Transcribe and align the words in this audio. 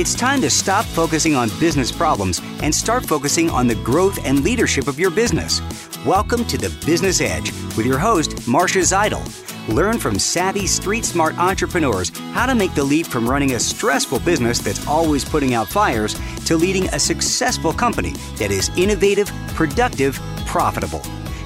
It's 0.00 0.14
time 0.14 0.40
to 0.40 0.48
stop 0.48 0.86
focusing 0.86 1.34
on 1.34 1.50
business 1.60 1.92
problems 1.92 2.40
and 2.62 2.74
start 2.74 3.04
focusing 3.04 3.50
on 3.50 3.66
the 3.66 3.74
growth 3.74 4.18
and 4.24 4.42
leadership 4.42 4.88
of 4.88 4.98
your 4.98 5.10
business. 5.10 5.60
Welcome 6.06 6.46
to 6.46 6.56
the 6.56 6.70
Business 6.86 7.20
Edge 7.20 7.52
with 7.76 7.84
your 7.84 7.98
host, 7.98 8.48
Marcia 8.48 8.78
Zidle. 8.78 9.22
Learn 9.68 9.98
from 9.98 10.18
savvy, 10.18 10.66
street 10.66 11.04
smart 11.04 11.36
entrepreneurs 11.36 12.08
how 12.32 12.46
to 12.46 12.54
make 12.54 12.74
the 12.74 12.82
leap 12.82 13.08
from 13.08 13.28
running 13.28 13.52
a 13.52 13.60
stressful 13.60 14.20
business 14.20 14.60
that's 14.60 14.86
always 14.86 15.22
putting 15.22 15.52
out 15.52 15.68
fires 15.68 16.18
to 16.46 16.56
leading 16.56 16.88
a 16.94 16.98
successful 16.98 17.74
company 17.74 18.12
that 18.38 18.50
is 18.50 18.70
innovative, 18.78 19.30
productive, 19.48 20.18
profitable. 20.46 21.02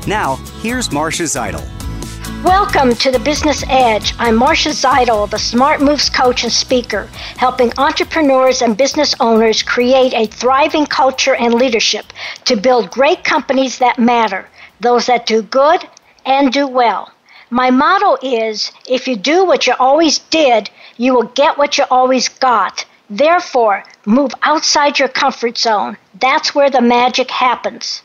Now, 0.06 0.36
here's 0.62 0.92
Marcia 0.92 1.24
Zidle. 1.24 1.83
Welcome 2.26 2.94
to 2.96 3.10
the 3.10 3.18
Business 3.18 3.62
Edge. 3.68 4.14
I'm 4.18 4.36
Marcia 4.36 4.70
Zidle, 4.70 5.28
the 5.28 5.38
Smart 5.38 5.82
Moves 5.82 6.08
coach 6.08 6.42
and 6.42 6.52
speaker, 6.52 7.06
helping 7.36 7.70
entrepreneurs 7.76 8.62
and 8.62 8.78
business 8.78 9.14
owners 9.20 9.62
create 9.62 10.14
a 10.14 10.24
thriving 10.26 10.86
culture 10.86 11.34
and 11.34 11.52
leadership 11.52 12.06
to 12.46 12.56
build 12.56 12.90
great 12.90 13.24
companies 13.24 13.78
that 13.78 13.98
matter, 13.98 14.48
those 14.80 15.04
that 15.04 15.26
do 15.26 15.42
good 15.42 15.86
and 16.24 16.50
do 16.50 16.66
well. 16.66 17.12
My 17.50 17.70
motto 17.70 18.16
is 18.22 18.72
if 18.88 19.06
you 19.06 19.16
do 19.16 19.44
what 19.44 19.66
you 19.66 19.74
always 19.78 20.18
did, 20.18 20.70
you 20.96 21.12
will 21.12 21.28
get 21.34 21.58
what 21.58 21.76
you 21.76 21.84
always 21.90 22.30
got. 22.30 22.86
Therefore, 23.10 23.84
move 24.06 24.32
outside 24.42 24.98
your 24.98 25.08
comfort 25.08 25.58
zone. 25.58 25.98
That's 26.18 26.54
where 26.54 26.70
the 26.70 26.80
magic 26.80 27.30
happens. 27.30 28.00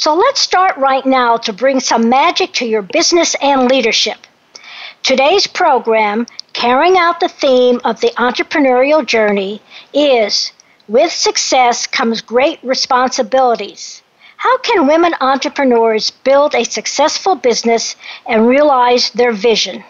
So 0.00 0.14
let's 0.14 0.40
start 0.40 0.78
right 0.78 1.04
now 1.04 1.36
to 1.36 1.52
bring 1.52 1.78
some 1.78 2.08
magic 2.08 2.54
to 2.54 2.64
your 2.64 2.80
business 2.80 3.36
and 3.42 3.70
leadership. 3.70 4.16
Today's 5.02 5.46
program, 5.46 6.26
carrying 6.54 6.96
out 6.96 7.20
the 7.20 7.28
theme 7.28 7.82
of 7.84 8.00
the 8.00 8.08
entrepreneurial 8.16 9.04
journey, 9.04 9.60
is 9.92 10.52
with 10.88 11.12
success 11.12 11.86
comes 11.86 12.22
great 12.22 12.58
responsibilities. 12.62 14.00
How 14.38 14.56
can 14.60 14.86
women 14.86 15.12
entrepreneurs 15.20 16.10
build 16.10 16.54
a 16.54 16.64
successful 16.64 17.34
business 17.34 17.94
and 18.26 18.48
realize 18.48 19.10
their 19.10 19.32
vision? 19.32 19.84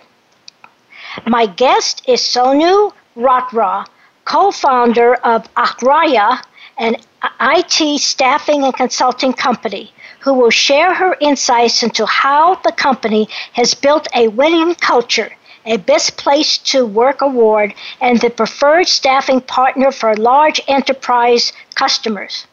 My 1.24 1.46
guest 1.46 2.02
is 2.08 2.20
Sonu 2.20 2.92
Ratra, 3.16 3.86
co 4.24 4.50
founder 4.50 5.14
of 5.14 5.46
Akraya, 5.54 6.42
an 6.78 6.96
IT 7.40 8.00
staffing 8.00 8.64
and 8.64 8.74
consulting 8.74 9.32
company 9.32 9.92
who 10.20 10.34
will 10.34 10.50
share 10.50 10.94
her 10.94 11.16
insights 11.20 11.82
into 11.82 12.06
how 12.06 12.54
the 12.56 12.72
company 12.72 13.28
has 13.52 13.74
built 13.74 14.06
a 14.14 14.28
winning 14.28 14.74
culture, 14.74 15.32
a 15.64 15.76
Best 15.76 16.16
Place 16.16 16.58
to 16.58 16.86
Work 16.86 17.20
award, 17.20 17.74
and 18.00 18.20
the 18.20 18.30
preferred 18.30 18.88
staffing 18.88 19.40
partner 19.40 19.90
for 19.90 20.14
large 20.14 20.60
enterprise 20.68 21.52
customers. 21.74 22.46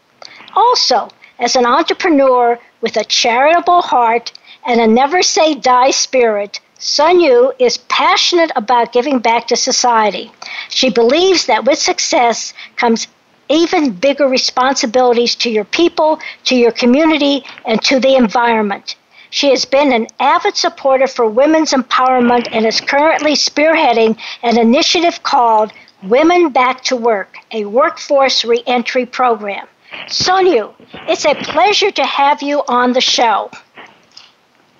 Also, 0.55 1.09
as 1.39 1.55
an 1.55 1.65
entrepreneur 1.65 2.59
with 2.81 2.97
a 2.97 3.03
charitable 3.03 3.81
heart 3.81 4.31
and 4.65 4.81
a 4.81 4.87
never 4.87 5.21
say 5.21 5.53
die 5.53 5.91
spirit, 5.91 6.59
Sonu 6.79 7.51
is 7.59 7.77
passionate 7.77 8.51
about 8.55 8.93
giving 8.93 9.19
back 9.19 9.47
to 9.47 9.55
society. 9.55 10.31
She 10.69 10.89
believes 10.89 11.47
that 11.47 11.65
with 11.65 11.79
success 11.79 12.53
comes 12.75 13.07
even 13.49 13.91
bigger 13.91 14.27
responsibilities 14.27 15.35
to 15.35 15.49
your 15.49 15.65
people, 15.65 16.19
to 16.45 16.55
your 16.55 16.71
community, 16.71 17.45
and 17.65 17.81
to 17.83 17.99
the 17.99 18.15
environment. 18.15 18.95
She 19.29 19.49
has 19.49 19.65
been 19.65 19.91
an 19.91 20.07
avid 20.19 20.55
supporter 20.55 21.07
for 21.07 21.27
women's 21.27 21.71
empowerment 21.71 22.47
and 22.51 22.65
is 22.65 22.79
currently 22.79 23.33
spearheading 23.33 24.17
an 24.43 24.57
initiative 24.57 25.21
called 25.23 25.73
Women 26.03 26.49
Back 26.49 26.83
to 26.85 26.95
Work, 26.95 27.37
a 27.51 27.65
workforce 27.65 28.45
reentry 28.45 29.05
program. 29.05 29.67
Sonu, 30.07 30.73
it's 31.07 31.25
a 31.25 31.35
pleasure 31.35 31.91
to 31.91 32.05
have 32.05 32.41
you 32.41 32.63
on 32.67 32.93
the 32.93 33.01
show. 33.01 33.49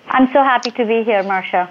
I'm 0.08 0.26
so 0.32 0.42
happy 0.42 0.70
to 0.70 0.86
be 0.86 1.02
here, 1.04 1.22
Marcia. 1.22 1.70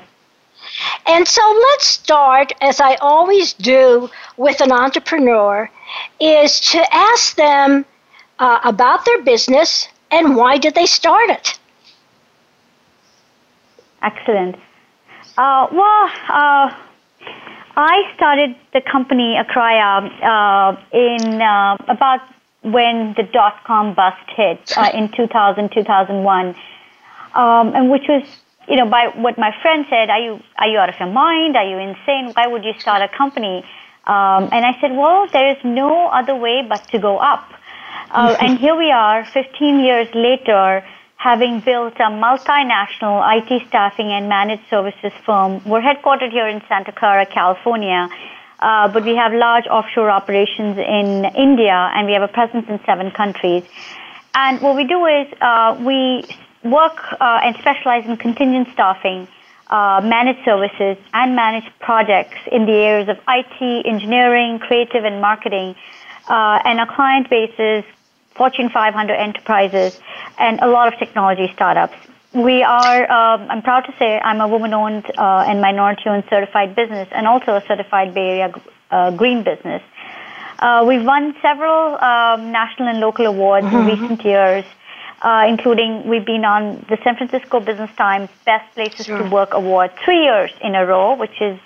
And 1.07 1.27
so 1.27 1.41
let's 1.72 1.88
start, 1.88 2.51
as 2.61 2.79
I 2.81 2.95
always 2.95 3.53
do 3.53 4.09
with 4.35 4.61
an 4.61 4.72
entrepreneur, 4.72 5.69
is 6.19 6.59
to 6.59 6.95
ask 6.95 7.35
them 7.35 7.85
uh, 8.39 8.59
about 8.63 9.05
their 9.05 9.23
business 9.23 9.87
and 10.11 10.35
why 10.35 10.57
did 10.57 10.75
they 10.75 10.85
start 10.85 11.29
it. 11.29 11.59
Excellent. 14.01 14.55
Uh, 15.37 15.67
well, 15.71 16.05
uh, 16.29 16.73
I 17.75 18.11
started 18.15 18.55
the 18.73 18.81
company 18.81 19.37
Akraya 19.37 20.01
uh, 20.23 20.81
in 20.91 21.41
uh, 21.41 21.77
about 21.87 22.21
when 22.61 23.13
the 23.15 23.23
dot 23.23 23.63
com 23.65 23.93
bust 23.93 24.17
hit 24.35 24.77
uh, 24.77 24.89
in 24.93 25.09
2000, 25.15 25.71
2001, 25.71 26.55
um, 27.33 27.75
and 27.75 27.89
which 27.89 28.07
was 28.07 28.23
you 28.67 28.75
know, 28.75 28.85
by 28.85 29.07
what 29.15 29.37
my 29.37 29.55
friend 29.61 29.85
said, 29.89 30.09
are 30.09 30.19
you 30.19 30.41
are 30.57 30.67
you 30.67 30.77
out 30.77 30.89
of 30.89 30.99
your 30.99 31.09
mind? 31.09 31.55
Are 31.55 31.67
you 31.67 31.77
insane? 31.77 32.33
Why 32.33 32.47
would 32.47 32.65
you 32.65 32.73
start 32.77 33.01
a 33.01 33.07
company? 33.07 33.63
Um, 34.07 34.50
and 34.53 34.66
I 34.66 34.78
said, 34.79 34.91
well, 34.95 35.28
there 35.28 35.51
is 35.51 35.57
no 35.63 36.07
other 36.07 36.35
way 36.35 36.66
but 36.68 36.88
to 36.91 37.00
go 37.00 37.18
up. 37.18 37.51
Uh, 38.09 38.35
and 38.41 38.57
here 38.57 38.75
we 38.75 38.90
are, 38.90 39.25
15 39.25 39.79
years 39.81 40.07
later, 40.16 40.84
having 41.18 41.59
built 41.59 41.95
a 41.95 42.09
multinational 42.09 43.19
IT 43.35 43.67
staffing 43.67 44.07
and 44.07 44.29
managed 44.29 44.63
services 44.69 45.12
firm. 45.25 45.62
We're 45.66 45.81
headquartered 45.81 46.31
here 46.31 46.47
in 46.47 46.62
Santa 46.69 46.94
Clara, 46.94 47.25
California, 47.25 48.07
uh, 48.59 48.88
but 48.88 49.03
we 49.03 49.16
have 49.16 49.34
large 49.34 49.67
offshore 49.67 50.09
operations 50.09 50.78
in 50.78 51.25
India, 51.35 51.91
and 51.94 52.07
we 52.07 52.13
have 52.13 52.23
a 52.23 52.28
presence 52.28 52.66
in 52.69 52.79
seven 52.85 53.12
countries. 53.12 53.63
And 54.34 54.62
what 54.62 54.75
we 54.75 54.85
do 54.85 55.06
is 55.06 55.28
uh, 55.41 55.78
we 55.84 56.23
work 56.63 56.97
uh, 57.19 57.41
and 57.44 57.56
specialize 57.57 58.06
in 58.06 58.17
contingent 58.17 58.69
staffing, 58.73 59.28
uh, 59.69 60.01
managed 60.03 60.44
services, 60.45 60.97
and 61.13 61.35
managed 61.35 61.69
projects 61.79 62.38
in 62.51 62.66
the 62.66 62.73
areas 62.73 63.09
of 63.09 63.17
IT, 63.28 63.85
engineering, 63.85 64.59
creative, 64.59 65.03
and 65.03 65.22
marketing. 65.22 65.75
Uh, 66.28 66.59
and 66.63 66.79
our 66.79 66.94
client 66.94 67.29
base 67.29 67.53
is 67.59 67.83
Fortune 68.35 68.69
500 68.69 69.13
enterprises 69.13 70.00
and 70.38 70.59
a 70.61 70.67
lot 70.67 70.94
of 70.94 71.00
technology 71.00 71.51
startups. 71.53 71.95
We 72.33 72.61
are, 72.61 73.11
um, 73.11 73.50
I'm 73.50 73.61
proud 73.61 73.81
to 73.81 73.94
say, 73.97 74.19
I'm 74.19 74.41
a 74.41 74.47
woman 74.47 74.73
owned 74.73 75.05
uh, 75.17 75.45
and 75.47 75.59
minority 75.59 76.03
owned 76.07 76.25
certified 76.29 76.75
business 76.75 77.07
and 77.11 77.25
also 77.25 77.55
a 77.55 77.63
certified 77.67 78.13
Bay 78.13 78.39
Area 78.39 78.53
uh, 78.91 79.11
green 79.11 79.44
business. 79.44 79.81
Uh, 80.59 80.85
we've 80.88 81.03
won 81.03 81.35
several 81.41 81.95
um, 81.95 82.51
national 82.51 82.89
and 82.89 82.99
local 82.99 83.25
awards 83.25 83.66
mm-hmm. 83.67 83.89
in 83.89 83.99
recent 83.99 84.25
years 84.25 84.66
uh, 85.22 85.45
including 85.47 86.07
we've 86.07 86.25
been 86.25 86.45
on 86.45 86.85
the 86.89 86.97
San 87.03 87.16
Francisco 87.16 87.59
Business 87.59 87.89
Times 87.95 88.29
Best 88.45 88.73
Places 88.75 89.07
sure. 89.07 89.17
to 89.17 89.29
Work 89.29 89.53
Award 89.53 89.91
three 90.03 90.23
years 90.23 90.51
in 90.61 90.75
a 90.75 90.85
row, 90.85 91.16
which 91.16 91.41
is 91.41 91.59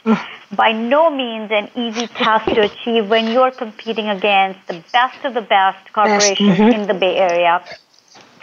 by 0.56 0.72
no 0.72 1.10
means 1.10 1.52
an 1.52 1.70
easy 1.76 2.08
task 2.08 2.46
to 2.46 2.62
achieve 2.62 3.10
when 3.10 3.32
you're 3.32 3.52
competing 3.52 4.08
against 4.08 4.66
the 4.68 4.82
best 4.94 5.26
of 5.26 5.34
the 5.34 5.42
best 5.42 5.92
corporations 5.94 6.58
mm-hmm. 6.58 6.82
in 6.82 6.88
the 6.88 6.94
Bay 6.94 7.18
Area. 7.18 7.64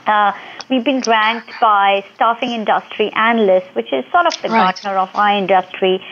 Uh, 0.06 0.32
we've 0.70 0.84
been 0.84 1.02
ranked 1.06 1.52
by 1.60 2.04
Staffing 2.14 2.50
Industry 2.50 3.10
Analysts, 3.12 3.74
which 3.74 3.92
is 3.92 4.04
sort 4.10 4.26
of 4.26 4.40
the 4.42 4.48
right. 4.48 4.74
Gartner 4.74 4.98
of 4.98 5.10
our 5.14 5.36
industry, 5.36 6.02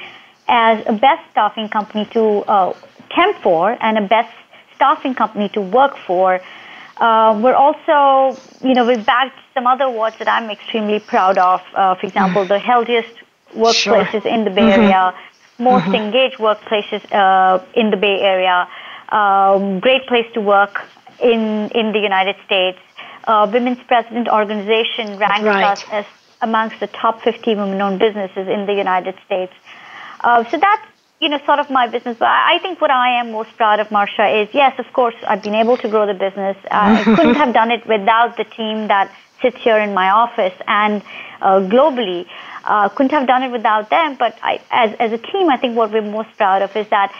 as 0.48 0.82
a 0.86 0.92
best 0.92 1.22
staffing 1.30 1.68
company 1.68 2.06
to 2.12 2.44
uh, 2.46 2.74
temp 3.10 3.36
for 3.42 3.76
and 3.80 3.98
a 3.98 4.06
best 4.06 4.32
staffing 4.74 5.14
company 5.14 5.48
to 5.50 5.60
work 5.60 5.96
for 6.06 6.40
uh, 6.98 7.38
we're 7.42 7.54
also, 7.54 8.40
you 8.62 8.74
know, 8.74 8.86
we've 8.86 9.04
bagged 9.04 9.34
some 9.54 9.66
other 9.66 9.84
awards 9.84 10.16
that 10.18 10.28
I'm 10.28 10.50
extremely 10.50 10.98
proud 10.98 11.38
of. 11.38 11.60
Uh, 11.74 11.94
for 11.94 12.06
example, 12.06 12.44
the 12.44 12.58
healthiest 12.58 13.14
workplaces 13.54 14.22
sure. 14.22 14.34
in 14.34 14.44
the 14.44 14.50
Bay 14.50 14.62
mm-hmm. 14.62 14.82
Area, 14.82 15.14
most 15.58 15.84
mm-hmm. 15.84 15.94
engaged 15.94 16.36
workplaces 16.36 17.02
uh, 17.12 17.64
in 17.74 17.90
the 17.90 17.96
Bay 17.96 18.20
Area, 18.20 18.68
um, 19.10 19.80
great 19.80 20.06
place 20.06 20.26
to 20.34 20.40
work 20.40 20.84
in 21.20 21.70
in 21.74 21.92
the 21.92 22.00
United 22.00 22.36
States. 22.44 22.78
Uh, 23.24 23.48
Women's 23.52 23.82
President 23.86 24.28
Organization 24.28 25.18
ranked 25.18 25.44
right. 25.44 25.64
us 25.64 25.84
as 25.90 26.06
amongst 26.42 26.80
the 26.80 26.86
top 26.86 27.22
50 27.22 27.54
women-owned 27.54 27.98
businesses 27.98 28.46
in 28.46 28.66
the 28.66 28.74
United 28.74 29.14
States. 29.24 29.52
Uh, 30.20 30.44
so 30.50 30.58
that's 30.58 30.86
you 31.20 31.28
know, 31.28 31.38
sort 31.46 31.58
of 31.58 31.70
my 31.70 31.86
business. 31.86 32.16
But 32.18 32.28
I 32.28 32.58
think 32.60 32.80
what 32.80 32.90
I 32.90 33.20
am 33.20 33.32
most 33.32 33.56
proud 33.56 33.80
of, 33.80 33.90
Marcia, 33.90 34.28
is 34.40 34.48
yes, 34.52 34.78
of 34.78 34.92
course, 34.92 35.14
I've 35.26 35.42
been 35.42 35.54
able 35.54 35.76
to 35.78 35.88
grow 35.88 36.06
the 36.06 36.14
business. 36.14 36.56
Uh, 36.64 36.98
I 36.98 37.04
couldn't 37.16 37.36
have 37.36 37.54
done 37.54 37.70
it 37.70 37.86
without 37.86 38.36
the 38.36 38.44
team 38.44 38.88
that 38.88 39.10
sits 39.40 39.56
here 39.56 39.78
in 39.78 39.94
my 39.94 40.10
office 40.10 40.54
and 40.66 41.02
uh, 41.40 41.60
globally. 41.60 42.26
Uh, 42.64 42.88
couldn't 42.88 43.12
have 43.12 43.26
done 43.26 43.42
it 43.44 43.52
without 43.52 43.90
them. 43.90 44.16
But 44.16 44.38
I, 44.42 44.60
as 44.70 44.94
as 44.98 45.12
a 45.12 45.18
team, 45.18 45.48
I 45.48 45.56
think 45.56 45.76
what 45.76 45.92
we're 45.92 46.02
most 46.02 46.36
proud 46.36 46.62
of 46.62 46.74
is 46.76 46.88
that 46.88 47.14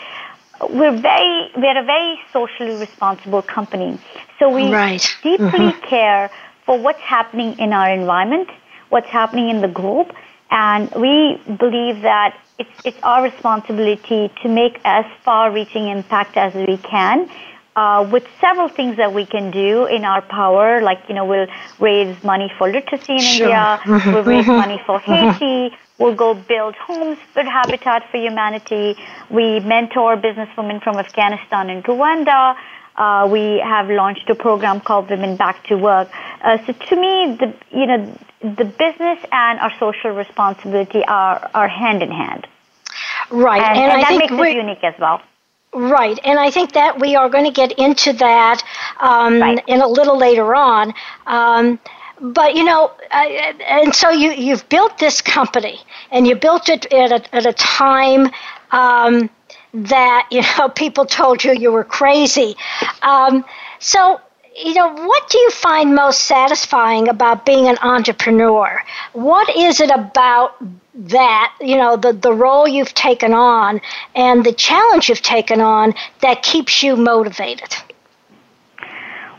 we're 0.70 0.96
very 0.96 1.50
we're 1.56 1.78
a 1.78 1.84
very 1.84 2.20
socially 2.32 2.76
responsible 2.76 3.42
company. 3.42 3.98
So 4.38 4.54
we 4.54 4.72
right. 4.72 5.00
deeply 5.22 5.46
mm-hmm. 5.46 5.86
care 5.86 6.30
for 6.64 6.78
what's 6.78 7.00
happening 7.00 7.58
in 7.58 7.72
our 7.72 7.90
environment, 7.90 8.50
what's 8.88 9.08
happening 9.08 9.50
in 9.50 9.60
the 9.60 9.68
globe, 9.68 10.12
and 10.50 10.90
we 10.96 11.40
believe 11.46 12.02
that 12.02 12.36
it's, 12.58 12.70
it's 12.84 12.98
our 13.02 13.22
responsibility 13.22 14.30
to 14.42 14.48
make 14.48 14.80
as 14.84 15.04
far 15.24 15.50
reaching 15.50 15.88
impact 15.88 16.36
as 16.36 16.54
we 16.54 16.76
can 16.78 17.28
uh, 17.76 18.08
with 18.10 18.26
several 18.40 18.68
things 18.68 18.96
that 18.96 19.12
we 19.12 19.26
can 19.26 19.50
do 19.50 19.84
in 19.84 20.04
our 20.04 20.22
power, 20.22 20.80
like, 20.80 20.98
you 21.08 21.14
know, 21.14 21.26
we'll 21.26 21.46
raise 21.78 22.16
money 22.24 22.50
for 22.56 22.70
literacy 22.72 23.12
in 23.12 23.20
sure. 23.20 23.46
India, 23.46 23.80
we'll 23.86 24.24
raise 24.24 24.46
mm-hmm. 24.46 24.52
money 24.52 24.82
for 24.86 24.98
mm-hmm. 24.98 25.38
Haiti, 25.38 25.76
we'll 25.98 26.14
go 26.14 26.32
build 26.32 26.74
homes 26.76 27.18
for 27.34 27.44
Habitat 27.44 28.10
for 28.10 28.16
Humanity, 28.16 28.96
we 29.28 29.60
mentor 29.60 30.16
businesswomen 30.16 30.82
from 30.82 30.96
Afghanistan 30.96 31.68
and 31.68 31.84
Rwanda, 31.84 32.56
uh, 32.96 33.28
we 33.30 33.58
have 33.58 33.88
launched 33.90 34.28
a 34.30 34.34
program 34.34 34.80
called 34.80 35.10
Women 35.10 35.36
Back 35.36 35.64
to 35.66 35.76
Work. 35.76 36.08
Uh, 36.42 36.58
so 36.66 36.72
to 36.72 36.96
me, 36.96 37.36
the, 37.38 37.54
you 37.70 37.86
know, 37.86 38.18
the 38.40 38.64
business 38.64 39.18
and 39.32 39.58
our 39.60 39.72
social 39.78 40.10
responsibility 40.10 41.04
are, 41.04 41.50
are 41.54 41.68
hand 41.68 42.02
in 42.02 42.10
hand. 42.10 42.46
Right, 43.30 43.62
and, 43.62 43.78
and, 43.78 43.92
and 43.92 44.02
that 44.02 44.18
makes 44.18 44.32
it 44.32 44.56
unique 44.56 44.84
as 44.84 44.94
well. 44.98 45.20
Right, 45.74 46.18
and 46.24 46.38
I 46.38 46.50
think 46.50 46.72
that 46.72 47.00
we 47.00 47.16
are 47.16 47.28
going 47.28 47.44
to 47.44 47.50
get 47.50 47.72
into 47.72 48.12
that 48.14 48.62
um, 49.00 49.40
right. 49.40 49.62
in 49.66 49.82
a 49.82 49.88
little 49.88 50.16
later 50.16 50.54
on. 50.54 50.94
Um, 51.26 51.78
but 52.18 52.54
you 52.54 52.64
know, 52.64 52.92
uh, 53.10 53.26
and 53.68 53.94
so 53.94 54.08
you 54.08 54.30
you've 54.32 54.66
built 54.70 54.96
this 54.98 55.20
company, 55.20 55.80
and 56.10 56.26
you 56.26 56.34
built 56.34 56.70
it 56.70 56.90
at 56.92 57.12
a, 57.12 57.34
at 57.34 57.44
a 57.44 57.52
time 57.52 58.30
um, 58.70 59.28
that 59.74 60.28
you 60.30 60.42
know 60.58 60.68
people 60.74 61.06
told 61.06 61.44
you 61.44 61.52
you 61.52 61.72
were 61.72 61.84
crazy. 61.84 62.56
Um, 63.02 63.44
so 63.78 64.20
you 64.64 64.72
know, 64.72 64.88
what 64.90 65.28
do 65.28 65.38
you 65.38 65.50
find 65.50 65.94
most 65.94 66.22
satisfying 66.22 67.08
about 67.08 67.44
being 67.44 67.68
an 67.68 67.76
entrepreneur? 67.82 68.82
What 69.12 69.54
is 69.54 69.80
it 69.80 69.90
about 69.90 70.56
that, 70.94 71.54
you 71.60 71.76
know, 71.76 71.96
the, 71.96 72.14
the 72.14 72.32
role 72.32 72.66
you've 72.66 72.94
taken 72.94 73.34
on 73.34 73.80
and 74.14 74.44
the 74.44 74.52
challenge 74.52 75.08
you've 75.10 75.20
taken 75.20 75.60
on 75.60 75.94
that 76.22 76.42
keeps 76.42 76.82
you 76.82 76.96
motivated? 76.96 77.76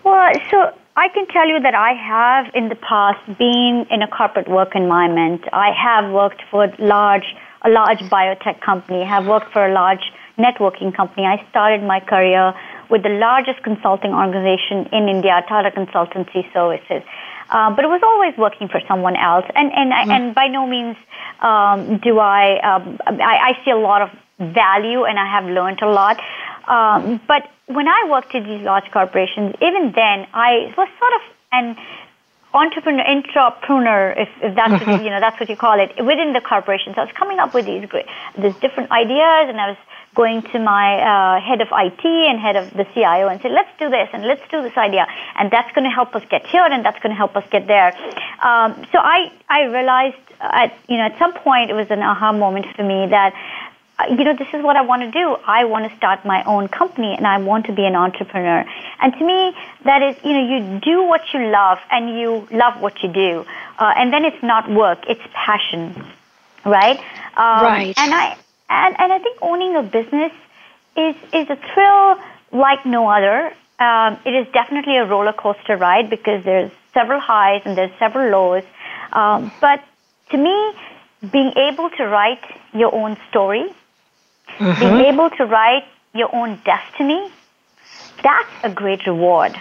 Well, 0.04 0.32
so 0.52 0.72
I 0.96 1.10
can 1.10 1.28
tell 1.28 1.48
you 1.48 1.60
that 1.62 1.74
I 1.74 1.94
have 1.94 2.54
in 2.54 2.70
the 2.70 2.76
past 2.76 3.26
been 3.40 3.88
in 3.90 4.04
a 4.04 4.08
corporate 4.08 4.48
work 4.48 4.76
environment. 4.76 5.42
I 5.52 5.72
have 5.72 6.12
worked 6.12 6.44
for 6.52 6.72
large, 6.78 7.36
a 7.64 7.70
large 7.70 8.00
biotech 8.00 8.62
company, 8.62 9.04
have 9.04 9.26
worked 9.28 9.52
for 9.52 9.66
a 9.66 9.74
large 9.74 10.12
networking 10.38 10.96
company. 10.96 11.26
I 11.26 11.44
started 11.50 11.84
my 11.84 12.00
career 12.00 12.54
with 12.90 13.04
the 13.04 13.10
largest 13.10 13.64
consulting 13.64 14.14
organization 14.14 14.88
in 14.92 15.10
India, 15.10 15.44
Tata 15.48 15.72
Consultancy 15.72 16.52
Services. 16.54 17.04
Uh, 17.50 17.74
but 17.74 17.86
it 17.86 17.88
was 17.88 18.02
always 18.04 18.38
working 18.38 18.68
for 18.68 18.82
someone 18.88 19.16
else, 19.16 19.46
and 19.56 19.72
and 19.72 19.92
mm. 19.92 20.14
and 20.14 20.36
by 20.36 20.48
no 20.48 20.68
means 20.68 20.98
um, 21.40 21.98
do 22.00 22.20
I, 22.20 22.60
um, 22.60 23.00
I 23.08 23.56
I 23.56 23.64
see 23.64 23.72
a 23.72 23.78
lot 23.78 24.02
of 24.02 24.10
value, 24.40 25.06
and 25.06 25.18
I 25.18 25.26
have 25.32 25.46
learned 25.46 25.82
a 25.82 25.88
lot. 25.90 26.20
Um, 26.68 27.22
but 27.26 27.50
when 27.68 27.88
I 27.88 28.08
worked 28.10 28.36
in 28.36 28.44
these 28.44 28.64
large 28.64 28.92
corporations, 28.92 29.56
even 29.62 29.94
then 29.96 30.28
I 30.34 30.74
was 30.78 30.90
sort 31.00 31.14
of 31.16 31.22
an 31.54 31.78
entrepreneur, 32.54 33.04
intrapreneur, 33.04 34.14
if, 34.18 34.30
if 34.42 34.56
that's 34.56 34.86
what, 34.86 35.04
you 35.04 35.10
know 35.10 35.20
that's 35.20 35.40
what 35.40 35.50
you 35.50 35.56
call 35.56 35.80
it, 35.80 35.92
within 36.04 36.34
the 36.34 36.42
corporations. 36.42 36.96
I 36.98 37.04
was 37.04 37.14
coming 37.14 37.40
up 37.40 37.54
with 37.54 37.66
these 37.66 37.88
great, 37.90 38.06
these 38.38 38.56
different 38.56 38.92
ideas, 38.92 39.50
and 39.50 39.60
I 39.60 39.70
was 39.70 39.78
going 40.16 40.42
to 40.42 40.60
my 40.60 40.98
uh, 40.98 41.40
head 41.42 41.62
of 41.62 41.68
IT 41.72 42.04
and 42.04 42.40
head 42.40 42.56
of 42.56 42.74
the 42.74 42.86
CIO 42.94 43.28
and 43.28 43.40
say, 43.42 43.50
let's 43.50 43.70
do 43.78 43.88
this 43.90 44.10
and 44.14 44.24
let's 44.24 44.42
do 44.50 44.62
this 44.64 44.76
idea, 44.76 45.06
and 45.38 45.52
that's 45.52 45.72
going 45.76 45.84
to 45.84 45.94
help 45.94 46.16
us 46.16 46.24
get 46.30 46.46
here 46.48 46.66
and 46.66 46.84
that's 46.84 47.00
going 47.00 47.12
to 47.12 47.18
help 47.18 47.36
us 47.36 47.46
get 47.52 47.68
there. 47.68 47.94
Um, 48.42 48.86
so 48.92 48.98
I 48.98 49.32
I 49.50 49.64
realized 49.66 50.18
at 50.40 50.78
you 50.88 50.98
know 50.98 51.04
at 51.04 51.18
some 51.20 51.34
point 51.34 51.70
it 51.70 51.74
was 51.74 51.90
an 51.90 52.02
aha 52.02 52.32
moment 52.32 52.66
for 52.76 52.84
me 52.84 53.08
that 53.08 53.34
you 54.10 54.24
know, 54.24 54.36
this 54.36 54.48
is 54.54 54.64
what 54.64 54.76
I 54.76 54.82
want 54.82 55.02
to 55.02 55.12
do. 55.12 55.36
I 55.46 55.66
want 55.66 55.90
to 55.90 55.98
start 55.98 56.24
my 56.24 56.44
own 56.44 56.68
company 56.68 57.16
and 57.18 57.26
I 57.26 57.40
want 57.40 57.66
to 57.66 57.74
be 57.74 57.84
an 57.86 57.96
entrepreneur. 57.96 58.64
And 59.02 59.14
to 59.14 59.26
me, 59.26 59.56
that 59.86 60.04
is, 60.04 60.16
you 60.24 60.34
know, 60.34 60.48
you 60.48 60.80
do 60.80 61.04
what 61.04 61.22
you 61.34 61.48
love 61.50 61.80
and 61.90 62.18
you 62.18 62.48
love 62.52 62.80
what 62.80 63.02
you 63.02 63.10
do. 63.10 63.46
Uh, 63.80 63.94
and 63.98 64.14
then 64.14 64.24
it's 64.24 64.42
not 64.44 64.70
work, 64.70 65.00
it's 65.08 65.22
passion, 65.34 65.96
right? 66.64 67.00
Um, 67.36 67.64
right. 67.64 67.94
And 67.98 68.14
I, 68.14 68.38
and, 68.70 68.96
and 69.00 69.14
I 69.14 69.20
think 69.20 69.40
owning 69.42 69.76
a 69.76 69.84
business 69.84 70.32
is, 70.96 71.16
is 71.34 71.50
a 71.50 71.58
thrill 71.74 72.20
like 72.52 72.86
no 72.86 73.10
other. 73.10 73.52
Um, 73.80 74.20
it 74.26 74.34
is 74.34 74.48
definitely 74.54 74.98
a 74.98 75.06
roller 75.06 75.34
coaster 75.34 75.76
ride 75.76 76.10
because 76.10 76.44
there's 76.44 76.72
several 76.94 77.20
highs 77.20 77.64
and 77.66 77.76
there's 77.76 77.92
several 77.98 78.32
lows. 78.32 78.64
Um, 79.12 79.52
but 79.60 79.84
to 80.30 80.38
me, 80.38 80.74
being 81.32 81.52
able 81.56 81.90
to 81.92 82.06
write 82.06 82.44
your 82.74 82.94
own 82.94 83.18
story, 83.30 83.74
mm-hmm. 84.58 84.80
being 84.80 85.14
able 85.14 85.30
to 85.32 85.46
write 85.46 85.86
your 86.14 86.34
own 86.36 86.60
destiny, 86.66 87.32
that's 88.24 88.50
a 88.64 88.70
great 88.70 89.06
reward. 89.06 89.56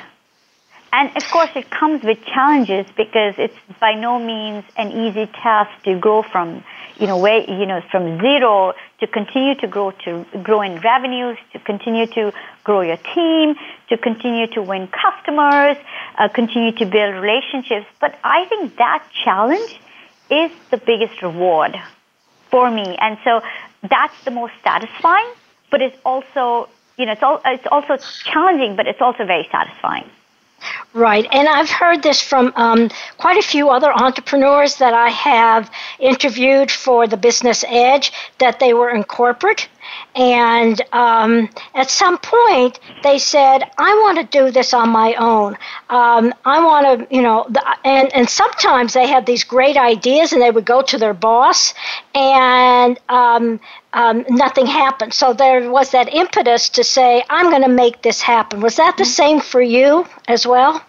And 0.92 1.14
of 1.14 1.28
course, 1.30 1.50
it 1.54 1.68
comes 1.68 2.02
with 2.02 2.24
challenges 2.24 2.86
because 2.96 3.34
it's 3.36 3.56
by 3.80 3.92
no 3.94 4.18
means 4.18 4.64
an 4.78 4.92
easy 4.92 5.26
task 5.26 5.70
to 5.82 5.98
grow 5.98 6.22
from, 6.22 6.64
you 6.98 7.06
know, 7.06 7.18
where, 7.18 7.40
you 7.40 7.66
know, 7.66 7.82
from 7.90 8.18
zero 8.20 8.72
to 9.00 9.06
continue 9.06 9.54
to 9.56 9.66
grow 9.66 9.90
to 9.90 10.24
grow 10.42 10.62
in 10.62 10.80
revenues, 10.80 11.36
to 11.52 11.58
continue 11.58 12.06
to 12.06 12.32
grow 12.64 12.80
your 12.80 12.96
team, 12.96 13.56
to 13.90 13.98
continue 13.98 14.46
to 14.46 14.62
win 14.62 14.88
customers, 14.88 15.76
uh, 16.18 16.28
continue 16.28 16.72
to 16.72 16.86
build 16.86 17.14
relationships. 17.16 17.86
But 18.00 18.18
I 18.24 18.46
think 18.46 18.76
that 18.76 19.04
challenge 19.22 19.78
is 20.30 20.50
the 20.70 20.78
biggest 20.78 21.20
reward 21.20 21.76
for 22.50 22.70
me, 22.70 22.96
and 22.98 23.18
so 23.22 23.42
that's 23.88 24.24
the 24.24 24.30
most 24.30 24.52
satisfying. 24.62 25.28
But 25.70 25.82
it's 25.82 25.96
also, 26.04 26.68
you 26.96 27.06
know, 27.06 27.12
it's, 27.12 27.22
all, 27.22 27.40
it's 27.44 27.66
also 27.70 27.96
challenging, 28.24 28.76
but 28.76 28.86
it's 28.86 29.00
also 29.00 29.24
very 29.24 29.48
satisfying. 29.50 30.08
Right. 30.94 31.26
And 31.30 31.48
I've 31.48 31.70
heard 31.70 32.02
this 32.02 32.22
from 32.22 32.52
um, 32.56 32.90
quite 33.18 33.36
a 33.36 33.42
few 33.42 33.68
other 33.68 33.92
entrepreneurs 33.92 34.76
that 34.76 34.94
I 34.94 35.10
have 35.10 35.70
interviewed 35.98 36.70
for 36.70 37.06
the 37.06 37.16
Business 37.16 37.64
Edge 37.68 38.12
that 38.38 38.58
they 38.58 38.72
were 38.72 38.90
in 38.90 39.04
corporate 39.04 39.68
and 40.14 40.80
um, 40.92 41.48
at 41.74 41.90
some 41.90 42.18
point, 42.18 42.80
they 43.02 43.18
said, 43.18 43.70
I 43.78 43.92
want 44.02 44.18
to 44.18 44.38
do 44.38 44.50
this 44.50 44.72
on 44.72 44.88
my 44.88 45.14
own. 45.14 45.58
Um, 45.90 46.34
I 46.44 46.64
want 46.64 47.08
to, 47.08 47.14
you 47.14 47.22
know, 47.22 47.46
the, 47.50 47.62
and, 47.84 48.12
and 48.14 48.28
sometimes 48.28 48.94
they 48.94 49.06
had 49.06 49.26
these 49.26 49.44
great 49.44 49.76
ideas 49.76 50.32
and 50.32 50.40
they 50.40 50.50
would 50.50 50.64
go 50.64 50.82
to 50.82 50.98
their 50.98 51.14
boss 51.14 51.74
and 52.14 52.98
um, 53.08 53.60
um 53.92 54.24
nothing 54.30 54.66
happened. 54.66 55.12
So 55.12 55.32
there 55.32 55.70
was 55.70 55.90
that 55.90 56.12
impetus 56.12 56.70
to 56.70 56.84
say, 56.84 57.22
I'm 57.28 57.50
going 57.50 57.62
to 57.62 57.68
make 57.68 58.02
this 58.02 58.22
happen. 58.22 58.60
Was 58.60 58.76
that 58.76 58.96
the 58.96 59.04
same 59.04 59.40
for 59.40 59.60
you 59.60 60.06
as 60.26 60.46
well? 60.46 60.82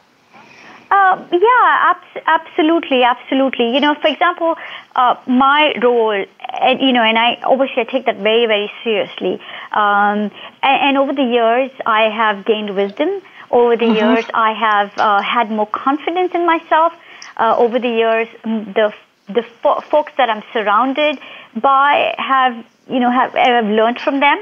Uh, 0.90 1.22
yeah, 1.32 1.94
abs- 1.94 2.24
absolutely, 2.26 3.04
absolutely. 3.04 3.74
You 3.74 3.82
know, 3.82 3.96
for 3.96 4.08
example, 4.08 4.56
uh, 4.96 5.16
my 5.28 5.74
role, 5.82 6.26
and, 6.62 6.82
you 6.82 6.94
know, 6.94 7.04
and 7.04 7.18
I 7.18 7.40
obviously 7.44 7.82
I 7.82 7.84
take 7.84 8.06
that 8.06 8.18
very, 8.18 8.46
very 8.46 8.72
seriously. 8.84 9.42
Um, 9.72 10.32
and, 10.64 10.78
and, 10.88 10.98
over 10.98 11.14
the 11.14 11.24
years, 11.24 11.72
I 11.86 12.10
have 12.10 12.46
gained 12.46 12.76
wisdom. 12.76 13.22
Over 13.52 13.76
the 13.76 13.86
mm-hmm. 13.86 13.96
years, 13.96 14.26
I 14.34 14.54
have 14.54 14.98
uh, 14.98 15.22
had 15.22 15.52
more 15.52 15.68
confidence 15.68 16.34
in 16.34 16.46
myself. 16.46 16.94
Uh, 17.36 17.56
over 17.58 17.80
the 17.80 17.90
years, 17.90 18.28
the 18.44 18.94
the 19.28 19.44
fo- 19.62 19.82
folks 19.82 20.14
that 20.18 20.30
I'm 20.30 20.44
surrounded 20.54 21.20
by 21.56 22.16
have 22.18 22.66
you 22.90 23.00
know 23.00 23.12
have, 23.12 23.34
have 23.34 23.66
learned 23.66 24.00
from 24.00 24.20
them. 24.20 24.38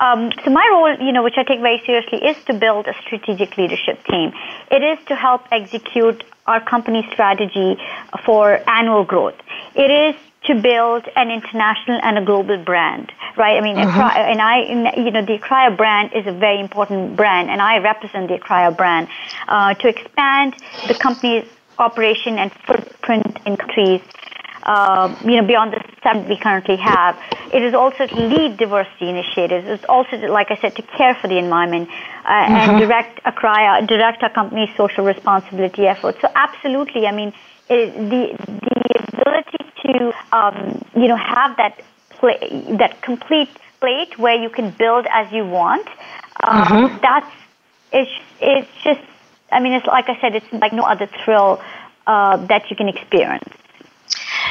Um, 0.00 0.32
so 0.44 0.50
my 0.50 0.68
role, 0.72 1.06
you 1.06 1.12
know, 1.12 1.22
which 1.22 1.34
I 1.36 1.44
take 1.44 1.60
very 1.60 1.80
seriously, 1.86 2.18
is 2.18 2.36
to 2.44 2.54
build 2.54 2.86
a 2.88 2.94
strategic 3.02 3.56
leadership 3.56 4.04
team. 4.04 4.32
It 4.70 4.82
is 4.82 4.98
to 5.06 5.14
help 5.14 5.42
execute 5.52 6.24
our 6.46 6.60
company 6.60 7.08
strategy 7.12 7.78
for 8.24 8.60
annual 8.68 9.04
growth. 9.04 9.36
It 9.74 9.90
is 9.90 10.16
to 10.44 10.60
build 10.60 11.08
an 11.16 11.30
international 11.30 11.98
and 12.02 12.18
a 12.18 12.24
global 12.24 12.58
brand, 12.58 13.10
right? 13.36 13.56
I 13.56 13.60
mean, 13.62 13.76
mm-hmm. 13.76 14.00
and 14.00 14.42
I, 14.42 14.94
you 14.96 15.10
know, 15.10 15.24
the 15.24 15.38
Akraya 15.38 15.74
brand 15.74 16.12
is 16.12 16.26
a 16.26 16.32
very 16.32 16.60
important 16.60 17.16
brand, 17.16 17.48
and 17.50 17.62
I 17.62 17.78
represent 17.78 18.28
the 18.28 18.38
Akraya 18.38 18.76
brand 18.76 19.08
uh, 19.48 19.74
to 19.74 19.88
expand 19.88 20.54
the 20.86 20.94
company's 20.94 21.46
operation 21.78 22.38
and 22.38 22.52
footprint 22.66 23.38
in 23.46 23.56
countries 23.56 24.02
uh, 24.64 25.14
you 25.24 25.36
know, 25.36 25.46
beyond 25.46 25.72
the 25.72 25.84
seven 26.02 26.26
we 26.28 26.38
currently 26.38 26.76
have. 26.76 27.18
It 27.52 27.62
is 27.62 27.74
also 27.74 28.06
to 28.06 28.16
lead 28.16 28.56
diversity 28.56 29.10
initiatives. 29.10 29.66
It's 29.68 29.84
also, 29.84 30.18
to, 30.18 30.32
like 30.32 30.50
I 30.50 30.56
said, 30.56 30.74
to 30.76 30.82
care 30.82 31.14
for 31.14 31.28
the 31.28 31.38
environment 31.38 31.88
uh, 31.90 31.92
mm-hmm. 31.92 32.54
and 32.54 32.78
direct 32.80 33.22
Akraya, 33.24 33.86
direct 33.86 34.22
our 34.22 34.30
company's 34.30 34.70
social 34.76 35.04
responsibility 35.04 35.86
efforts. 35.86 36.20
So 36.20 36.28
absolutely, 36.34 37.06
I 37.06 37.12
mean, 37.12 37.32
it, 37.68 37.94
the 37.94 38.36
the 38.46 39.18
ability 39.18 39.64
to 39.84 40.12
um, 40.36 40.84
you 40.96 41.08
know 41.08 41.16
have 41.16 41.56
that 41.58 41.80
play, 42.10 42.38
that 42.78 43.02
complete 43.02 43.50
plate 43.80 44.18
where 44.18 44.34
you 44.34 44.48
can 44.48 44.70
build 44.70 45.06
as 45.10 45.30
you 45.30 45.44
want. 45.46 45.86
Um, 46.42 46.64
mm-hmm. 46.64 46.98
That's 47.02 47.32
it's 47.92 48.10
it's 48.40 48.68
just. 48.82 49.00
I 49.52 49.60
mean, 49.60 49.74
it's 49.74 49.86
like 49.86 50.08
I 50.08 50.18
said, 50.20 50.34
it's 50.34 50.52
like 50.52 50.72
no 50.72 50.82
other 50.84 51.06
thrill 51.22 51.62
uh, 52.06 52.38
that 52.46 52.70
you 52.70 52.76
can 52.76 52.88
experience. 52.88 53.48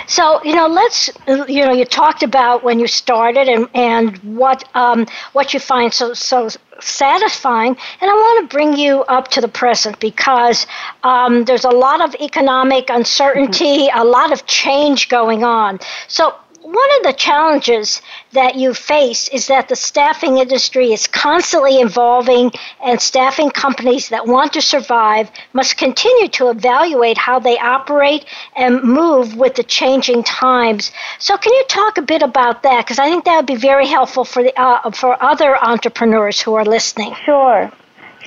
So 0.08 0.44
you 0.44 0.56
know, 0.56 0.68
let's 0.68 1.10
you 1.28 1.66
know, 1.66 1.72
you 1.72 1.86
talked 1.86 2.24
about 2.24 2.64
when 2.64 2.80
you 2.80 2.88
started 2.88 3.48
and 3.48 3.70
and 3.74 4.18
what 4.38 4.68
um, 4.76 5.06
what 5.34 5.54
you 5.54 5.60
find 5.60 5.94
so 5.94 6.14
so 6.14 6.50
satisfying. 6.80 7.78
And 8.02 8.12
I 8.12 8.14
want 8.14 8.50
to 8.50 8.54
bring 8.54 8.76
you 8.76 9.04
up 9.04 9.30
to 9.30 9.42
the 9.42 9.48
present 9.48 10.00
because 10.00 10.68
um, 11.04 11.46
there's 11.46 11.66
a 11.66 11.70
lot 11.70 12.02
of 12.02 12.16
economic 12.16 12.90
uncertainty, 12.90 13.88
mm-hmm. 13.88 14.00
a 14.00 14.04
lot 14.04 14.34
of 14.34 14.46
change 14.46 15.10
going 15.10 15.44
on. 15.44 15.80
So 16.08 16.36
one 16.74 16.90
of 16.98 17.04
the 17.04 17.14
challenges 17.14 18.02
that 18.32 18.56
you 18.56 18.74
face 18.74 19.28
is 19.28 19.46
that 19.48 19.70
the 19.70 19.76
staffing 19.76 20.38
industry 20.40 20.92
is 20.92 21.06
constantly 21.06 21.78
evolving, 21.78 22.52
and 22.84 23.00
staffing 23.00 23.52
companies 23.52 24.10
that 24.10 24.26
want 24.26 24.54
to 24.54 24.62
survive 24.62 25.30
must 25.54 25.78
continue 25.78 26.28
to 26.30 26.50
evaluate 26.50 27.18
how 27.18 27.38
they 27.38 27.60
operate 27.60 28.26
and 28.56 28.82
move 28.82 29.36
with 29.36 29.54
the 29.54 29.64
changing 29.64 30.24
times. 30.24 30.92
So, 31.20 31.38
can 31.38 31.54
you 31.54 31.64
talk 31.68 32.00
a 32.00 32.02
bit 32.02 32.24
about 32.24 32.64
that? 32.64 32.86
Because 32.86 32.98
I 32.98 33.06
think 33.06 33.26
that 33.26 33.36
would 33.38 33.46
be 33.46 33.56
very 33.56 33.86
helpful 33.86 34.26
for 34.26 34.42
the 34.42 34.54
uh, 34.60 34.90
for 34.92 35.22
other 35.22 35.56
entrepreneurs 35.64 36.42
who 36.42 36.56
are 36.56 36.66
listening. 36.66 37.14
Sure, 37.24 37.72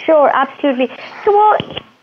sure, 0.04 0.30
absolutely. 0.32 0.88
So, 1.24 1.32
well, 1.32 1.58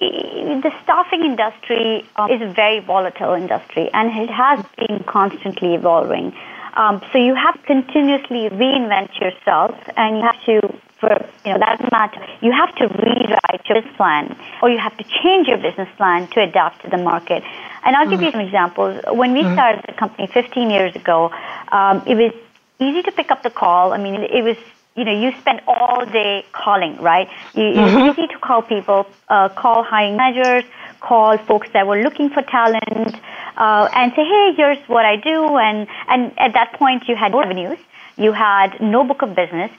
the 0.10 0.72
staffing 0.84 1.24
industry 1.24 2.06
um, 2.16 2.30
is 2.30 2.42
a 2.42 2.52
very 2.52 2.80
volatile 2.80 3.34
industry 3.34 3.90
and 3.94 4.10
it 4.10 4.30
has 4.30 4.64
been 4.78 5.04
constantly 5.04 5.76
evolving. 5.76 6.36
Um, 6.76 7.02
so 7.12 7.20
you 7.20 7.36
have 7.36 7.56
to 7.56 7.66
continuously 7.68 8.50
reinvent 8.50 9.20
yourself 9.20 9.76
and 9.96 10.18
you 10.18 10.24
have 10.24 10.44
to, 10.46 10.80
for 11.00 11.30
you 11.46 11.54
know, 11.54 11.60
that 11.60 11.92
matter, 11.92 12.26
you 12.42 12.52
have 12.52 12.74
to 12.76 12.88
rewrite 12.88 13.70
your 13.70 13.82
business 13.82 13.96
plan 13.98 14.36
or 14.62 14.70
you 14.70 14.80
have 14.80 14.98
to 14.98 15.04
change 15.22 15.48
your 15.48 15.58
business 15.58 15.90
plan 15.98 16.28
to 16.30 16.42
adapt 16.42 16.82
to 16.84 16.90
the 16.90 16.98
market. 16.98 17.44
And 17.86 17.96
I'll 17.96 18.10
give 18.10 18.20
mm-hmm. 18.20 18.26
you 18.26 18.32
some 18.32 18.42
examples. 18.42 19.02
When 19.12 19.34
we 19.34 19.42
mm-hmm. 19.42 19.54
started 19.54 19.86
the 19.88 19.94
company 19.94 20.28
15 20.28 20.70
years 20.70 20.96
ago, 20.96 21.32
um, 21.72 22.02
it 22.08 22.16
was 22.16 22.34
easy 22.80 23.04
to 23.04 23.12
pick 23.12 23.30
up 23.30 23.44
the 23.44 23.52
call. 23.52 23.94
I 23.94 23.98
mean, 23.98 24.16
it 24.16 24.44
was 24.44 24.58
you 24.96 25.04
know, 25.06 25.20
you 25.20 25.32
spend 25.40 25.62
all 25.68 26.06
day 26.06 26.46
calling, 26.52 26.98
right? 26.98 27.28
You, 27.54 27.64
mm-hmm. 27.64 28.10
It's 28.10 28.20
easy 28.20 28.28
to 28.28 28.40
call 28.40 28.62
people, 28.62 29.08
uh, 29.30 29.50
call 29.50 29.84
hiring 29.84 30.18
managers, 30.18 30.64
call 31.00 31.38
folks 31.38 31.68
that 31.74 31.88
were 31.88 32.02
looking 32.02 32.30
for 32.30 32.42
talent, 32.44 33.16
uh, 33.58 33.90
and 33.94 34.12
say, 34.16 34.24
hey, 34.24 34.54
here's 34.56 34.78
what 34.88 35.06
I 35.06 35.16
do. 35.16 35.58
And, 35.58 35.88
and 36.08 36.38
at 36.40 36.54
that 36.54 36.74
point, 36.74 37.08
you 37.08 37.16
had 37.16 37.32
no 37.32 37.40
revenues, 37.40 37.80
you 38.18 38.32
had 38.34 38.80
no 38.80 39.04
book 39.04 39.22
of 39.22 39.36
business, 39.36 39.72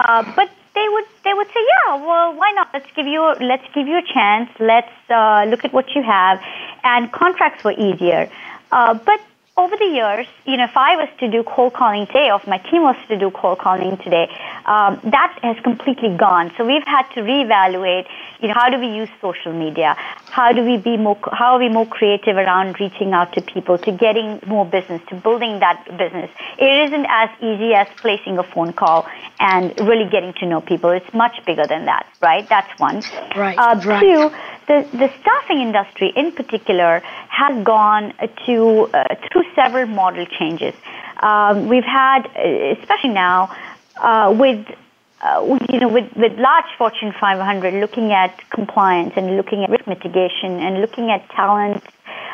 uh, 0.00 0.22
but 0.34 0.50
they 0.74 0.88
would 0.88 1.04
they 1.22 1.32
would 1.32 1.46
say, 1.46 1.60
yeah, 1.72 1.94
well, 1.94 2.34
why 2.34 2.50
not? 2.52 2.68
Let's 2.72 2.90
give 2.96 3.06
you 3.06 3.22
let's 3.40 3.64
give 3.74 3.86
you 3.86 3.98
a 3.98 4.02
chance. 4.02 4.50
Let's 4.58 4.90
uh, 5.08 5.44
look 5.48 5.64
at 5.64 5.72
what 5.72 5.94
you 5.94 6.02
have, 6.02 6.40
and 6.82 7.12
contracts 7.12 7.62
were 7.62 7.72
easier. 7.72 8.28
Uh, 8.72 8.94
but 8.94 9.20
over 9.56 9.76
the 9.76 9.84
years, 9.84 10.26
you 10.46 10.56
know, 10.56 10.64
if 10.64 10.76
I 10.76 10.96
was 10.96 11.08
to 11.20 11.30
do 11.30 11.44
cold 11.44 11.74
calling 11.74 12.06
today, 12.08 12.28
or 12.28 12.40
if 12.40 12.46
my 12.46 12.58
team 12.58 12.82
was 12.82 12.96
to 13.06 13.16
do 13.16 13.30
cold 13.30 13.60
calling 13.60 13.96
today, 13.98 14.26
um, 14.66 14.98
that 15.04 15.38
has 15.42 15.56
completely 15.62 16.16
gone. 16.16 16.52
So 16.56 16.66
we've 16.66 16.82
had 16.84 17.08
to 17.14 17.20
reevaluate, 17.20 18.06
you 18.40 18.48
know, 18.48 18.54
how 18.54 18.68
do 18.68 18.80
we 18.80 18.88
use 18.88 19.08
social 19.20 19.52
media? 19.52 19.94
How 20.26 20.52
do 20.52 20.64
we 20.64 20.76
be 20.78 20.96
more, 20.96 21.16
how 21.30 21.54
are 21.54 21.60
we 21.60 21.68
more 21.68 21.86
creative 21.86 22.36
around 22.36 22.80
reaching 22.80 23.12
out 23.12 23.32
to 23.34 23.42
people, 23.42 23.78
to 23.78 23.92
getting 23.92 24.40
more 24.44 24.66
business, 24.66 25.00
to 25.10 25.14
building 25.14 25.60
that 25.60 25.84
business? 25.96 26.30
It 26.58 26.88
isn't 26.88 27.06
as 27.08 27.30
easy 27.40 27.74
as 27.74 27.86
placing 27.98 28.38
a 28.38 28.42
phone 28.42 28.72
call 28.72 29.06
and 29.38 29.72
really 29.80 30.10
getting 30.10 30.32
to 30.40 30.46
know 30.46 30.62
people. 30.62 30.90
It's 30.90 31.14
much 31.14 31.44
bigger 31.46 31.66
than 31.68 31.84
that, 31.84 32.08
right? 32.20 32.48
That's 32.48 32.76
one. 32.80 33.04
Right. 33.36 33.56
Uh, 33.56 33.80
right. 33.84 34.00
Two, 34.00 34.30
the, 34.66 34.86
the 34.92 35.12
staffing 35.20 35.60
industry 35.60 36.12
in 36.14 36.32
particular 36.32 37.00
has 37.28 37.64
gone 37.64 38.12
to 38.46 38.88
uh, 38.92 39.14
through 39.30 39.44
several 39.54 39.86
model 39.86 40.26
changes. 40.26 40.74
Um, 41.20 41.68
we've 41.68 41.84
had, 41.84 42.26
especially 42.78 43.10
now, 43.10 43.54
uh, 43.96 44.34
with 44.36 44.66
uh, 45.22 45.58
you 45.72 45.80
know, 45.80 45.88
with, 45.88 46.14
with 46.16 46.38
large 46.38 46.66
Fortune 46.76 47.14
500 47.18 47.74
looking 47.74 48.12
at 48.12 48.38
compliance 48.50 49.14
and 49.16 49.36
looking 49.38 49.64
at 49.64 49.70
risk 49.70 49.86
mitigation 49.86 50.60
and 50.60 50.82
looking 50.82 51.10
at 51.10 51.26
talent 51.30 51.82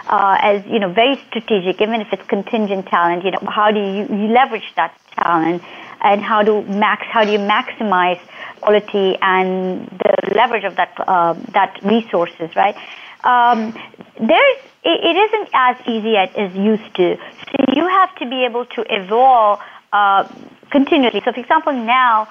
uh, 0.08 0.36
as 0.40 0.66
you 0.66 0.78
know 0.78 0.92
very 0.92 1.16
strategic, 1.28 1.80
even 1.80 2.00
if 2.00 2.12
it's 2.12 2.26
contingent 2.26 2.86
talent. 2.86 3.24
You 3.24 3.30
know, 3.30 3.42
how 3.46 3.70
do 3.70 3.78
you, 3.78 4.08
you 4.08 4.28
leverage 4.32 4.72
that 4.74 4.98
talent, 5.12 5.62
and 6.02 6.22
how 6.22 6.42
do 6.42 6.62
max 6.62 7.06
how 7.06 7.24
do 7.24 7.32
you 7.32 7.38
maximize 7.38 8.20
quality 8.60 9.16
and 9.20 9.86
the 9.88 10.34
leverage 10.34 10.64
of 10.64 10.76
that 10.76 10.94
uh, 11.06 11.34
that 11.52 11.78
resources, 11.82 12.54
right? 12.56 12.76
Um, 13.24 13.72
there's 14.18 14.58
it, 14.82 14.98
it 15.04 15.16
isn't 15.16 15.48
as 15.52 15.76
easy 15.86 16.16
as 16.16 16.30
it 16.34 16.54
used 16.56 16.94
to. 16.96 17.16
So 17.16 17.74
you 17.74 17.86
have 17.86 18.14
to 18.16 18.28
be 18.28 18.44
able 18.44 18.66
to 18.66 18.84
evolve 18.88 19.60
uh, 19.92 20.28
continuously. 20.70 21.20
So, 21.24 21.32
for 21.32 21.40
example, 21.40 21.72
now 21.72 22.28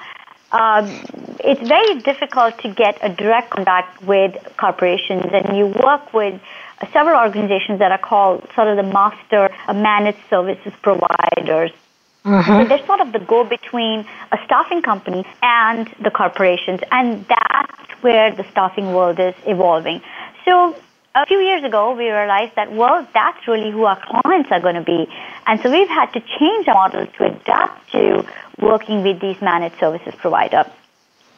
um, 0.51 0.85
it's 1.39 1.67
very 1.67 1.99
difficult 2.01 2.57
to 2.59 2.73
get 2.73 2.97
a 3.01 3.09
direct 3.09 3.51
contact 3.51 4.01
with 4.03 4.35
corporations, 4.57 5.25
and 5.31 5.57
you 5.57 5.67
work 5.67 6.13
with 6.13 6.41
several 6.93 7.19
organizations 7.19 7.79
that 7.79 7.91
are 7.91 7.99
called 7.99 8.47
sort 8.55 8.67
of 8.67 8.77
the 8.77 8.91
master 8.91 9.49
managed 9.73 10.19
services 10.29 10.73
providers. 10.81 11.71
Mm-hmm. 12.25 12.51
So 12.51 12.67
they're 12.67 12.85
sort 12.85 12.99
of 12.99 13.11
the 13.13 13.19
go 13.19 13.43
between 13.43 14.05
a 14.31 14.37
staffing 14.45 14.81
company 14.81 15.25
and 15.41 15.87
the 16.01 16.11
corporations, 16.11 16.81
and 16.91 17.25
that's 17.27 17.91
where 18.01 18.35
the 18.35 18.45
staffing 18.51 18.93
world 18.93 19.19
is 19.19 19.35
evolving. 19.45 20.01
So 20.45 20.75
a 21.15 21.25
few 21.25 21.39
years 21.39 21.63
ago, 21.63 21.95
we 21.95 22.09
realized 22.09 22.55
that, 22.55 22.71
well, 22.71 23.07
that's 23.13 23.47
really 23.47 23.71
who 23.71 23.85
our 23.85 23.99
clients 24.05 24.51
are 24.51 24.59
going 24.59 24.75
to 24.75 24.81
be. 24.81 25.07
And 25.47 25.59
so 25.61 25.71
we've 25.71 25.89
had 25.89 26.11
to 26.13 26.21
change 26.39 26.67
our 26.67 26.75
model 26.75 27.07
to 27.07 27.25
adapt 27.25 27.91
to 27.91 28.25
working 28.59 29.03
with 29.03 29.19
these 29.19 29.41
managed 29.41 29.79
services 29.79 30.13
provider. 30.17 30.69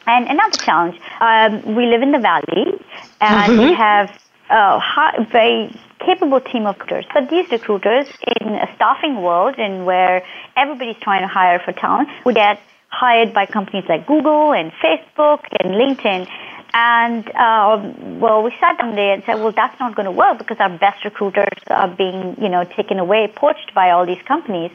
And 0.06 0.26
another 0.26 0.56
challenge, 0.56 1.00
um, 1.20 1.74
we 1.76 1.86
live 1.86 2.02
in 2.02 2.10
the 2.10 2.18
valley 2.18 2.80
and 3.20 3.52
mm-hmm. 3.52 3.60
we 3.60 3.72
have 3.74 4.10
a 4.52 4.78
high, 4.78 5.26
very 5.32 5.74
capable 6.04 6.40
team 6.40 6.66
of 6.66 6.78
recruiters. 6.78 7.06
But 7.12 7.30
these 7.30 7.50
recruiters 7.50 8.06
in 8.40 8.48
a 8.48 8.68
staffing 8.74 9.22
world 9.22 9.54
and 9.58 9.86
where 9.86 10.24
everybody's 10.56 11.00
trying 11.00 11.22
to 11.22 11.28
hire 11.28 11.60
for 11.64 11.72
talent 11.72 12.08
would 12.24 12.34
get 12.34 12.60
hired 12.88 13.32
by 13.32 13.46
companies 13.46 13.84
like 13.88 14.06
Google 14.06 14.52
and 14.52 14.70
Facebook 14.72 15.40
and 15.58 15.74
LinkedIn. 15.74 16.28
And 16.74 17.28
uh, 17.34 17.92
well, 18.20 18.42
we 18.42 18.50
sat 18.60 18.78
down 18.78 18.94
there 18.94 19.14
and 19.14 19.22
said, 19.24 19.36
well, 19.36 19.52
that's 19.52 19.78
not 19.80 19.94
going 19.94 20.06
to 20.06 20.12
work 20.12 20.38
because 20.38 20.58
our 20.60 20.76
best 20.78 21.04
recruiters 21.04 21.58
are 21.68 21.88
being, 21.88 22.36
you 22.40 22.48
know, 22.48 22.64
taken 22.64 22.98
away, 22.98 23.32
poached 23.34 23.74
by 23.74 23.90
all 23.90 24.06
these 24.06 24.22
companies. 24.26 24.70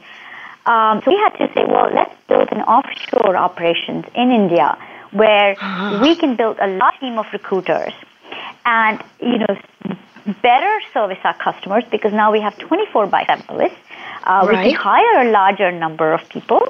Um, 0.66 1.02
so 1.04 1.10
we 1.10 1.16
had 1.16 1.34
to 1.38 1.52
say, 1.54 1.64
well, 1.66 1.90
let's 1.94 2.14
build 2.28 2.48
an 2.52 2.62
offshore 2.62 3.36
operations 3.36 4.04
in 4.14 4.30
India 4.30 4.76
where 5.10 5.56
we 6.02 6.14
can 6.16 6.36
build 6.36 6.58
a 6.60 6.66
large 6.66 7.00
team 7.00 7.18
of 7.18 7.26
recruiters 7.32 7.94
and, 8.64 9.02
you 9.20 9.38
know, 9.38 9.56
better 10.42 10.80
service 10.92 11.18
our 11.24 11.36
customers 11.38 11.84
because 11.90 12.12
now 12.12 12.30
we 12.32 12.40
have 12.40 12.56
24 12.58 13.06
by 13.06 13.24
7 13.24 13.46
service. 13.46 13.72
Uh, 14.24 14.46
right. 14.46 14.66
We 14.66 14.72
can 14.72 14.80
hire 14.80 15.28
a 15.28 15.30
larger 15.30 15.72
number 15.72 16.12
of 16.12 16.28
people. 16.28 16.68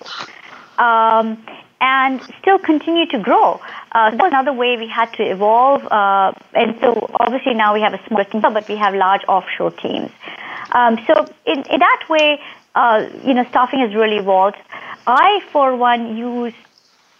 Um, 0.79 1.43
and 1.81 2.21
still 2.41 2.59
continue 2.59 3.07
to 3.07 3.19
grow. 3.19 3.61
Uh, 3.93 4.11
that's 4.11 4.33
another 4.33 4.53
way 4.53 4.77
we 4.77 4.89
had 4.89 5.13
to 5.15 5.23
evolve. 5.23 5.85
Uh, 5.87 6.33
and 6.55 6.77
so 6.81 7.11
obviously 7.21 7.55
now 7.55 7.73
we 7.75 7.81
have 7.81 7.95
a 7.95 8.01
smaller 8.07 8.25
team, 8.25 8.41
but 8.41 8.69
we 8.69 8.77
have 8.77 8.95
large 8.95 9.23
offshore 9.29 9.71
teams. 9.71 10.11
Um, 10.73 10.99
so 11.07 11.27
in, 11.47 11.63
in, 11.71 11.81
that 11.81 12.05
way, 12.09 12.41
uh, 12.75 13.09
you 13.25 13.35
know, 13.35 13.45
staffing 13.49 13.81
has 13.81 13.95
really 13.95 14.17
evolved. 14.17 14.57
I, 15.07 15.41
for 15.53 15.77
one, 15.77 16.17
use 16.17 16.55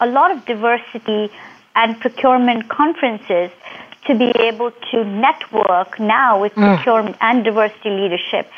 a 0.01 0.07
lot 0.07 0.31
of 0.31 0.45
diversity 0.45 1.31
and 1.75 1.99
procurement 2.01 2.69
conferences 2.69 3.51
to 4.09 4.15
be 4.15 4.31
able 4.41 4.73
to 4.91 5.05
network 5.05 6.01
now 6.01 6.41
with 6.41 6.55
mm. 6.55 6.75
procurement 6.75 7.17
and 7.21 7.45
diversity 7.45 7.91
leadership. 7.91 8.51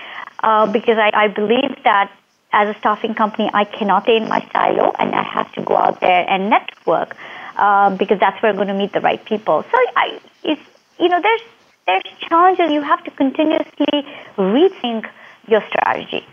Uh, 0.43 0.67
because 0.73 0.97
I, 0.97 1.11
I 1.13 1.29
believe 1.29 1.77
that 1.85 2.11
as 2.53 2.75
a 2.75 2.79
staffing 2.79 3.15
company, 3.15 3.51
I 3.53 3.65
cannot 3.65 4.05
stay 4.05 4.17
in 4.17 4.29
my 4.29 4.41
silo 4.53 4.93
and 4.99 5.15
I 5.15 5.23
have 5.23 5.53
to 5.53 5.63
go 5.63 5.77
out 5.77 6.01
there 6.01 6.29
and 6.29 6.51
network 6.51 7.15
uh, 7.57 7.95
because 7.97 8.19
that's 8.19 8.43
where 8.43 8.51
I'm 8.51 8.57
going 8.57 8.69
to 8.69 8.75
meet 8.75 8.93
the 8.93 9.01
right 9.01 9.23
people. 9.25 9.63
So 9.63 9.77
I, 9.97 10.21
it's, 10.43 10.63
you 10.99 11.09
know, 11.09 11.21
there's, 11.21 11.43
there's 11.87 12.03
challenges. 12.29 12.71
You 12.73 12.83
have 12.83 13.05
to 13.05 13.11
continuously 13.11 14.07
rethink 14.39 15.09
your 15.47 15.63
strategy. 15.69 16.27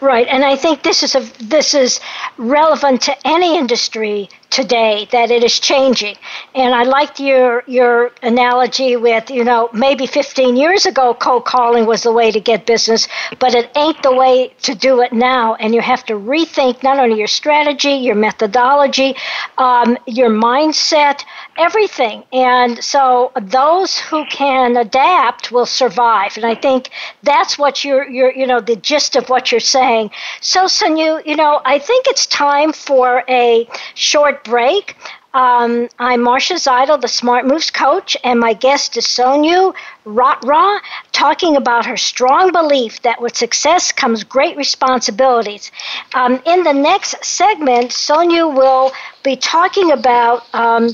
Right, 0.00 0.26
and 0.26 0.44
I 0.44 0.56
think 0.56 0.82
this 0.82 1.04
is 1.04 1.14
a 1.14 1.20
this 1.44 1.74
is 1.74 2.00
relevant 2.36 3.02
to 3.02 3.16
any 3.24 3.56
industry 3.56 4.28
today 4.52 5.08
that 5.12 5.30
it 5.30 5.42
is 5.42 5.58
changing. 5.58 6.16
And 6.54 6.74
I 6.74 6.84
liked 6.84 7.18
your 7.20 7.64
your 7.66 8.12
analogy 8.22 8.96
with, 8.96 9.30
you 9.30 9.44
know, 9.44 9.70
maybe 9.72 10.06
15 10.06 10.56
years 10.56 10.86
ago 10.86 11.14
cold 11.14 11.44
calling 11.46 11.86
was 11.86 12.02
the 12.02 12.12
way 12.12 12.30
to 12.30 12.40
get 12.40 12.66
business, 12.66 13.08
but 13.38 13.54
it 13.54 13.70
ain't 13.76 14.02
the 14.02 14.14
way 14.14 14.54
to 14.62 14.74
do 14.74 15.00
it 15.02 15.12
now. 15.12 15.54
And 15.54 15.74
you 15.74 15.80
have 15.80 16.04
to 16.06 16.14
rethink 16.14 16.82
not 16.82 16.98
only 16.98 17.18
your 17.18 17.28
strategy, 17.28 17.92
your 17.94 18.14
methodology, 18.14 19.16
um, 19.58 19.98
your 20.06 20.30
mindset, 20.30 21.24
everything. 21.56 22.24
And 22.32 22.82
so 22.84 23.32
those 23.40 23.98
who 23.98 24.24
can 24.26 24.76
adapt 24.76 25.52
will 25.52 25.66
survive. 25.66 26.36
And 26.36 26.46
I 26.46 26.54
think 26.54 26.90
that's 27.22 27.58
what 27.58 27.84
you're, 27.84 28.08
you're 28.08 28.32
you 28.32 28.46
know, 28.46 28.60
the 28.60 28.76
gist 28.76 29.16
of 29.16 29.28
what 29.28 29.50
you're 29.50 29.60
saying. 29.60 30.10
So, 30.40 30.64
Sonu, 30.64 31.24
you 31.26 31.36
know, 31.36 31.60
I 31.64 31.78
think 31.78 32.06
it's 32.08 32.26
time 32.26 32.72
for 32.72 33.24
a 33.28 33.68
short 33.94 34.41
break. 34.44 34.96
Um, 35.34 35.88
I'm 35.98 36.22
Marcia 36.22 36.54
Zidle, 36.54 37.00
the 37.00 37.08
Smart 37.08 37.46
Moves 37.46 37.70
coach, 37.70 38.18
and 38.22 38.38
my 38.38 38.52
guest 38.52 38.98
is 38.98 39.06
Sonu 39.06 39.74
Ratra, 40.04 40.80
talking 41.12 41.56
about 41.56 41.86
her 41.86 41.96
strong 41.96 42.52
belief 42.52 43.00
that 43.02 43.22
with 43.22 43.34
success 43.34 43.92
comes 43.92 44.24
great 44.24 44.58
responsibilities. 44.58 45.70
Um, 46.12 46.42
in 46.44 46.64
the 46.64 46.74
next 46.74 47.24
segment, 47.24 47.92
Sonu 47.92 48.54
will 48.54 48.92
be 49.22 49.36
talking 49.36 49.90
about 49.90 50.44
um, 50.54 50.90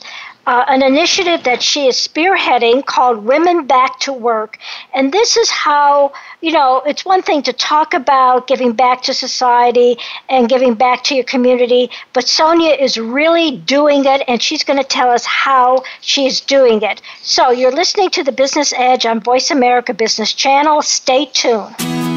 uh, 0.48 0.64
an 0.68 0.82
initiative 0.82 1.44
that 1.44 1.62
she 1.62 1.86
is 1.86 1.96
spearheading 1.96 2.84
called 2.84 3.22
Women 3.22 3.66
Back 3.66 4.00
to 4.00 4.14
Work. 4.14 4.58
And 4.94 5.12
this 5.12 5.36
is 5.36 5.50
how, 5.50 6.12
you 6.40 6.52
know, 6.52 6.82
it's 6.86 7.04
one 7.04 7.20
thing 7.20 7.42
to 7.42 7.52
talk 7.52 7.92
about 7.92 8.46
giving 8.46 8.72
back 8.72 9.02
to 9.02 9.12
society 9.12 9.98
and 10.30 10.48
giving 10.48 10.72
back 10.72 11.04
to 11.04 11.14
your 11.14 11.24
community, 11.24 11.90
but 12.14 12.26
Sonia 12.26 12.72
is 12.72 12.96
really 12.96 13.58
doing 13.58 14.06
it, 14.06 14.22
and 14.26 14.42
she's 14.42 14.64
going 14.64 14.78
to 14.78 14.88
tell 14.88 15.10
us 15.10 15.26
how 15.26 15.84
she's 16.00 16.40
doing 16.40 16.80
it. 16.80 17.02
So 17.20 17.50
you're 17.50 17.70
listening 17.70 18.08
to 18.10 18.24
the 18.24 18.32
Business 18.32 18.72
Edge 18.72 19.04
on 19.04 19.20
Voice 19.20 19.50
America 19.50 19.92
Business 19.92 20.32
Channel. 20.32 20.80
Stay 20.80 21.26
tuned. 21.26 22.07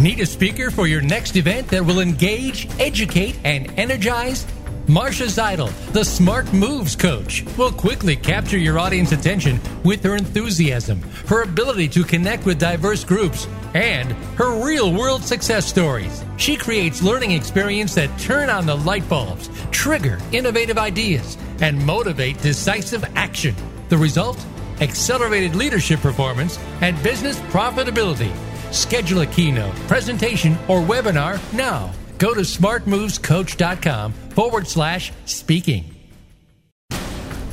Need 0.00 0.20
a 0.20 0.24
speaker 0.24 0.70
for 0.70 0.86
your 0.86 1.02
next 1.02 1.36
event 1.36 1.68
that 1.68 1.84
will 1.84 2.00
engage, 2.00 2.66
educate, 2.80 3.38
and 3.44 3.70
energize? 3.78 4.46
Marcia 4.88 5.24
Zidle, 5.24 5.70
the 5.92 6.02
Smart 6.02 6.50
Moves 6.54 6.96
coach, 6.96 7.44
will 7.58 7.70
quickly 7.70 8.16
capture 8.16 8.56
your 8.56 8.78
audience 8.78 9.12
attention 9.12 9.60
with 9.84 10.02
her 10.04 10.16
enthusiasm, 10.16 11.02
her 11.26 11.42
ability 11.42 11.86
to 11.88 12.02
connect 12.02 12.46
with 12.46 12.58
diverse 12.58 13.04
groups, 13.04 13.46
and 13.74 14.12
her 14.38 14.64
real 14.64 14.90
world 14.90 15.22
success 15.22 15.66
stories. 15.66 16.24
She 16.38 16.56
creates 16.56 17.02
learning 17.02 17.32
experiences 17.32 17.96
that 17.96 18.18
turn 18.18 18.48
on 18.48 18.64
the 18.64 18.76
light 18.76 19.06
bulbs, 19.06 19.50
trigger 19.70 20.18
innovative 20.32 20.78
ideas, 20.78 21.36
and 21.60 21.78
motivate 21.84 22.40
decisive 22.40 23.04
action. 23.16 23.54
The 23.90 23.98
result? 23.98 24.42
Accelerated 24.80 25.54
leadership 25.54 26.00
performance 26.00 26.58
and 26.80 27.00
business 27.02 27.38
profitability. 27.52 28.34
Schedule 28.70 29.22
a 29.22 29.26
keynote, 29.26 29.74
presentation, 29.88 30.52
or 30.68 30.80
webinar 30.80 31.40
now. 31.52 31.92
Go 32.18 32.34
to 32.34 32.40
smartmovescoach.com 32.40 34.12
forward 34.12 34.68
slash 34.68 35.12
speaking. 35.24 35.84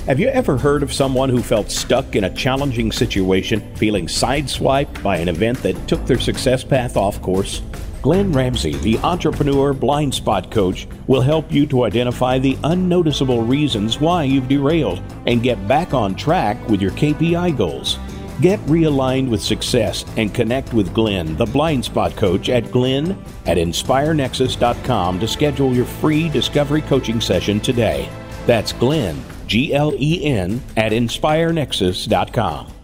Have 0.08 0.22
you 0.22 0.30
ever 0.30 0.58
heard 0.58 0.84
of 0.84 0.94
someone 0.94 1.28
who 1.28 1.42
felt 1.42 1.70
stuck 1.70 2.16
in 2.16 2.24
a 2.24 2.34
challenging 2.34 2.94
situation, 2.94 3.76
feeling 3.76 4.08
sideswiped 4.08 5.04
by 5.04 5.18
an 5.18 5.28
event 5.28 5.58
that 5.64 5.88
took 5.88 6.06
their 6.06 6.20
success 6.20 6.64
path 6.64 6.96
off 6.96 7.22
course? 7.22 7.62
Glenn 8.02 8.32
Ramsey, 8.32 8.78
the 8.78 8.98
entrepreneur 9.00 9.74
blind 9.74 10.14
spot 10.14 10.50
coach, 10.50 10.88
will 11.08 11.20
help 11.20 11.52
you 11.52 11.66
to 11.68 11.84
identify 11.84 12.40
the 12.40 12.58
unnoticeable 12.64 13.42
reasons 13.42 14.00
why 14.00 14.24
you've 14.24 14.48
derailed 14.48 15.02
and 15.26 15.44
get 15.44 15.68
back 15.68 15.94
on 15.94 16.16
track 16.16 16.58
with 16.70 16.82
your 16.82 16.92
KPI 16.92 17.58
goals. 17.58 18.00
Get 18.40 18.60
realigned 18.68 19.30
with 19.30 19.42
success 19.42 20.06
and 20.16 20.32
connect 20.32 20.72
with 20.72 20.94
Glenn, 20.94 21.36
the 21.38 21.46
blind 21.46 21.84
spot 21.84 22.16
coach, 22.16 22.50
at 22.50 22.72
glenn 22.72 23.18
at 23.48 23.58
inspirenexus.com 23.58 25.20
to 25.20 25.28
schedule 25.28 25.74
your 25.74 25.86
free 25.86 26.30
discovery 26.30 26.84
coaching 26.84 27.20
session 27.20 27.60
today. 27.60 28.08
That's 28.46 28.74
Glenn, 28.74 29.24
G 29.48 29.74
L 29.74 29.92
E 29.98 30.24
N, 30.24 30.62
at 30.76 30.92
inspirenexus.com. 30.92 32.77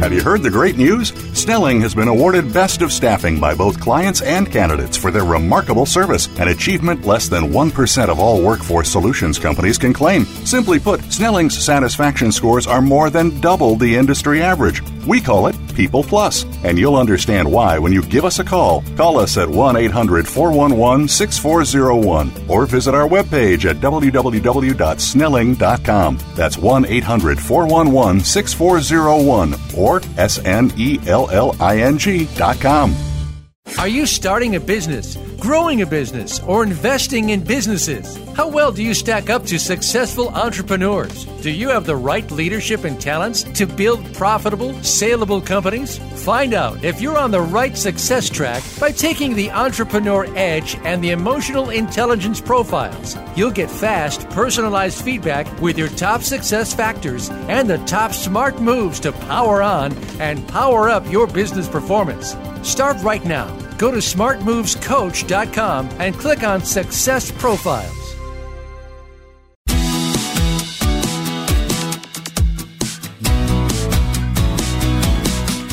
Have 0.00 0.12
you 0.12 0.22
heard 0.22 0.44
the 0.44 0.50
great 0.50 0.76
news? 0.76 1.08
Snelling 1.34 1.80
has 1.80 1.92
been 1.92 2.06
awarded 2.06 2.54
Best 2.54 2.82
of 2.82 2.92
Staffing 2.92 3.40
by 3.40 3.52
both 3.52 3.80
clients 3.80 4.22
and 4.22 4.50
candidates 4.50 4.96
for 4.96 5.10
their 5.10 5.24
remarkable 5.24 5.86
service, 5.86 6.28
an 6.38 6.48
achievement 6.48 7.04
less 7.04 7.28
than 7.28 7.50
1% 7.50 8.08
of 8.08 8.20
all 8.20 8.40
workforce 8.40 8.88
solutions 8.88 9.40
companies 9.40 9.76
can 9.76 9.92
claim. 9.92 10.24
Simply 10.46 10.78
put, 10.78 11.02
Snelling's 11.12 11.58
satisfaction 11.58 12.30
scores 12.30 12.68
are 12.68 12.80
more 12.80 13.10
than 13.10 13.40
double 13.40 13.74
the 13.74 13.96
industry 13.96 14.40
average. 14.40 14.82
We 15.04 15.20
call 15.20 15.48
it 15.48 15.56
People 15.78 16.04
Plus, 16.04 16.44
and 16.62 16.78
you'll 16.78 16.96
understand 16.96 17.50
why 17.50 17.78
when 17.78 17.92
you 17.92 18.02
give 18.02 18.24
us 18.24 18.38
a 18.38 18.44
call. 18.44 18.84
Call 18.96 19.18
us 19.18 19.36
at 19.36 19.48
1 19.48 19.76
800 19.76 20.28
411 20.28 21.08
6401 21.08 22.30
or 22.48 22.66
visit 22.66 22.94
our 22.94 23.08
webpage 23.08 23.64
at 23.64 23.76
www.snelling.com. 23.76 26.18
That's 26.36 26.58
1 26.58 26.86
800 26.86 27.40
411 27.40 28.20
6401 28.20 29.54
or 29.76 29.88
or 29.88 30.02
S-N-E-L-L-I-N-G 30.18 32.28
dot 32.36 32.60
com. 32.60 33.07
Are 33.76 33.86
you 33.86 34.06
starting 34.06 34.56
a 34.56 34.60
business, 34.60 35.16
growing 35.38 35.82
a 35.82 35.86
business, 35.86 36.40
or 36.40 36.64
investing 36.64 37.30
in 37.30 37.44
businesses? 37.44 38.16
How 38.34 38.48
well 38.48 38.72
do 38.72 38.82
you 38.82 38.92
stack 38.92 39.30
up 39.30 39.44
to 39.46 39.58
successful 39.58 40.30
entrepreneurs? 40.30 41.26
Do 41.42 41.50
you 41.50 41.68
have 41.68 41.84
the 41.84 41.94
right 41.94 42.28
leadership 42.32 42.82
and 42.82 43.00
talents 43.00 43.44
to 43.44 43.66
build 43.66 44.12
profitable, 44.14 44.74
saleable 44.82 45.40
companies? 45.40 45.98
Find 46.24 46.54
out 46.54 46.82
if 46.82 47.00
you're 47.00 47.18
on 47.18 47.30
the 47.30 47.40
right 47.40 47.76
success 47.76 48.28
track 48.28 48.64
by 48.80 48.90
taking 48.90 49.36
the 49.36 49.52
Entrepreneur 49.52 50.26
Edge 50.36 50.76
and 50.82 51.02
the 51.04 51.10
Emotional 51.10 51.70
Intelligence 51.70 52.40
Profiles. 52.40 53.16
You'll 53.36 53.52
get 53.52 53.70
fast, 53.70 54.28
personalized 54.30 55.04
feedback 55.04 55.46
with 55.60 55.78
your 55.78 55.88
top 55.90 56.22
success 56.22 56.74
factors 56.74 57.30
and 57.48 57.70
the 57.70 57.78
top 57.78 58.12
smart 58.12 58.60
moves 58.60 58.98
to 59.00 59.12
power 59.12 59.62
on 59.62 59.92
and 60.18 60.46
power 60.48 60.88
up 60.88 61.08
your 61.12 61.28
business 61.28 61.68
performance. 61.68 62.34
Start 62.62 62.96
right 63.02 63.24
now. 63.24 63.48
Go 63.78 63.90
to 63.90 63.98
smartmovescoach.com 63.98 65.88
and 65.98 66.14
click 66.14 66.42
on 66.42 66.62
Success 66.62 67.30
Profiles. 67.30 67.98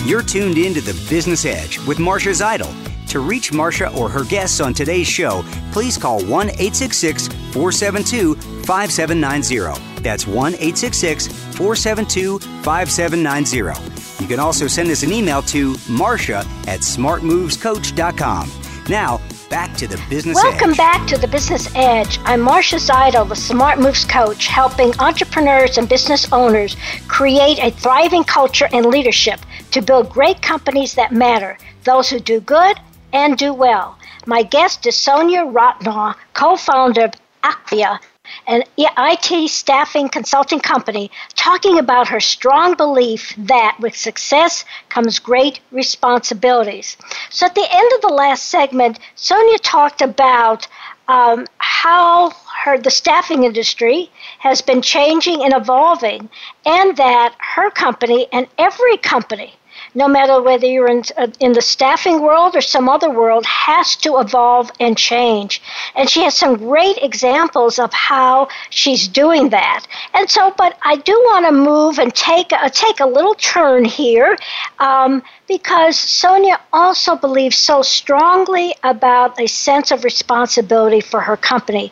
You're 0.05 0.21
tuned 0.21 0.59
in 0.59 0.75
to 0.75 0.81
the 0.81 0.93
Business 1.09 1.45
Edge 1.45 1.79
with 1.79 1.97
Marcia 1.97 2.29
Zidle. 2.29 2.71
To 3.07 3.19
reach 3.21 3.51
Marcia 3.51 3.91
or 3.97 4.07
her 4.07 4.23
guests 4.23 4.59
on 4.59 4.71
today's 4.71 5.07
show, 5.07 5.43
please 5.71 5.97
call 5.97 6.23
1 6.25 6.49
866 6.49 7.27
472 7.53 8.35
5790. 8.65 10.01
That's 10.01 10.27
1 10.27 10.53
866 10.53 11.27
472 11.55 12.39
5790. 12.39 13.94
You 14.25 14.29
can 14.29 14.39
also 14.39 14.65
send 14.65 14.89
us 14.89 15.03
an 15.03 15.11
email 15.11 15.43
to 15.43 15.75
Marcia 15.87 16.39
at 16.65 16.79
smartmovescoach.com. 16.79 18.51
Now, 18.89 19.21
back 19.51 19.77
to 19.77 19.87
the 19.87 20.03
Business 20.09 20.39
edge. 20.39 20.43
Welcome 20.45 20.71
Edge. 20.71 20.77
back 20.77 21.07
to 21.09 21.17
the 21.19 21.27
Business 21.27 21.69
Edge. 21.75 22.17
I'm 22.23 22.41
Marcia 22.41 22.77
Zidle, 22.77 23.29
the 23.29 23.35
Smart 23.35 23.77
Moves 23.77 24.03
coach, 24.03 24.47
helping 24.47 24.99
entrepreneurs 24.99 25.77
and 25.77 25.87
business 25.87 26.27
owners 26.33 26.75
create 27.07 27.59
a 27.59 27.69
thriving 27.69 28.23
culture 28.23 28.67
and 28.73 28.87
leadership 28.87 29.39
to 29.69 29.79
build 29.79 30.09
great 30.09 30.41
companies 30.41 30.95
that 30.95 31.11
matter, 31.11 31.59
those 31.83 32.09
who 32.09 32.19
do 32.19 32.39
good 32.39 32.79
and 33.13 33.37
do 33.37 33.53
well. 33.53 33.95
My 34.25 34.41
guest 34.41 34.87
is 34.87 34.95
Sonia 34.95 35.41
Ratra, 35.41 36.15
co-founder 36.33 37.03
of 37.03 37.11
Akraya, 37.43 37.99
an 38.47 38.63
IT 38.77 39.49
staffing 39.49 40.09
consulting 40.09 40.59
company, 40.59 41.11
talking 41.35 41.79
about 41.79 42.07
her 42.07 42.19
strong 42.19 42.75
belief 42.75 43.33
that 43.37 43.77
with 43.79 43.95
success 43.95 44.65
comes 44.89 45.19
great 45.19 45.59
responsibilities. 45.71 46.97
So, 47.29 47.45
at 47.45 47.55
the 47.55 47.67
end 47.69 47.91
of 47.93 48.01
the 48.01 48.13
last 48.13 48.45
segment, 48.45 48.99
Sonia 49.15 49.57
talked 49.59 50.01
about 50.01 50.67
um, 51.07 51.47
how 51.57 52.31
her 52.63 52.77
the 52.77 52.91
staffing 52.91 53.43
industry 53.43 54.11
has 54.39 54.61
been 54.61 54.81
changing 54.81 55.43
and 55.43 55.53
evolving, 55.53 56.29
and 56.65 56.97
that 56.97 57.35
her 57.39 57.69
company 57.71 58.27
and 58.31 58.47
every 58.57 58.97
company 58.97 59.54
no 59.95 60.07
matter 60.07 60.41
whether 60.41 60.67
you're 60.67 60.89
in, 60.89 61.03
uh, 61.17 61.27
in 61.39 61.53
the 61.53 61.61
staffing 61.61 62.21
world 62.21 62.55
or 62.55 62.61
some 62.61 62.87
other 62.87 63.09
world, 63.09 63.45
has 63.45 63.95
to 63.95 64.19
evolve 64.19 64.69
and 64.79 64.97
change. 64.97 65.61
And 65.95 66.09
she 66.09 66.21
has 66.23 66.35
some 66.35 66.57
great 66.57 66.97
examples 67.01 67.79
of 67.79 67.91
how 67.93 68.49
she's 68.69 69.07
doing 69.07 69.49
that. 69.49 69.85
And 70.13 70.29
so, 70.29 70.53
but 70.57 70.77
I 70.83 70.97
do 70.97 71.13
want 71.25 71.45
to 71.45 71.51
move 71.51 71.97
and 71.97 72.13
take 72.13 72.51
a, 72.51 72.69
take 72.69 72.99
a 72.99 73.05
little 73.05 73.35
turn 73.35 73.85
here. 73.85 74.37
Um, 74.79 75.23
because 75.47 75.97
Sonia 75.97 76.59
also 76.73 77.15
believes 77.15 77.55
so 77.55 77.81
strongly 77.81 78.73
about 78.83 79.39
a 79.39 79.47
sense 79.47 79.91
of 79.91 80.03
responsibility 80.03 81.01
for 81.01 81.21
her 81.21 81.37
company. 81.37 81.91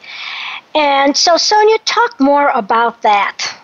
And 0.75 1.15
so, 1.15 1.37
Sonia, 1.37 1.77
talk 1.85 2.19
more 2.19 2.49
about 2.49 3.03
that. 3.03 3.55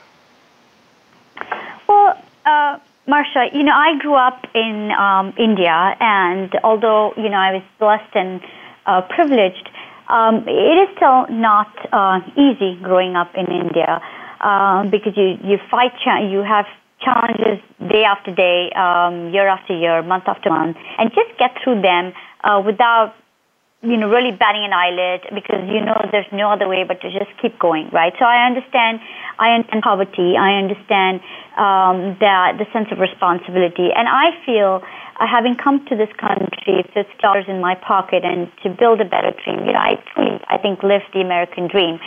Well, 1.88 2.21
uh, 2.45 2.78
Marcia, 3.10 3.48
you 3.54 3.63
know, 3.63 3.74
I 3.74 3.98
grew 3.98 4.13
up 4.13 4.45
in 4.54 4.91
um, 4.91 5.34
India, 5.38 5.95
and 6.00 6.54
although, 6.63 7.12
you 7.17 7.28
know, 7.28 7.41
I 7.41 7.54
was 7.54 7.63
blessed 7.80 8.13
and 8.13 8.39
uh, 8.86 9.02
privileged, 9.10 9.67
um, 10.10 10.45
it 10.48 10.78
is 10.78 10.95
still 10.95 11.26
not 11.30 11.74
uh, 11.91 12.19
easy 12.38 12.78
growing 12.84 13.15
up 13.15 13.34
in 13.34 13.48
India 13.48 14.00
um, 14.41 14.91
because 14.91 15.13
you, 15.17 15.38
you 15.43 15.58
fight, 15.72 15.91
cha- 16.06 16.22
you 16.22 16.43
have 16.45 16.65
challenges 17.02 17.58
day 17.89 18.04
after 18.04 18.30
day, 18.30 18.69
um, 18.78 19.34
year 19.34 19.48
after 19.48 19.74
year, 19.76 20.04
month 20.04 20.26
after 20.28 20.52
month, 20.52 20.78
and 21.00 21.10
just 21.10 21.34
get 21.39 21.58
through 21.63 21.82
them 21.82 22.13
uh, 22.43 22.62
without 22.63 23.15
you 23.82 23.95
know 23.95 24.10
really 24.10 24.32
batting 24.32 24.65
an 24.65 24.74
eyelid 24.74 25.22
because 25.34 25.63
you 25.67 25.80
know 25.80 25.95
there's 26.12 26.28
no 26.34 26.52
other 26.52 26.67
way 26.67 26.84
but 26.84 27.00
to 27.02 27.10
just 27.10 27.32
keep 27.41 27.58
going, 27.60 27.89
right? 27.91 28.13
So 28.19 28.26
I 28.26 28.45
understand, 28.45 29.00
I 29.39 29.56
understand 29.56 29.84
poverty, 29.84 30.36
I 30.38 30.60
understand 30.60 31.22
um, 31.60 32.15
that 32.24 32.56
the 32.58 32.65
sense 32.72 32.88
of 32.91 33.00
responsibility, 33.00 33.91
and 33.95 34.08
I 34.08 34.32
feel. 34.45 34.82
Uh, 35.19 35.28
having 35.28 35.54
come 35.54 35.84
to 35.84 35.98
this 36.00 36.08
country, 36.15 36.80
fifty 36.95 37.17
dollars 37.19 37.43
in 37.50 37.60
my 37.60 37.76
pocket, 37.76 38.24
and 38.24 38.48
to 38.63 38.69
build 38.69 39.02
a 39.02 39.04
better 39.04 39.36
dream, 39.43 39.67
you 39.67 39.74
know, 39.76 39.84
I, 39.84 40.00
I 40.48 40.58
think 40.58 40.82
live 40.82 41.02
the 41.12 41.19
American 41.19 41.67
dream. 41.67 42.00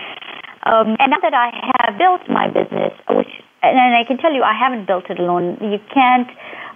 Um, 0.65 0.97
and 0.97 1.13
now 1.13 1.21
that 1.21 1.37
I 1.37 1.53
have 1.77 1.99
built 1.99 2.25
my 2.33 2.49
business, 2.49 2.97
which 3.11 3.29
and 3.63 3.95
I 3.95 4.05
can 4.05 4.19
tell 4.19 4.33
you, 4.33 4.43
I 4.43 4.55
haven't 4.59 4.87
built 4.87 5.09
it 5.09 5.19
alone. 5.19 5.57
You 5.61 5.79
can't. 5.95 6.29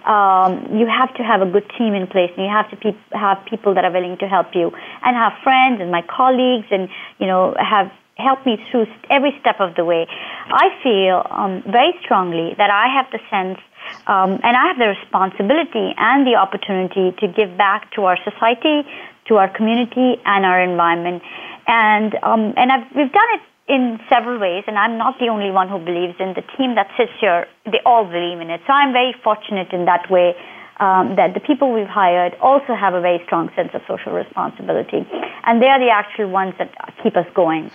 Um, 0.07 0.77
you 0.77 0.87
have 0.87 1.13
to 1.15 1.23
have 1.23 1.41
a 1.41 1.45
good 1.45 1.69
team 1.77 1.93
in 1.93 2.07
place, 2.07 2.31
and 2.37 2.45
you 2.45 2.51
have 2.51 2.69
to 2.71 2.77
pe- 2.77 2.95
have 3.11 3.43
people 3.49 3.75
that 3.75 3.83
are 3.83 3.91
willing 3.91 4.17
to 4.19 4.27
help 4.27 4.47
you, 4.53 4.71
and 5.03 5.15
have 5.17 5.33
friends 5.43 5.81
and 5.81 5.91
my 5.91 6.01
colleagues, 6.01 6.67
and 6.71 6.87
you 7.19 7.27
know 7.27 7.55
have 7.59 7.91
helped 8.17 8.45
me 8.45 8.57
through 8.69 8.87
every 9.09 9.33
step 9.39 9.59
of 9.59 9.75
the 9.75 9.85
way. 9.85 10.07
I 10.09 10.69
feel 10.83 11.25
um, 11.29 11.63
very 11.65 11.93
strongly 12.03 12.55
that 12.57 12.69
I 12.69 12.87
have 12.93 13.07
the 13.11 13.19
sense. 13.29 13.59
Um, 14.05 14.39
and 14.43 14.57
I 14.57 14.67
have 14.67 14.77
the 14.77 14.89
responsibility 14.89 15.95
and 15.95 16.27
the 16.27 16.35
opportunity 16.35 17.15
to 17.19 17.27
give 17.27 17.57
back 17.57 17.91
to 17.95 18.03
our 18.03 18.17
society, 18.23 18.83
to 19.27 19.37
our 19.37 19.47
community, 19.47 20.19
and 20.25 20.45
our 20.45 20.61
environment. 20.61 21.23
And 21.67 22.15
um, 22.23 22.53
and 22.57 22.71
I've, 22.71 22.83
we've 22.95 23.11
done 23.11 23.31
it 23.35 23.41
in 23.67 23.99
several 24.09 24.39
ways, 24.39 24.63
and 24.67 24.77
I'm 24.77 24.97
not 24.97 25.19
the 25.19 25.27
only 25.27 25.51
one 25.51 25.69
who 25.69 25.79
believes 25.79 26.15
in 26.19 26.33
the 26.33 26.43
team 26.57 26.75
that 26.75 26.87
sits 26.97 27.11
here. 27.19 27.47
They 27.65 27.79
all 27.85 28.05
believe 28.05 28.39
in 28.39 28.49
it. 28.49 28.61
So 28.67 28.73
I'm 28.73 28.91
very 28.91 29.13
fortunate 29.23 29.71
in 29.71 29.85
that 29.85 30.09
way 30.09 30.35
um, 30.79 31.15
that 31.15 31.33
the 31.33 31.39
people 31.39 31.73
we've 31.73 31.87
hired 31.87 32.35
also 32.41 32.75
have 32.75 32.93
a 32.93 33.01
very 33.01 33.21
strong 33.25 33.51
sense 33.55 33.71
of 33.73 33.81
social 33.87 34.13
responsibility, 34.13 35.07
and 35.45 35.61
they 35.61 35.67
are 35.67 35.79
the 35.79 35.91
actual 35.91 36.29
ones 36.29 36.53
that 36.59 36.71
keep 37.03 37.15
us 37.15 37.27
going. 37.35 37.71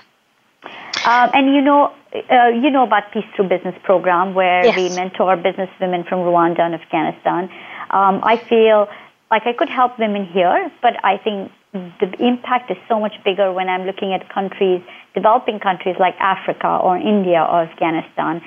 Um, 1.05 1.31
and 1.35 1.55
you 1.55 1.61
know, 1.61 1.93
uh, 2.31 2.49
you 2.49 2.71
know 2.71 2.85
about 2.85 3.11
Peace 3.13 3.25
Through 3.35 3.49
Business 3.49 3.75
program, 3.83 4.35
where 4.35 4.65
yes. 4.65 4.77
we 4.77 4.95
mentor 4.95 5.37
business 5.37 5.71
women 5.81 6.05
from 6.05 6.21
Rwanda 6.21 6.61
and 6.61 6.75
Afghanistan. 6.75 7.51
Um, 7.91 8.21
I 8.23 8.37
feel 8.37 8.89
like 9.31 9.47
I 9.47 9.53
could 9.53 9.69
help 9.69 9.99
women 9.99 10.27
here, 10.27 10.71
but 10.81 11.03
I 11.05 11.17
think 11.19 11.51
the 11.73 12.15
impact 12.21 12.71
is 12.71 12.77
so 12.87 13.01
much 13.01 13.15
bigger 13.25 13.53
when 13.53 13.69
I'm 13.69 13.85
looking 13.85 14.13
at 14.13 14.29
countries, 14.29 14.83
developing 15.15 15.59
countries 15.59 15.97
like 15.99 16.15
Africa 16.21 16.69
or 16.69 16.97
India 16.97 17.43
or 17.43 17.63
Afghanistan, 17.63 18.43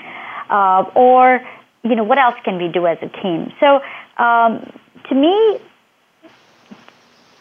uh, 0.49 0.85
or 0.95 1.41
you 1.83 1.95
know 1.95 2.03
what 2.03 2.19
else 2.19 2.35
can 2.43 2.57
we 2.57 2.67
do 2.67 2.85
as 2.87 2.99
a 3.01 3.09
team? 3.21 3.51
So 3.59 3.81
um, 4.17 4.71
to 5.09 5.15
me, 5.15 5.59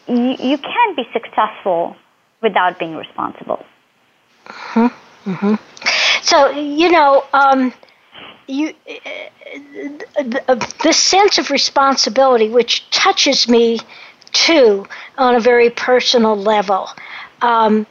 you, 0.07 0.35
you 0.39 0.57
can't 0.57 0.95
be 0.95 1.07
successful 1.13 1.95
without 2.41 2.79
being 2.79 2.95
responsible. 2.95 3.65
Mm-hmm. 4.45 5.04
Mm-hmm. 5.25 5.55
So 6.23 6.49
you 6.51 6.91
know. 6.91 7.25
Um, 7.33 7.73
you 8.47 8.75
the, 10.15 10.73
the 10.83 10.93
sense 10.93 11.37
of 11.37 11.49
responsibility 11.51 12.49
which 12.49 12.89
touches 12.89 13.47
me 13.47 13.79
too 14.33 14.85
on 15.17 15.35
a 15.35 15.39
very 15.39 15.69
personal 15.69 16.35
level. 16.35 16.89
Um, 17.41 17.85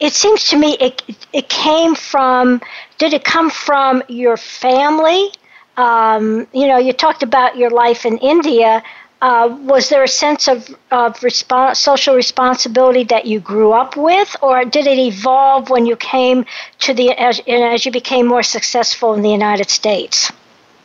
it 0.00 0.12
seems 0.14 0.48
to 0.50 0.56
me 0.58 0.76
it, 0.80 1.02
it 1.32 1.48
came 1.48 1.94
from, 1.94 2.60
did 2.98 3.12
it 3.14 3.24
come 3.24 3.50
from 3.50 4.02
your 4.08 4.36
family? 4.36 5.30
Um, 5.76 6.46
you 6.52 6.66
know, 6.68 6.78
you 6.78 6.92
talked 6.92 7.22
about 7.22 7.56
your 7.56 7.70
life 7.70 8.06
in 8.06 8.18
India. 8.18 8.82
Uh, 9.24 9.56
was 9.62 9.88
there 9.88 10.02
a 10.02 10.08
sense 10.24 10.48
of, 10.48 10.68
of 10.90 11.16
respons- 11.20 11.76
social 11.76 12.14
responsibility 12.14 13.04
that 13.04 13.24
you 13.24 13.40
grew 13.40 13.72
up 13.72 13.96
with, 13.96 14.36
or 14.42 14.66
did 14.66 14.86
it 14.86 14.98
evolve 14.98 15.70
when 15.70 15.86
you 15.86 15.96
came 15.96 16.44
to 16.78 16.92
the 16.92 17.10
as, 17.12 17.40
as 17.48 17.86
you 17.86 17.90
became 17.90 18.26
more 18.26 18.42
successful 18.42 19.14
in 19.14 19.22
the 19.22 19.30
United 19.30 19.70
States? 19.70 20.30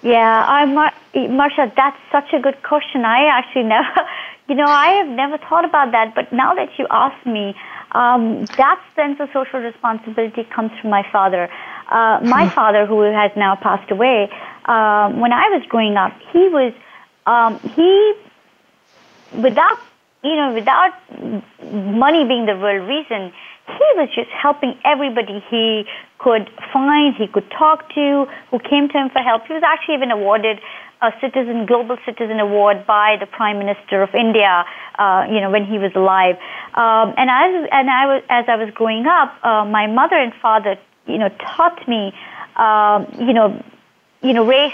Yeah, 0.03 0.45
I, 0.47 0.63
Mar- 0.63 0.93
Marcia, 1.13 1.69
that's 1.75 1.97
such 2.13 2.31
a 2.31 2.39
good 2.39 2.63
question. 2.63 3.03
I 3.03 3.25
actually 3.25 3.63
never 3.63 4.07
you 4.47 4.55
know, 4.55 4.67
I 4.67 4.91
have 4.99 5.09
never 5.09 5.37
thought 5.37 5.65
about 5.65 5.91
that, 5.91 6.15
but 6.15 6.31
now 6.31 6.53
that 6.55 6.69
you 6.79 6.87
ask 6.89 7.17
me, 7.25 7.53
um, 7.91 8.45
that 8.55 8.81
sense 8.95 9.19
of 9.19 9.27
social 9.33 9.59
responsibility 9.59 10.45
comes 10.45 10.71
from 10.79 10.91
my 10.91 11.05
father. 11.11 11.49
Uh, 11.91 12.21
my 12.23 12.45
hmm. 12.47 12.55
father, 12.55 12.85
who 12.85 13.01
has 13.01 13.31
now 13.35 13.57
passed 13.57 13.91
away, 13.91 14.29
uh, 14.63 15.11
when 15.11 15.33
I 15.33 15.49
was 15.49 15.61
growing 15.67 15.97
up, 15.97 16.13
he 16.31 16.47
was 16.47 16.71
um, 17.25 17.59
he 17.75 18.13
without 19.33 19.79
you 20.23 20.35
know 20.35 20.53
without 20.53 20.93
money 21.71 22.25
being 22.25 22.45
the 22.45 22.55
real 22.55 22.83
reason, 22.85 23.33
he 23.67 23.87
was 23.95 24.09
just 24.15 24.29
helping 24.29 24.77
everybody 24.83 25.43
he 25.49 25.85
could 26.17 26.49
find, 26.73 27.15
he 27.15 27.27
could 27.27 27.49
talk 27.51 27.93
to, 27.93 28.27
who 28.51 28.59
came 28.59 28.89
to 28.89 28.97
him 28.97 29.09
for 29.09 29.19
help. 29.19 29.45
He 29.47 29.53
was 29.53 29.63
actually 29.63 29.95
even 29.95 30.11
awarded 30.11 30.59
a 31.01 31.13
citizen 31.21 31.65
global 31.65 31.97
citizen 32.05 32.39
award 32.39 32.85
by 32.85 33.15
the 33.19 33.25
prime 33.25 33.57
minister 33.57 34.01
of 34.01 34.13
India 34.13 34.65
uh, 34.97 35.25
you 35.29 35.39
know 35.39 35.49
when 35.49 35.65
he 35.65 35.77
was 35.77 35.91
alive 35.95 36.35
um, 36.73 37.13
and 37.17 37.29
as 37.29 37.69
and 37.71 37.89
I 37.89 38.05
was 38.05 38.23
as 38.29 38.45
I 38.49 38.57
was 38.57 38.69
growing 38.73 39.05
up 39.05 39.33
uh, 39.43 39.63
my 39.65 39.87
mother 39.87 40.17
and 40.17 40.33
father 40.41 40.77
you 41.07 41.17
know 41.17 41.29
taught 41.39 41.87
me 41.87 42.13
um, 42.57 43.07
you 43.17 43.33
know 43.33 43.63
you 44.21 44.33
know 44.33 44.45
race 44.45 44.73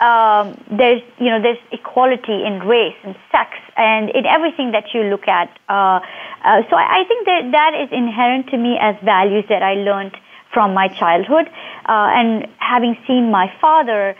um, 0.00 0.56
there's 0.70 1.02
you 1.18 1.30
know 1.30 1.40
there's 1.40 1.58
equality 1.72 2.44
in 2.44 2.60
race 2.60 2.96
and 3.04 3.14
sex 3.30 3.50
and 3.76 4.10
in 4.10 4.26
everything 4.26 4.72
that 4.72 4.84
you 4.94 5.02
look 5.04 5.28
at 5.28 5.48
uh, 5.68 6.00
uh, 6.42 6.62
so 6.68 6.76
I, 6.76 7.00
I 7.00 7.04
think 7.06 7.26
that 7.26 7.50
that 7.52 7.74
is 7.82 7.88
inherent 7.92 8.48
to 8.50 8.56
me 8.56 8.78
as 8.80 8.96
values 9.04 9.44
that 9.48 9.62
I 9.62 9.74
learned 9.74 10.16
from 10.52 10.74
my 10.74 10.88
childhood 10.88 11.46
uh, 11.86 12.18
and 12.18 12.48
having 12.58 12.96
seen 13.06 13.30
my 13.30 13.52
father 13.60 14.16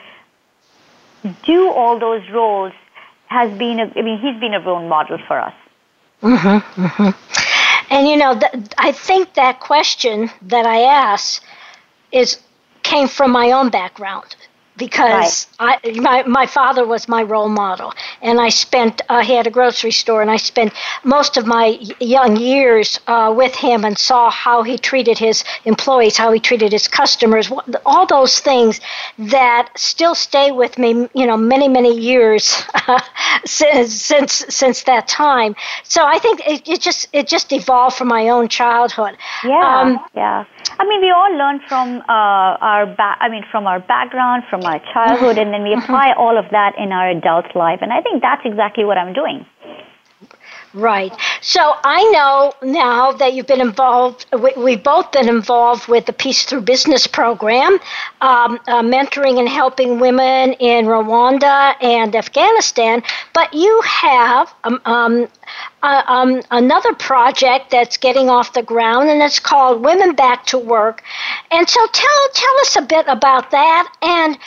do 1.44 1.70
all 1.70 1.98
those 1.98 2.22
roles 2.30 2.72
has 3.26 3.56
been, 3.58 3.78
a, 3.78 3.92
I 3.96 4.02
mean, 4.02 4.18
he's 4.18 4.38
been 4.40 4.54
a 4.54 4.60
role 4.60 4.86
model 4.86 5.18
for 5.26 5.38
us. 5.38 5.54
Mm-hmm, 6.22 6.82
mm-hmm. 6.82 7.94
And 7.94 8.08
you 8.08 8.16
know, 8.16 8.38
th- 8.38 8.72
I 8.78 8.92
think 8.92 9.34
that 9.34 9.60
question 9.60 10.30
that 10.42 10.66
I 10.66 10.82
asked 10.82 11.42
is 12.12 12.38
came 12.82 13.08
from 13.08 13.32
my 13.32 13.52
own 13.52 13.70
background 13.70 14.36
because 14.80 15.46
right. 15.60 15.78
I, 15.84 16.00
my, 16.00 16.22
my 16.24 16.46
father 16.46 16.84
was 16.84 17.06
my 17.06 17.22
role 17.22 17.50
model. 17.50 17.92
And 18.22 18.40
I 18.40 18.48
spent, 18.48 19.02
uh, 19.08 19.22
he 19.22 19.34
had 19.34 19.46
a 19.46 19.50
grocery 19.50 19.92
store, 19.92 20.22
and 20.22 20.30
I 20.30 20.38
spent 20.38 20.72
most 21.04 21.36
of 21.36 21.46
my 21.46 21.78
young 22.00 22.36
years 22.36 22.98
uh, 23.06 23.32
with 23.36 23.54
him 23.54 23.84
and 23.84 23.96
saw 23.96 24.30
how 24.30 24.62
he 24.62 24.78
treated 24.78 25.18
his 25.18 25.44
employees, 25.64 26.16
how 26.16 26.32
he 26.32 26.40
treated 26.40 26.72
his 26.72 26.88
customers, 26.88 27.52
all 27.84 28.06
those 28.06 28.40
things 28.40 28.80
that 29.18 29.68
still 29.76 30.14
stay 30.14 30.50
with 30.50 30.78
me, 30.78 31.08
you 31.14 31.26
know, 31.26 31.36
many, 31.36 31.68
many 31.68 31.96
years 31.96 32.64
since, 33.44 33.92
since, 33.94 34.32
since 34.48 34.82
that 34.84 35.06
time. 35.06 35.54
So 35.84 36.04
I 36.06 36.18
think 36.18 36.40
it, 36.46 36.66
it 36.66 36.80
just, 36.80 37.08
it 37.12 37.28
just 37.28 37.52
evolved 37.52 37.96
from 37.96 38.08
my 38.08 38.30
own 38.30 38.48
childhood. 38.48 39.16
Yeah, 39.44 39.80
um, 39.80 39.98
yeah. 40.14 40.44
I 40.78 40.84
mean, 40.86 41.00
we 41.00 41.10
all 41.10 41.36
learn 41.36 41.60
from 41.68 42.00
uh, 42.08 42.68
our 42.70 42.86
ba- 42.86 43.16
I 43.20 43.28
mean, 43.28 43.44
from 43.50 43.66
our 43.66 43.80
background, 43.80 44.44
from 44.48 44.62
our 44.64 44.69
childhood, 44.78 45.38
and 45.38 45.52
then 45.52 45.62
we 45.62 45.74
apply 45.80 46.12
all 46.12 46.38
of 46.38 46.46
that 46.50 46.78
in 46.78 46.92
our 46.92 47.10
adult 47.10 47.54
life. 47.54 47.80
And 47.82 47.92
I 47.92 48.00
think 48.00 48.22
that's 48.22 48.42
exactly 48.44 48.84
what 48.84 48.98
I'm 48.98 49.12
doing. 49.12 49.46
Right. 50.72 51.12
So 51.40 51.74
I 51.82 52.04
know 52.12 52.52
now 52.62 53.10
that 53.12 53.34
you've 53.34 53.48
been 53.48 53.60
involved, 53.60 54.26
we, 54.56 54.72
have 54.72 54.82
both 54.84 55.10
been 55.10 55.28
involved 55.28 55.88
with 55.88 56.06
the 56.06 56.12
Peace 56.12 56.44
Through 56.44 56.60
Business 56.60 57.08
program, 57.08 57.80
um, 58.20 58.60
uh, 58.68 58.80
mentoring 58.80 59.40
and 59.40 59.48
helping 59.48 59.98
women 59.98 60.52
in 60.54 60.84
Rwanda 60.84 61.74
and 61.82 62.14
Afghanistan. 62.14 63.02
But 63.32 63.52
you 63.52 63.80
have 63.84 64.54
um, 64.62 64.80
um, 64.84 65.28
uh, 65.82 66.02
um, 66.06 66.40
another 66.52 66.94
project 66.94 67.72
that's 67.72 67.96
getting 67.96 68.30
off 68.30 68.52
the 68.52 68.62
ground, 68.62 69.10
and 69.10 69.20
it's 69.22 69.40
called 69.40 69.84
Women 69.84 70.14
Back 70.14 70.46
to 70.46 70.58
Work. 70.58 71.02
And 71.50 71.68
so 71.68 71.84
tell, 71.88 72.28
tell 72.32 72.60
us 72.60 72.76
a 72.76 72.82
bit 72.82 73.06
about 73.08 73.50
that 73.50 73.92
and 74.02 74.38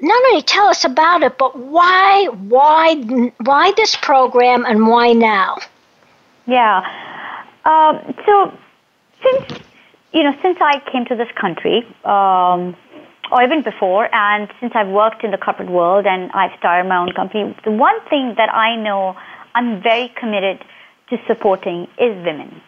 not 0.00 0.24
only 0.30 0.42
tell 0.42 0.66
us 0.66 0.84
about 0.84 1.22
it, 1.22 1.38
but 1.38 1.58
why, 1.58 2.26
why, 2.26 2.94
why 3.42 3.72
this 3.76 3.96
program 3.96 4.64
and 4.64 4.86
why 4.86 5.12
now? 5.12 5.58
Yeah. 6.46 6.80
Um, 7.64 8.14
so 8.24 8.52
since 9.22 9.60
you 10.12 10.22
know, 10.22 10.34
since 10.42 10.58
I 10.60 10.80
came 10.90 11.04
to 11.06 11.16
this 11.16 11.28
country, 11.38 11.86
um, 12.04 12.76
or 13.30 13.42
even 13.42 13.62
before, 13.62 14.12
and 14.14 14.48
since 14.58 14.72
I've 14.74 14.88
worked 14.88 15.22
in 15.22 15.30
the 15.30 15.38
corporate 15.38 15.70
world 15.70 16.06
and 16.06 16.30
I've 16.32 16.58
started 16.58 16.88
my 16.88 16.96
own 16.96 17.12
company, 17.12 17.54
the 17.64 17.70
one 17.70 18.00
thing 18.08 18.34
that 18.36 18.52
I 18.52 18.76
know 18.76 19.16
I'm 19.54 19.82
very 19.82 20.08
committed 20.18 20.64
to 21.10 21.18
supporting 21.26 21.88
is 21.98 22.16
women. 22.24 22.60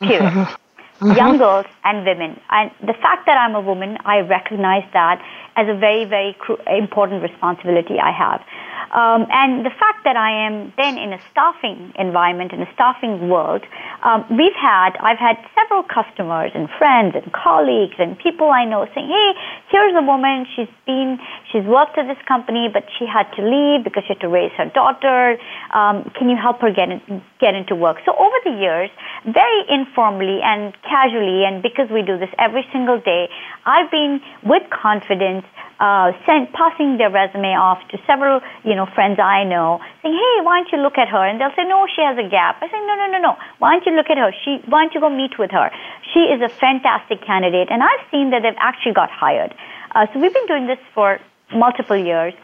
Period. 0.00 0.48
Mm-hmm. 1.00 1.16
Young 1.16 1.38
girls 1.38 1.66
and 1.82 2.04
women. 2.04 2.38
And 2.50 2.70
the 2.80 2.92
fact 2.92 3.24
that 3.24 3.38
I'm 3.38 3.54
a 3.54 3.60
woman, 3.60 3.96
I 4.04 4.20
recognize 4.20 4.84
that 4.92 5.24
as 5.56 5.66
a 5.66 5.74
very, 5.74 6.04
very 6.04 6.36
cr- 6.38 6.60
important 6.68 7.22
responsibility 7.22 7.98
I 7.98 8.12
have. 8.12 8.44
Um, 8.90 9.26
and 9.30 9.64
the 9.64 9.70
fact 9.70 10.02
that 10.04 10.16
I 10.16 10.46
am 10.46 10.72
then 10.76 10.98
in 10.98 11.12
a 11.12 11.20
staffing 11.30 11.92
environment, 11.94 12.52
in 12.52 12.62
a 12.62 12.70
staffing 12.74 13.28
world, 13.28 13.62
um, 14.02 14.26
we've 14.30 14.56
had, 14.58 14.98
I've 14.98 15.18
had 15.18 15.38
several 15.54 15.84
customers 15.84 16.50
and 16.54 16.68
friends 16.78 17.14
and 17.14 17.32
colleagues 17.32 17.94
and 17.98 18.18
people 18.18 18.50
I 18.50 18.64
know 18.64 18.86
saying, 18.94 19.06
hey, 19.06 19.30
here's 19.70 19.94
a 19.94 20.02
woman, 20.02 20.46
she's 20.56 20.70
been, 20.86 21.18
she's 21.52 21.62
worked 21.64 21.98
at 21.98 22.08
this 22.08 22.18
company, 22.26 22.68
but 22.72 22.82
she 22.98 23.06
had 23.06 23.30
to 23.38 23.42
leave 23.46 23.84
because 23.84 24.02
she 24.10 24.14
had 24.14 24.20
to 24.26 24.28
raise 24.28 24.50
her 24.58 24.66
daughter. 24.66 25.38
Um, 25.72 26.10
can 26.18 26.28
you 26.28 26.36
help 26.36 26.60
her 26.60 26.72
get, 26.72 26.90
in, 26.90 27.22
get 27.38 27.54
into 27.54 27.76
work? 27.76 27.98
So 28.04 28.10
over 28.18 28.36
the 28.42 28.58
years, 28.58 28.90
very 29.24 29.62
informally 29.70 30.40
and 30.42 30.74
casually, 30.82 31.44
and 31.44 31.62
because 31.62 31.88
we 31.90 32.02
do 32.02 32.18
this 32.18 32.30
every 32.38 32.66
single 32.72 32.98
day, 32.98 33.28
I've 33.64 33.90
been 33.90 34.20
with 34.42 34.62
confidence 34.70 35.46
uh, 35.80 36.12
passing 36.52 36.98
their 36.98 37.10
resume 37.10 37.56
off 37.56 37.80
to 37.88 37.98
several, 38.06 38.40
you 38.64 38.74
know, 38.74 38.86
friends 38.94 39.18
I 39.18 39.44
know, 39.44 39.80
saying, 40.02 40.14
"Hey, 40.14 40.44
why 40.44 40.60
don't 40.60 40.70
you 40.72 40.78
look 40.78 40.98
at 40.98 41.08
her?" 41.08 41.24
And 41.24 41.40
they'll 41.40 41.56
say, 41.56 41.64
"No, 41.64 41.86
she 41.86 42.02
has 42.02 42.18
a 42.18 42.28
gap." 42.28 42.58
I 42.60 42.68
say, 42.68 42.78
"No, 42.86 42.94
no, 42.94 43.06
no, 43.10 43.18
no. 43.18 43.36
Why 43.58 43.72
don't 43.72 43.86
you 43.86 43.92
look 43.96 44.10
at 44.10 44.18
her? 44.18 44.30
She, 44.44 44.60
why 44.66 44.82
don't 44.82 44.94
you 44.94 45.00
go 45.00 45.08
meet 45.08 45.38
with 45.38 45.50
her? 45.50 45.70
She 46.12 46.20
is 46.20 46.42
a 46.42 46.50
fantastic 46.50 47.22
candidate." 47.22 47.68
And 47.70 47.82
I've 47.82 48.04
seen 48.10 48.30
that 48.30 48.42
they've 48.42 48.60
actually 48.60 48.92
got 48.92 49.10
hired. 49.10 49.54
Uh, 49.94 50.06
so 50.12 50.20
we've 50.20 50.34
been 50.34 50.46
doing 50.46 50.66
this 50.66 50.78
for 50.94 51.18
multiple 51.52 51.96
years. 51.96 52.34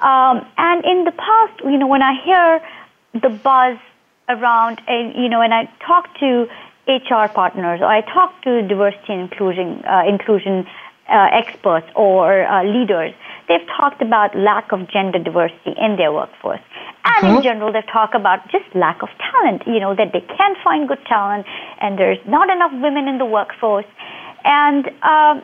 Um, 0.00 0.46
and 0.56 0.84
in 0.84 1.04
the 1.04 1.12
past, 1.12 1.60
you 1.64 1.76
know, 1.76 1.86
when 1.86 2.02
I 2.02 2.14
hear 2.24 2.62
the 3.12 3.28
buzz 3.28 3.76
around, 4.28 4.80
and 4.88 5.14
you 5.22 5.28
know, 5.28 5.40
when 5.40 5.52
I 5.52 5.70
talk 5.86 6.08
to 6.20 6.48
HR 6.88 7.28
partners 7.28 7.80
or 7.82 7.86
I 7.86 8.00
talk 8.00 8.42
to 8.42 8.62
diversity 8.66 9.12
and 9.12 9.22
inclusion, 9.30 9.84
uh, 9.84 10.02
inclusion 10.08 10.66
uh, 11.10 11.28
experts 11.32 11.86
or 11.94 12.46
uh, 12.46 12.64
leaders, 12.64 13.12
they've 13.48 13.66
talked 13.76 14.00
about 14.00 14.36
lack 14.36 14.72
of 14.72 14.88
gender 14.88 15.18
diversity 15.18 15.74
in 15.76 15.96
their 15.96 16.12
workforce. 16.12 16.60
And 17.04 17.26
in 17.26 17.30
uh-huh. 17.32 17.42
general, 17.42 17.72
they've 17.72 17.86
talked 17.86 18.14
about 18.14 18.48
just 18.50 18.64
lack 18.74 19.02
of 19.02 19.08
talent, 19.18 19.62
you 19.66 19.80
know, 19.80 19.94
that 19.94 20.12
they 20.12 20.20
can't 20.20 20.56
find 20.62 20.86
good 20.88 21.04
talent 21.06 21.46
and 21.80 21.98
there's 21.98 22.18
not 22.26 22.50
enough 22.50 22.72
women 22.72 23.08
in 23.08 23.18
the 23.18 23.24
workforce. 23.24 23.86
And 24.44 24.86
um, 25.02 25.42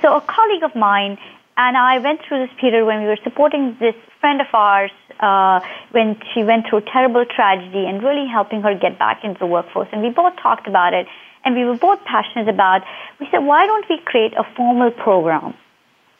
so 0.00 0.16
a 0.16 0.20
colleague 0.20 0.62
of 0.62 0.74
mine 0.74 1.18
and 1.56 1.76
I 1.76 1.98
went 1.98 2.20
through 2.26 2.46
this 2.46 2.56
period 2.60 2.84
when 2.84 3.02
we 3.02 3.06
were 3.06 3.18
supporting 3.22 3.76
this 3.78 3.94
friend 4.20 4.40
of 4.40 4.48
ours 4.52 4.90
uh, 5.20 5.60
when 5.92 6.18
she 6.32 6.42
went 6.42 6.66
through 6.68 6.82
terrible 6.92 7.24
tragedy 7.24 7.86
and 7.86 8.02
really 8.02 8.26
helping 8.26 8.62
her 8.62 8.74
get 8.74 8.98
back 8.98 9.22
into 9.22 9.38
the 9.38 9.46
workforce. 9.46 9.88
And 9.92 10.02
we 10.02 10.10
both 10.10 10.34
talked 10.42 10.66
about 10.66 10.94
it 10.94 11.06
and 11.44 11.54
we 11.54 11.64
were 11.64 11.76
both 11.76 12.02
passionate 12.04 12.48
about, 12.48 12.82
we 13.20 13.28
said, 13.30 13.38
why 13.38 13.66
don't 13.66 13.86
we 13.88 13.98
create 13.98 14.34
a 14.34 14.44
formal 14.56 14.90
program 14.90 15.54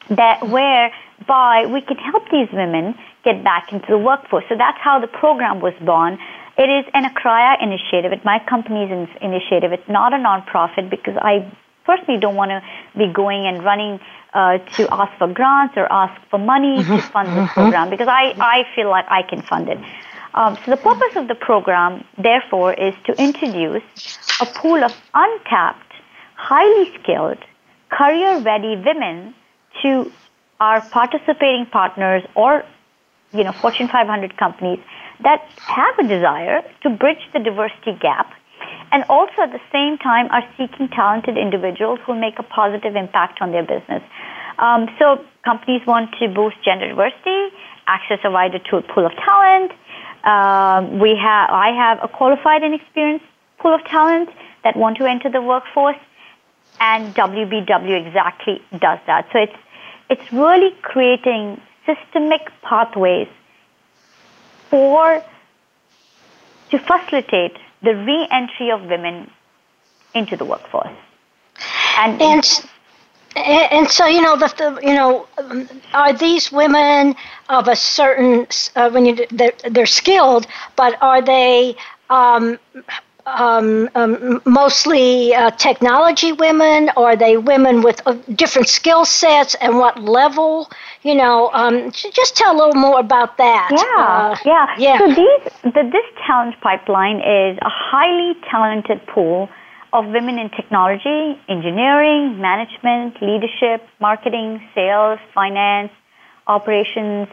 that 0.09 0.47
whereby 0.47 1.65
we 1.65 1.81
can 1.81 1.97
help 1.97 2.29
these 2.29 2.47
women 2.53 2.95
get 3.23 3.43
back 3.43 3.73
into 3.73 3.87
the 3.89 3.97
workforce. 3.97 4.45
So 4.49 4.55
that's 4.55 4.77
how 4.79 4.99
the 4.99 5.07
program 5.07 5.59
was 5.59 5.73
born. 5.81 6.19
It 6.57 6.69
is 6.69 6.85
an 6.93 7.03
Akraya 7.03 7.61
initiative. 7.61 8.11
It's 8.13 8.23
my 8.23 8.39
company's 8.39 9.09
initiative. 9.21 9.73
It's 9.73 9.89
not 9.89 10.13
a 10.13 10.17
nonprofit 10.17 10.89
because 10.89 11.17
I 11.17 11.51
personally 11.85 12.19
don't 12.19 12.35
want 12.35 12.51
to 12.51 12.61
be 12.97 13.11
going 13.11 13.45
and 13.47 13.63
running 13.63 13.99
uh, 14.33 14.57
to 14.57 14.93
ask 14.93 15.17
for 15.17 15.27
grants 15.27 15.75
or 15.77 15.91
ask 15.91 16.21
for 16.29 16.37
money 16.37 16.77
mm-hmm. 16.77 16.95
to 16.95 17.01
fund 17.01 17.29
this 17.29 17.35
mm-hmm. 17.35 17.53
program 17.53 17.89
because 17.89 18.07
I, 18.07 18.35
I 18.39 18.65
feel 18.75 18.89
like 18.89 19.05
I 19.09 19.23
can 19.23 19.41
fund 19.41 19.69
it. 19.69 19.79
Um, 20.35 20.57
so 20.63 20.71
the 20.71 20.77
purpose 20.77 21.15
of 21.15 21.27
the 21.29 21.35
program, 21.35 22.03
therefore, 22.17 22.73
is 22.73 22.93
to 23.05 23.13
introduce 23.21 23.83
a 24.41 24.45
pool 24.45 24.83
of 24.83 24.93
untapped, 25.13 25.93
highly 26.35 26.91
skilled, 27.01 27.37
career-ready 27.89 28.75
women 28.85 29.33
to 29.81 30.11
our 30.59 30.81
participating 30.81 31.65
partners 31.71 32.23
or, 32.35 32.63
you 33.31 33.45
know, 33.45 33.53
Fortune 33.53 33.87
500 33.87 34.37
companies 34.37 34.79
that 35.23 35.41
have 35.57 35.97
a 35.99 36.07
desire 36.07 36.61
to 36.83 36.89
bridge 36.89 37.23
the 37.33 37.39
diversity 37.39 37.97
gap 38.01 38.33
and 38.91 39.03
also 39.09 39.41
at 39.41 39.51
the 39.51 39.61
same 39.71 39.97
time 39.97 40.27
are 40.31 40.43
seeking 40.57 40.87
talented 40.89 41.37
individuals 41.37 41.99
who 42.05 42.13
make 42.15 42.39
a 42.39 42.43
positive 42.43 42.95
impact 42.95 43.41
on 43.41 43.51
their 43.51 43.63
business. 43.63 44.03
Um, 44.59 44.87
so 44.99 45.23
companies 45.43 45.81
want 45.85 46.11
to 46.19 46.27
boost 46.29 46.57
gender 46.63 46.87
diversity, 46.89 47.55
access 47.87 48.19
a 48.23 48.31
wider 48.31 48.59
pool 48.59 49.05
of 49.05 49.11
talent, 49.27 49.71
um, 50.25 50.99
we 50.99 51.15
have, 51.15 51.49
I 51.49 51.71
have 51.75 51.99
a 52.03 52.07
qualified 52.07 52.63
and 52.63 52.73
experienced 52.73 53.25
pool 53.59 53.73
of 53.73 53.83
talent 53.85 54.29
that 54.63 54.75
want 54.75 54.97
to 54.97 55.05
enter 55.05 55.29
the 55.29 55.41
workforce, 55.41 55.97
and 56.79 57.13
WBW 57.15 58.07
exactly 58.07 58.61
does 58.79 58.99
that. 59.07 59.27
So 59.31 59.39
it's 59.39 59.55
it's 60.09 60.31
really 60.31 60.71
creating 60.81 61.61
systemic 61.85 62.51
pathways 62.61 63.27
for 64.69 65.23
to 66.71 66.79
facilitate 66.79 67.57
the 67.81 67.95
re-entry 67.95 68.71
of 68.71 68.83
women 68.83 69.29
into 70.13 70.35
the 70.35 70.45
workforce. 70.45 70.95
And, 71.97 72.21
and 72.21 72.69
and, 73.35 73.71
and 73.71 73.89
so 73.89 74.05
you 74.05 74.21
know 74.21 74.35
the, 74.35 74.47
the, 74.57 74.79
you 74.87 74.93
know 74.93 75.27
are 75.93 76.13
these 76.13 76.51
women 76.51 77.15
of 77.49 77.67
a 77.67 77.75
certain 77.75 78.47
uh, 78.75 78.89
when 78.89 79.05
you 79.05 79.25
they're, 79.31 79.53
they're 79.69 79.85
skilled 79.85 80.47
but 80.75 80.97
are 81.01 81.21
they 81.21 81.75
um, 82.09 82.59
um, 83.25 83.89
um, 83.95 84.41
mostly 84.45 85.33
uh, 85.33 85.51
technology 85.51 86.31
women? 86.31 86.91
Or 86.95 87.09
are 87.09 87.15
they 87.15 87.37
women 87.37 87.81
with 87.81 88.01
uh, 88.05 88.13
different 88.35 88.67
skill 88.67 89.05
sets 89.05 89.55
and 89.55 89.77
what 89.77 90.01
level? 90.01 90.69
You 91.01 91.15
know 91.15 91.49
um, 91.53 91.91
just 91.91 92.35
tell 92.35 92.55
a 92.55 92.57
little 92.57 92.79
more 92.79 92.99
about 92.99 93.37
that 93.37 93.69
yeah 93.71 94.03
uh, 94.03 94.37
yeah. 94.45 94.75
yeah. 94.77 94.97
So 94.97 95.07
these 95.07 95.73
the, 95.73 95.89
this 95.91 96.05
talent 96.25 96.59
pipeline 96.61 97.17
is 97.17 97.57
a 97.61 97.69
highly 97.69 98.39
talented 98.49 99.05
pool 99.07 99.49
of 99.95 100.05
women 100.07 100.37
in 100.37 100.49
technology, 100.49 101.39
engineering, 101.47 102.41
management, 102.41 103.15
leadership, 103.21 103.81
marketing, 104.01 104.61
sales, 104.75 105.19
finance, 105.33 105.91
operations, 106.47 107.29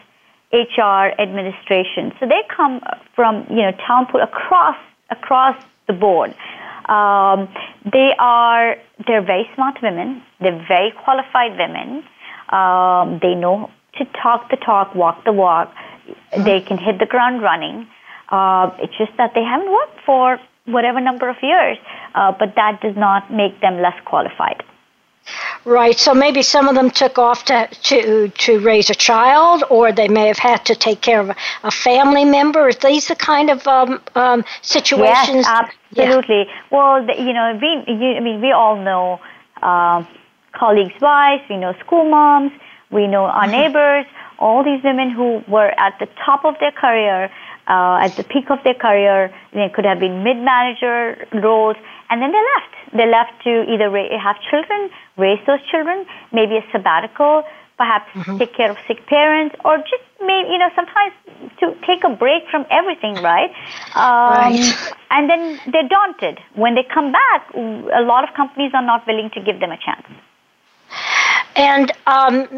HR, 0.53 1.11
administration. 1.19 2.13
So 2.21 2.27
they 2.27 2.43
come 2.57 2.81
from 3.17 3.47
you 3.51 3.63
know 3.67 3.73
town 3.85 4.07
pool 4.07 4.23
across 4.23 4.77
across 5.11 5.57
the 5.89 5.93
board. 5.93 6.31
Um, 6.89 7.49
they 7.85 8.15
are 8.19 8.77
they're 9.07 9.27
very 9.27 9.51
smart 9.57 9.83
women. 9.83 10.23
They're 10.41 10.65
very 10.69 10.93
qualified 11.05 11.59
women. 11.59 12.05
Um, 12.51 13.19
they 13.21 13.35
know 13.35 13.71
to 13.99 14.05
talk 14.23 14.51
the 14.51 14.57
talk, 14.57 14.95
walk 14.95 15.25
the 15.25 15.33
walk. 15.33 15.75
They 16.37 16.61
can 16.61 16.79
hit 16.79 17.01
the 17.01 17.07
ground 17.07 17.43
running. 17.43 17.89
Uh, 18.29 18.71
it's 18.79 18.97
just 18.97 19.17
that 19.19 19.33
they 19.35 19.43
haven't 19.43 19.71
worked 19.71 19.99
for 20.07 20.39
whatever 20.67 21.01
number 21.01 21.29
of 21.29 21.37
years, 21.43 21.77
uh, 22.15 22.33
but 22.39 22.55
that 22.57 22.81
does 22.81 22.97
not 22.97 23.33
make 23.33 23.61
them 23.61 23.81
less 23.81 23.99
qualified. 24.05 24.63
Right. 25.65 25.97
So 25.97 26.15
maybe 26.15 26.43
some 26.43 26.69
of 26.69 26.75
them 26.75 26.91
took 26.91 27.19
off 27.19 27.45
to 27.45 27.69
to 27.69 28.29
to 28.29 28.59
raise 28.61 28.91
a 28.91 28.95
child, 28.95 29.63
or 29.71 29.93
they 29.93 30.09
may 30.09 30.27
have 30.27 30.39
had 30.39 30.65
to 30.67 30.75
take 30.75 31.01
care 31.01 31.21
of 31.21 31.31
a, 31.31 31.37
a 31.63 31.71
family 31.71 32.25
member. 32.25 32.61
Are 32.69 32.73
these 32.73 33.07
the 33.07 33.15
kind 33.15 33.49
of 33.49 33.67
um, 33.69 34.01
um, 34.17 34.45
situations? 34.63 35.47
Yes, 35.47 35.71
absolutely. 35.93 36.47
Yeah. 36.49 36.61
Well, 36.73 37.07
the, 37.07 37.15
you 37.23 37.33
know, 37.33 37.57
we 37.63 37.85
you, 37.87 38.17
I 38.17 38.21
mean, 38.21 38.41
we 38.41 38.51
all 38.51 38.77
know 38.77 39.21
uh, 39.63 40.05
colleagues' 40.53 41.01
wives. 41.01 41.45
We 41.49 41.57
know 41.57 41.75
school 41.85 42.11
moms. 42.11 42.53
We 42.91 43.07
know 43.07 43.25
our 43.27 43.43
mm-hmm. 43.43 43.53
neighbors. 43.53 44.07
All 44.41 44.65
these 44.65 44.83
women 44.83 45.11
who 45.11 45.45
were 45.47 45.73
at 45.79 46.01
the 46.01 46.09
top 46.25 46.45
of 46.45 46.57
their 46.59 46.73
career 46.73 47.31
uh, 47.69 48.05
at 48.05 48.17
the 48.17 48.25
peak 48.25 48.51
of 48.51 48.59
their 48.65 48.75
career. 48.75 49.33
They 49.53 49.69
could 49.75 49.85
have 49.85 50.01
been 50.01 50.23
mid-manager 50.25 51.27
roles, 51.33 51.77
and 52.13 52.21
then 52.21 52.31
they 52.31 52.45
left. 52.55 52.75
They 52.93 53.07
left 53.09 53.33
to 53.45 53.65
either 53.73 53.89
ra- 53.89 54.19
have 54.21 54.37
children, 54.51 54.91
raise 55.17 55.41
those 55.47 55.65
children, 55.71 56.05
maybe 56.31 56.59
a 56.59 56.65
sabbatical, 56.71 57.43
perhaps 57.79 58.05
mm-hmm. 58.13 58.37
take 58.37 58.55
care 58.55 58.71
of 58.71 58.77
sick 58.87 59.07
parents, 59.07 59.57
or 59.65 59.79
just 59.79 60.05
maybe 60.21 60.51
you 60.53 60.59
know 60.59 60.69
sometimes 60.77 61.15
to 61.61 61.75
take 61.87 62.05
a 62.05 62.11
break 62.11 62.43
from 62.51 62.67
everything, 62.71 63.15
right? 63.25 63.49
Um, 63.97 64.53
right. 64.53 64.93
And 65.11 65.31
then 65.31 65.59
they're 65.73 65.89
daunted 65.89 66.39
when 66.55 66.75
they 66.75 66.85
come 66.85 67.13
back. 67.13 67.49
A 67.55 68.05
lot 68.05 68.29
of 68.29 68.35
companies 68.37 68.73
are 68.75 68.85
not 68.85 69.07
willing 69.07 69.31
to 69.33 69.41
give 69.41 69.59
them 69.61 69.73
a 69.73 69.79
chance. 69.79 70.07
And 71.55 71.91
um, 72.07 72.49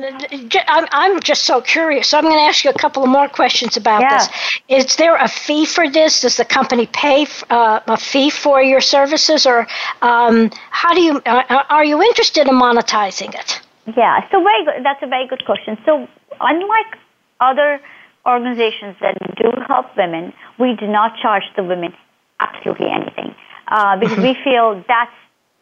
I'm 0.64 1.20
just 1.20 1.44
so 1.44 1.60
curious. 1.60 2.08
So 2.08 2.18
I'm 2.18 2.24
going 2.24 2.36
to 2.36 2.42
ask 2.42 2.64
you 2.64 2.70
a 2.70 2.78
couple 2.78 3.02
of 3.02 3.08
more 3.08 3.28
questions 3.28 3.76
about 3.76 4.02
yeah. 4.02 4.18
this. 4.18 4.28
Is 4.68 4.96
there 4.96 5.16
a 5.16 5.28
fee 5.28 5.66
for 5.66 5.90
this? 5.90 6.20
Does 6.20 6.36
the 6.36 6.44
company 6.44 6.86
pay 6.86 7.26
uh, 7.50 7.80
a 7.86 7.96
fee 7.96 8.30
for 8.30 8.62
your 8.62 8.80
services, 8.80 9.46
or 9.46 9.66
um, 10.02 10.50
how 10.70 10.94
do 10.94 11.00
you 11.00 11.20
uh, 11.26 11.64
are 11.68 11.84
you 11.84 12.02
interested 12.02 12.46
in 12.46 12.54
monetizing 12.54 13.34
it? 13.34 13.60
Yeah, 13.96 14.28
so 14.30 14.42
very 14.42 14.64
good. 14.64 14.84
That's 14.84 15.02
a 15.02 15.06
very 15.06 15.26
good 15.26 15.44
question. 15.44 15.76
So 15.84 16.08
unlike 16.40 16.98
other 17.40 17.80
organizations 18.26 18.96
that 19.00 19.16
do 19.36 19.50
help 19.66 19.86
women, 19.96 20.32
we 20.58 20.74
do 20.76 20.86
not 20.86 21.18
charge 21.20 21.44
the 21.56 21.62
women 21.62 21.94
absolutely 22.40 22.86
anything 22.90 23.34
uh, 23.68 23.98
because 23.98 24.18
we 24.18 24.34
feel 24.44 24.82
that's 24.88 25.12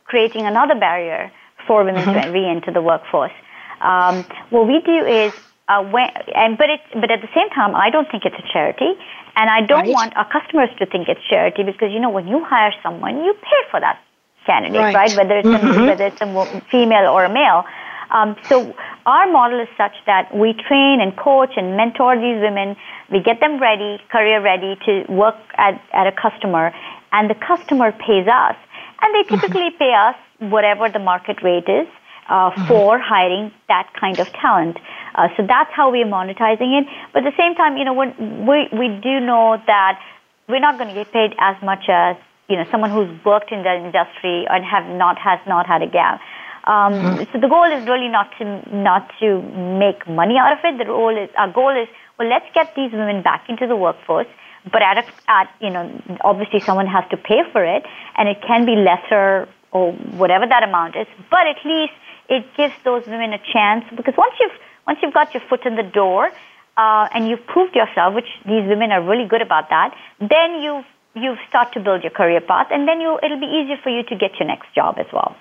creating 0.04 0.46
another 0.46 0.74
barrier 0.74 1.32
for 1.66 1.84
women 1.84 2.02
mm-hmm. 2.04 2.20
to 2.20 2.28
re-enter 2.30 2.72
the 2.72 2.82
workforce. 2.82 3.32
Um, 3.80 4.24
what 4.50 4.66
we 4.66 4.80
do 4.80 5.04
is, 5.06 5.32
uh, 5.68 5.82
when, 5.82 6.08
and 6.34 6.58
but 6.58 6.70
it, 6.70 6.80
but 6.94 7.10
at 7.10 7.20
the 7.20 7.28
same 7.34 7.50
time, 7.50 7.74
I 7.74 7.90
don't 7.90 8.10
think 8.10 8.24
it's 8.24 8.36
a 8.36 8.52
charity, 8.52 8.92
and 9.36 9.50
I 9.50 9.62
don't 9.62 9.86
right. 9.86 9.94
want 9.94 10.16
our 10.16 10.28
customers 10.30 10.70
to 10.78 10.86
think 10.86 11.08
it's 11.08 11.20
charity 11.28 11.62
because 11.62 11.92
you 11.92 12.00
know 12.00 12.10
when 12.10 12.28
you 12.28 12.44
hire 12.44 12.72
someone, 12.82 13.24
you 13.24 13.34
pay 13.34 13.62
for 13.70 13.80
that 13.80 14.00
candidate, 14.46 14.78
right? 14.78 14.94
right? 14.94 15.16
Whether 15.16 15.38
it's 15.38 15.48
mm-hmm. 15.48 15.82
a, 15.82 15.86
whether 15.86 16.06
it's 16.06 16.20
a 16.20 16.60
female 16.70 17.10
or 17.10 17.24
a 17.24 17.32
male. 17.32 17.64
Um, 18.10 18.36
so 18.46 18.74
our 19.06 19.30
model 19.30 19.60
is 19.60 19.68
such 19.76 19.94
that 20.06 20.34
we 20.36 20.52
train 20.52 21.00
and 21.00 21.16
coach 21.16 21.52
and 21.56 21.76
mentor 21.76 22.14
these 22.16 22.40
women. 22.42 22.76
We 23.10 23.20
get 23.20 23.40
them 23.40 23.58
ready, 23.58 24.00
career 24.10 24.42
ready 24.42 24.76
to 24.84 25.10
work 25.10 25.36
at, 25.56 25.80
at 25.92 26.06
a 26.06 26.12
customer, 26.12 26.74
and 27.12 27.30
the 27.30 27.34
customer 27.34 27.92
pays 27.92 28.28
us. 28.28 28.56
And 29.00 29.14
they 29.14 29.22
mm-hmm. 29.22 29.40
typically 29.40 29.70
pay 29.78 29.94
us 29.94 30.16
whatever 30.50 30.88
the 30.88 30.98
market 30.98 31.42
rate 31.42 31.68
is 31.68 31.86
uh, 32.28 32.50
mm-hmm. 32.50 32.66
for 32.66 32.98
hiring 32.98 33.52
that 33.68 33.90
kind 33.98 34.18
of 34.18 34.26
talent. 34.32 34.78
Uh, 35.14 35.28
so 35.36 35.44
that's 35.46 35.70
how 35.74 35.90
we're 35.90 36.06
monetizing 36.06 36.78
it. 36.80 36.86
But 37.12 37.26
at 37.26 37.32
the 37.32 37.36
same 37.36 37.54
time, 37.54 37.76
you 37.76 37.84
know, 37.84 37.94
we 37.94 38.68
we 38.72 38.88
do 39.00 39.20
know 39.20 39.60
that 39.66 40.00
we're 40.48 40.60
not 40.60 40.78
going 40.78 40.88
to 40.88 40.94
get 40.94 41.12
paid 41.12 41.34
as 41.38 41.56
much 41.62 41.88
as 41.88 42.16
you 42.48 42.56
know 42.56 42.64
someone 42.70 42.90
who's 42.90 43.10
worked 43.24 43.52
in 43.52 43.62
the 43.62 43.74
industry 43.74 44.46
and 44.48 44.64
have 44.64 44.86
not 44.86 45.18
has 45.18 45.40
not 45.46 45.66
had 45.66 45.82
a 45.82 45.86
gap. 45.86 46.20
Um, 46.64 46.94
mm-hmm. 46.94 47.32
So 47.32 47.40
the 47.40 47.48
goal 47.48 47.64
is 47.64 47.86
really 47.86 48.08
not 48.08 48.30
to 48.38 48.44
not 48.74 49.10
to 49.20 49.42
make 49.78 50.06
money 50.08 50.38
out 50.38 50.52
of 50.52 50.58
it. 50.64 50.78
The 50.78 50.84
goal 50.84 51.16
is 51.16 51.28
our 51.36 51.50
goal 51.52 51.70
is 51.70 51.88
well, 52.18 52.28
let's 52.28 52.46
get 52.54 52.74
these 52.76 52.92
women 52.92 53.22
back 53.22 53.48
into 53.48 53.66
the 53.66 53.76
workforce. 53.76 54.28
But 54.70 54.82
at, 54.82 54.98
a, 54.98 55.04
at 55.28 55.50
you 55.60 55.70
know, 55.70 55.90
obviously 56.22 56.60
someone 56.60 56.86
has 56.86 57.04
to 57.10 57.16
pay 57.16 57.42
for 57.52 57.64
it, 57.64 57.84
and 58.16 58.28
it 58.28 58.40
can 58.46 58.64
be 58.64 58.76
lesser 58.76 59.48
or 59.72 59.92
whatever 59.92 60.46
that 60.46 60.62
amount 60.62 60.96
is. 60.96 61.06
But 61.30 61.46
at 61.46 61.56
least 61.64 61.92
it 62.28 62.44
gives 62.56 62.74
those 62.84 63.06
women 63.06 63.32
a 63.32 63.40
chance 63.52 63.84
because 63.96 64.14
once 64.16 64.34
you've 64.40 64.52
once 64.86 64.98
you've 65.02 65.14
got 65.14 65.32
your 65.34 65.42
foot 65.48 65.64
in 65.66 65.76
the 65.76 65.82
door 65.82 66.30
uh, 66.76 67.08
and 67.14 67.28
you've 67.28 67.46
proved 67.46 67.74
yourself, 67.74 68.14
which 68.14 68.28
these 68.46 68.66
women 68.68 68.92
are 68.92 69.02
really 69.02 69.26
good 69.26 69.42
about 69.42 69.68
that, 69.70 69.94
then 70.20 70.62
you 70.62 70.84
you 71.14 71.36
start 71.48 71.72
to 71.74 71.80
build 71.80 72.02
your 72.02 72.10
career 72.10 72.40
path, 72.40 72.68
and 72.70 72.88
then 72.88 73.00
you 73.00 73.18
it'll 73.22 73.40
be 73.40 73.46
easier 73.46 73.76
for 73.82 73.90
you 73.90 74.02
to 74.04 74.16
get 74.16 74.38
your 74.38 74.48
next 74.48 74.72
job 74.74 74.96
as 74.98 75.06
well. 75.12 75.36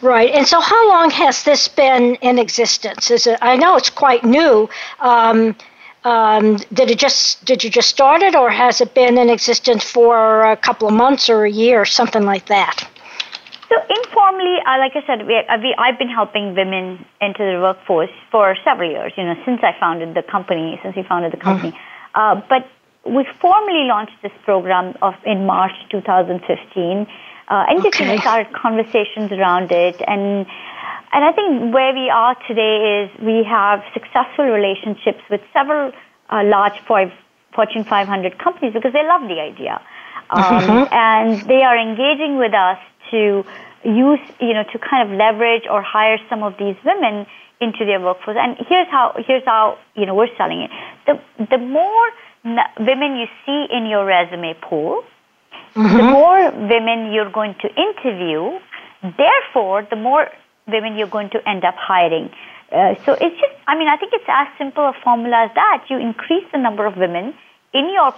Right. 0.00 0.32
And 0.32 0.46
so, 0.46 0.60
how 0.60 0.88
long 0.88 1.10
has 1.10 1.42
this 1.42 1.68
been 1.68 2.14
in 2.16 2.38
existence? 2.38 3.10
Is 3.10 3.26
it? 3.26 3.38
I 3.42 3.56
know 3.56 3.76
it's 3.76 3.90
quite 3.90 4.24
new. 4.24 4.68
Um, 5.00 5.56
um, 6.06 6.56
did 6.72 6.88
it 6.92 7.00
just 7.00 7.44
did 7.44 7.64
you 7.64 7.70
just 7.70 7.88
start 7.88 8.22
it, 8.22 8.36
or 8.36 8.48
has 8.48 8.80
it 8.80 8.94
been 8.94 9.18
in 9.18 9.28
existence 9.28 9.82
for 9.82 10.42
a 10.42 10.56
couple 10.56 10.86
of 10.86 10.94
months 10.94 11.28
or 11.28 11.44
a 11.44 11.50
year, 11.50 11.80
or 11.80 11.84
something 11.84 12.22
like 12.22 12.46
that? 12.46 12.88
So 13.68 13.74
informally, 13.90 14.58
uh, 14.64 14.78
like 14.78 14.94
I 14.94 15.02
said, 15.04 15.26
we, 15.26 15.34
uh, 15.34 15.58
we, 15.58 15.74
I've 15.76 15.98
been 15.98 16.08
helping 16.08 16.54
women 16.54 17.04
enter 17.20 17.44
the 17.52 17.60
workforce 17.60 18.14
for 18.30 18.56
several 18.62 18.88
years. 18.88 19.12
You 19.16 19.24
know, 19.24 19.34
since 19.44 19.60
I 19.64 19.74
founded 19.80 20.14
the 20.14 20.22
company, 20.22 20.78
since 20.84 20.94
we 20.94 21.02
founded 21.02 21.32
the 21.32 21.42
company. 21.48 21.72
Mm-hmm. 21.72 22.38
Uh, 22.38 22.40
but 22.48 22.70
we 23.04 23.26
formally 23.40 23.84
launched 23.88 24.22
this 24.22 24.32
program 24.44 24.94
of 25.02 25.14
in 25.24 25.44
March 25.44 25.74
2015, 25.90 26.38
uh, 27.48 27.64
and 27.68 27.80
okay. 27.80 27.90
just 27.90 27.98
you 27.98 28.06
know, 28.06 28.16
started 28.18 28.52
conversations 28.54 29.32
around 29.32 29.72
it. 29.72 30.00
And 30.06 30.46
and 31.16 31.24
I 31.24 31.32
think 31.32 31.72
where 31.72 31.94
we 31.94 32.10
are 32.10 32.36
today 32.46 33.00
is 33.00 33.24
we 33.24 33.42
have 33.48 33.80
successful 33.94 34.44
relationships 34.44 35.24
with 35.30 35.40
several 35.50 35.90
uh, 36.28 36.44
large 36.44 36.78
Fortune 36.84 37.84
500 37.84 38.38
companies 38.38 38.74
because 38.74 38.92
they 38.92 39.02
love 39.02 39.22
the 39.22 39.40
idea. 39.40 39.80
Um, 40.28 40.42
mm-hmm. 40.44 40.92
And 40.92 41.40
they 41.48 41.62
are 41.62 41.78
engaging 41.78 42.36
with 42.36 42.52
us 42.52 42.76
to 43.12 43.46
use, 43.82 44.20
you 44.42 44.52
know, 44.52 44.64
to 44.70 44.78
kind 44.78 45.08
of 45.10 45.16
leverage 45.16 45.62
or 45.70 45.80
hire 45.80 46.18
some 46.28 46.42
of 46.42 46.58
these 46.58 46.76
women 46.84 47.24
into 47.62 47.86
their 47.86 47.98
workforce. 47.98 48.36
And 48.38 48.58
here's 48.68 48.88
how, 48.88 49.16
here's 49.26 49.44
how, 49.46 49.78
you 49.94 50.04
know, 50.04 50.14
we're 50.14 50.36
selling 50.36 50.68
it. 50.68 50.70
The, 51.06 51.46
the 51.46 51.56
more 51.56 52.10
women 52.78 53.16
you 53.16 53.26
see 53.46 53.64
in 53.74 53.86
your 53.86 54.04
resume 54.04 54.52
pool, 54.60 55.02
mm-hmm. 55.74 55.96
the 55.96 56.02
more 56.02 56.50
women 56.50 57.10
you're 57.14 57.32
going 57.32 57.54
to 57.62 57.68
interview. 57.72 58.58
Therefore, 59.16 59.86
the 59.88 59.96
more 59.96 60.28
women 60.66 60.96
you're 60.96 61.06
going 61.06 61.30
to 61.30 61.48
end 61.48 61.64
up 61.64 61.74
hiring. 61.76 62.30
Uh, 62.70 62.94
so 63.04 63.12
it's 63.12 63.38
just, 63.40 63.54
I 63.66 63.78
mean, 63.78 63.88
I 63.88 63.96
think 63.96 64.12
it's 64.12 64.24
as 64.28 64.48
simple 64.58 64.82
a 64.84 64.92
formula 65.04 65.46
as 65.46 65.50
that. 65.54 65.84
You 65.88 65.98
increase 65.98 66.44
the 66.52 66.58
number 66.58 66.84
of 66.84 66.96
women 66.96 67.34
in 67.72 67.92
your 67.92 68.14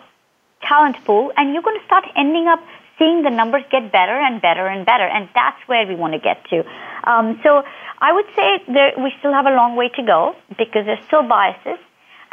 talent 0.63 0.97
pool, 1.05 1.33
and 1.37 1.53
you're 1.53 1.63
going 1.63 1.79
to 1.79 1.87
start 1.87 2.05
ending 2.17 2.47
up 2.49 2.61
seeing 2.99 3.23
the 3.23 3.31
numbers 3.31 3.63
get 3.71 3.93
better 3.93 4.19
and 4.19 4.43
better 4.43 4.67
and 4.67 4.85
better, 4.85 5.07
and 5.07 5.29
that's 5.35 5.61
where 5.67 5.87
we 5.87 5.95
want 5.95 6.15
to 6.15 6.19
get 6.19 6.45
to. 6.51 6.65
Um, 7.05 7.39
so 7.45 7.63
I 8.01 8.13
would 8.13 8.27
say 8.35 8.63
there, 8.67 8.93
we 8.99 9.13
still 9.19 9.33
have 9.33 9.47
a 9.47 9.55
long 9.55 9.77
way 9.77 9.89
to 9.91 10.03
go 10.03 10.35
because 10.49 10.85
there's 10.87 11.05
still 11.07 11.23
biases, 11.23 11.79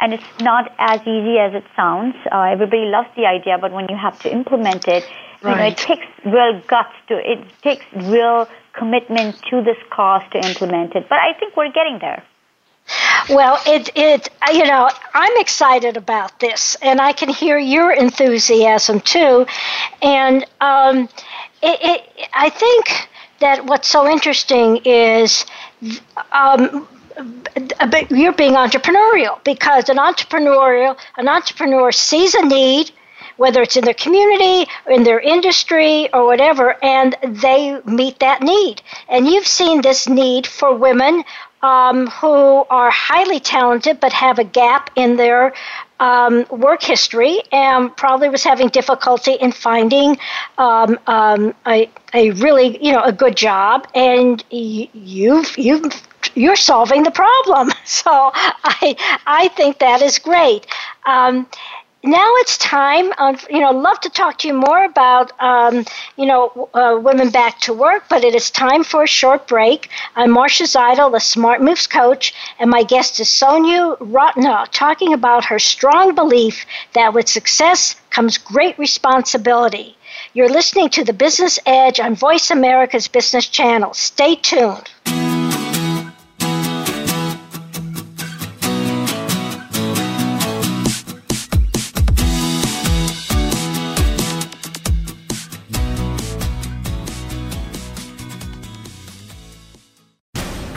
and 0.00 0.12
it's 0.12 0.40
not 0.40 0.72
as 0.78 1.00
easy 1.02 1.38
as 1.38 1.54
it 1.54 1.64
sounds. 1.74 2.14
Uh, 2.30 2.42
everybody 2.42 2.84
loves 2.86 3.08
the 3.16 3.26
idea, 3.26 3.58
but 3.58 3.72
when 3.72 3.86
you 3.88 3.96
have 3.96 4.18
to 4.20 4.32
implement 4.32 4.86
it, 4.88 5.04
right. 5.42 5.52
you 5.52 5.56
know, 5.56 5.66
it 5.66 5.76
takes 5.76 6.06
real 6.24 6.60
guts 6.66 6.94
to 7.08 7.14
it 7.18 7.44
takes 7.62 7.84
real 7.92 8.48
commitment 8.72 9.40
to 9.50 9.62
this 9.62 9.78
cause 9.90 10.22
to 10.32 10.38
implement 10.46 10.94
it. 10.94 11.08
But 11.08 11.18
I 11.18 11.32
think 11.38 11.56
we're 11.56 11.72
getting 11.72 11.98
there. 11.98 12.22
Well, 13.28 13.58
it 13.66 13.90
it 13.96 14.28
you 14.52 14.64
know 14.64 14.88
I'm 15.14 15.36
excited 15.38 15.96
about 15.96 16.38
this, 16.40 16.76
and 16.82 17.00
I 17.00 17.12
can 17.12 17.28
hear 17.28 17.58
your 17.58 17.92
enthusiasm 17.92 19.00
too, 19.00 19.46
and 20.02 20.44
um, 20.60 21.08
it, 21.62 21.78
it, 21.82 22.28
I 22.32 22.50
think 22.50 23.08
that 23.40 23.64
what's 23.66 23.88
so 23.88 24.08
interesting 24.08 24.78
is. 24.84 25.44
Um, 26.32 26.88
you're 28.10 28.32
being 28.32 28.52
entrepreneurial 28.54 29.42
because 29.44 29.88
an 29.88 29.96
entrepreneurial 29.96 30.96
an 31.16 31.28
entrepreneur 31.28 31.90
sees 31.92 32.34
a 32.34 32.44
need 32.44 32.90
whether 33.36 33.62
it's 33.62 33.76
in 33.76 33.84
their 33.84 33.94
community 33.94 34.66
in 34.88 35.04
their 35.04 35.20
industry 35.20 36.12
or 36.12 36.26
whatever, 36.26 36.82
and 36.82 37.16
they 37.22 37.80
meet 37.84 38.18
that 38.20 38.42
need. 38.42 38.82
And 39.08 39.26
you've 39.26 39.46
seen 39.46 39.82
this 39.82 40.08
need 40.08 40.46
for 40.46 40.74
women 40.74 41.24
um, 41.62 42.06
who 42.08 42.64
are 42.70 42.90
highly 42.90 43.40
talented 43.40 43.98
but 44.00 44.12
have 44.12 44.38
a 44.38 44.44
gap 44.44 44.90
in 44.94 45.16
their 45.16 45.52
um, 45.98 46.44
work 46.50 46.82
history 46.82 47.40
and 47.50 47.96
probably 47.96 48.28
was 48.28 48.44
having 48.44 48.68
difficulty 48.68 49.32
in 49.32 49.52
finding 49.52 50.18
um, 50.58 50.98
um, 51.06 51.54
a, 51.66 51.90
a 52.12 52.30
really 52.32 52.82
you 52.84 52.92
know 52.92 53.02
a 53.02 53.12
good 53.12 53.36
job 53.36 53.88
and 53.94 54.44
you've 54.50 55.56
you've 55.56 55.90
you're 56.36 56.56
solving 56.56 57.02
the 57.02 57.10
problem 57.10 57.70
so 57.84 58.30
I 58.34 58.96
I 59.26 59.48
think 59.56 59.78
that 59.80 60.02
is 60.02 60.18
great 60.18 60.66
um, 61.06 61.46
now 62.06 62.30
it's 62.36 62.56
time. 62.58 63.12
Um, 63.18 63.36
you 63.50 63.60
know, 63.60 63.72
love 63.72 64.00
to 64.00 64.10
talk 64.10 64.38
to 64.38 64.48
you 64.48 64.54
more 64.54 64.84
about 64.84 65.32
um, 65.40 65.84
you 66.16 66.26
know 66.26 66.68
uh, 66.72 66.98
women 67.02 67.30
back 67.30 67.58
to 67.60 67.72
work, 67.72 68.04
but 68.08 68.22
it 68.22 68.34
is 68.34 68.50
time 68.50 68.84
for 68.84 69.02
a 69.02 69.08
short 69.08 69.48
break. 69.48 69.88
I'm 70.14 70.30
Marcia 70.30 70.64
Zidle, 70.64 71.10
the 71.10 71.18
Smart 71.18 71.60
Moves 71.60 71.86
coach, 71.86 72.32
and 72.60 72.70
my 72.70 72.84
guest 72.84 73.18
is 73.18 73.28
Sonu 73.28 73.98
Ratra, 73.98 74.68
talking 74.70 75.12
about 75.12 75.46
her 75.46 75.58
strong 75.58 76.14
belief 76.14 76.64
that 76.94 77.12
with 77.12 77.28
success 77.28 77.96
comes 78.10 78.38
great 78.38 78.78
responsibility. 78.78 79.96
You're 80.32 80.48
listening 80.48 80.90
to 80.90 81.04
the 81.04 81.12
Business 81.12 81.58
Edge 81.66 81.98
on 81.98 82.14
Voice 82.14 82.50
America's 82.50 83.08
Business 83.08 83.48
Channel. 83.48 83.94
Stay 83.94 84.36
tuned. 84.36 84.88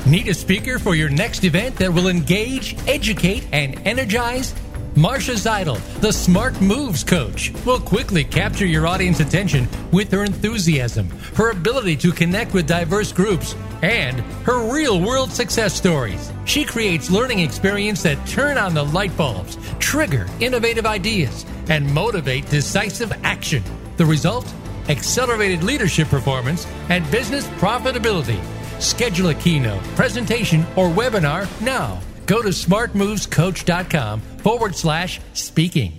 Need 0.10 0.28
a 0.28 0.34
speaker 0.34 0.80
for 0.80 0.96
your 0.96 1.10
next 1.10 1.44
event 1.44 1.76
that 1.76 1.94
will 1.94 2.08
engage, 2.08 2.76
educate, 2.88 3.46
and 3.52 3.80
energize? 3.86 4.56
Marcia 4.96 5.34
Zidle, 5.34 5.80
the 6.02 6.12
Smart 6.12 6.60
Moves 6.62 7.04
coach, 7.04 7.54
will 7.64 7.80
quickly 7.80 8.24
capture 8.24 8.66
your 8.66 8.88
audience 8.88 9.20
attention 9.20 9.68
with 9.92 10.12
her 10.12 10.24
enthusiasm, 10.24 11.08
her 11.36 11.52
ability 11.52 11.96
to 11.98 12.12
connect 12.12 12.56
with 12.56 12.66
diverse 12.66 13.12
groups, 13.12 13.56
and 13.84 14.22
her 14.46 14.74
real 14.74 15.00
world 15.00 15.32
success 15.32 15.76
stories. 15.76 16.34
She 16.46 16.66
creates 16.66 17.12
learning 17.12 17.42
experiences 17.42 18.02
that 18.06 18.28
turn 18.28 18.58
on 18.58 18.74
the 18.74 18.86
light 18.86 19.16
bulbs, 19.16 19.60
trigger 19.78 20.26
innovative 20.40 20.88
ideas, 20.88 21.46
and 21.70 21.88
motivate 21.94 22.50
decisive 22.50 23.14
action. 23.22 23.62
The 23.98 24.08
result? 24.08 24.52
Accelerated 24.88 25.62
leadership 25.62 26.08
performance 26.08 26.66
and 26.90 27.10
business 27.12 27.46
profitability. 27.60 28.44
Schedule 28.80 29.30
a 29.30 29.36
keynote, 29.36 29.84
presentation, 29.96 30.62
or 30.76 30.90
webinar 30.90 31.48
now. 31.62 32.00
Go 32.26 32.42
to 32.42 32.50
smartmovescoach.com 32.50 34.22
forward 34.22 34.76
slash 34.76 35.20
speaking. 35.34 35.94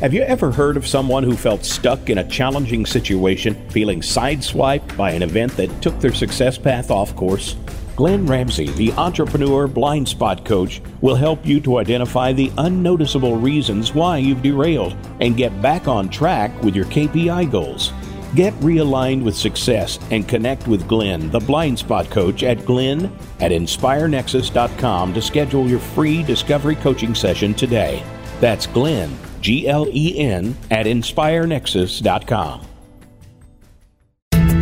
Have 0.00 0.12
you 0.12 0.22
ever 0.22 0.50
heard 0.50 0.76
of 0.76 0.84
someone 0.84 1.22
who 1.22 1.36
felt 1.36 1.64
stuck 1.64 2.10
in 2.10 2.18
a 2.18 2.28
challenging 2.28 2.86
situation, 2.86 3.54
feeling 3.70 4.00
sideswiped 4.00 4.96
by 4.96 5.12
an 5.12 5.22
event 5.22 5.56
that 5.56 5.80
took 5.80 5.96
their 6.00 6.12
success 6.12 6.58
path 6.58 6.90
off 6.90 7.14
course? 7.14 7.54
Glenn 7.94 8.26
Ramsey, 8.26 8.70
the 8.70 8.90
entrepreneur 8.94 9.68
blind 9.68 10.08
spot 10.08 10.44
coach, 10.44 10.82
will 11.02 11.14
help 11.14 11.46
you 11.46 11.60
to 11.60 11.78
identify 11.78 12.32
the 12.32 12.50
unnoticeable 12.58 13.36
reasons 13.36 13.94
why 13.94 14.16
you've 14.16 14.42
derailed 14.42 14.96
and 15.20 15.36
get 15.36 15.62
back 15.62 15.86
on 15.86 16.08
track 16.08 16.50
with 16.64 16.74
your 16.74 16.86
KPI 16.86 17.48
goals. 17.50 17.92
Get 18.34 18.54
realigned 18.60 19.22
with 19.22 19.36
success 19.36 19.98
and 20.10 20.26
connect 20.26 20.66
with 20.66 20.88
Glenn, 20.88 21.30
the 21.30 21.40
blind 21.40 21.78
spot 21.78 22.08
coach, 22.08 22.42
at 22.42 22.64
glenn 22.64 23.14
at 23.40 23.50
inspirenexus.com 23.50 25.12
to 25.12 25.20
schedule 25.20 25.68
your 25.68 25.80
free 25.80 26.22
discovery 26.22 26.76
coaching 26.76 27.14
session 27.14 27.52
today. 27.52 28.02
That's 28.40 28.66
Glenn, 28.66 29.14
G 29.42 29.68
L 29.68 29.86
E 29.92 30.18
N, 30.18 30.56
at 30.70 30.86
inspirenexus.com. 30.86 32.71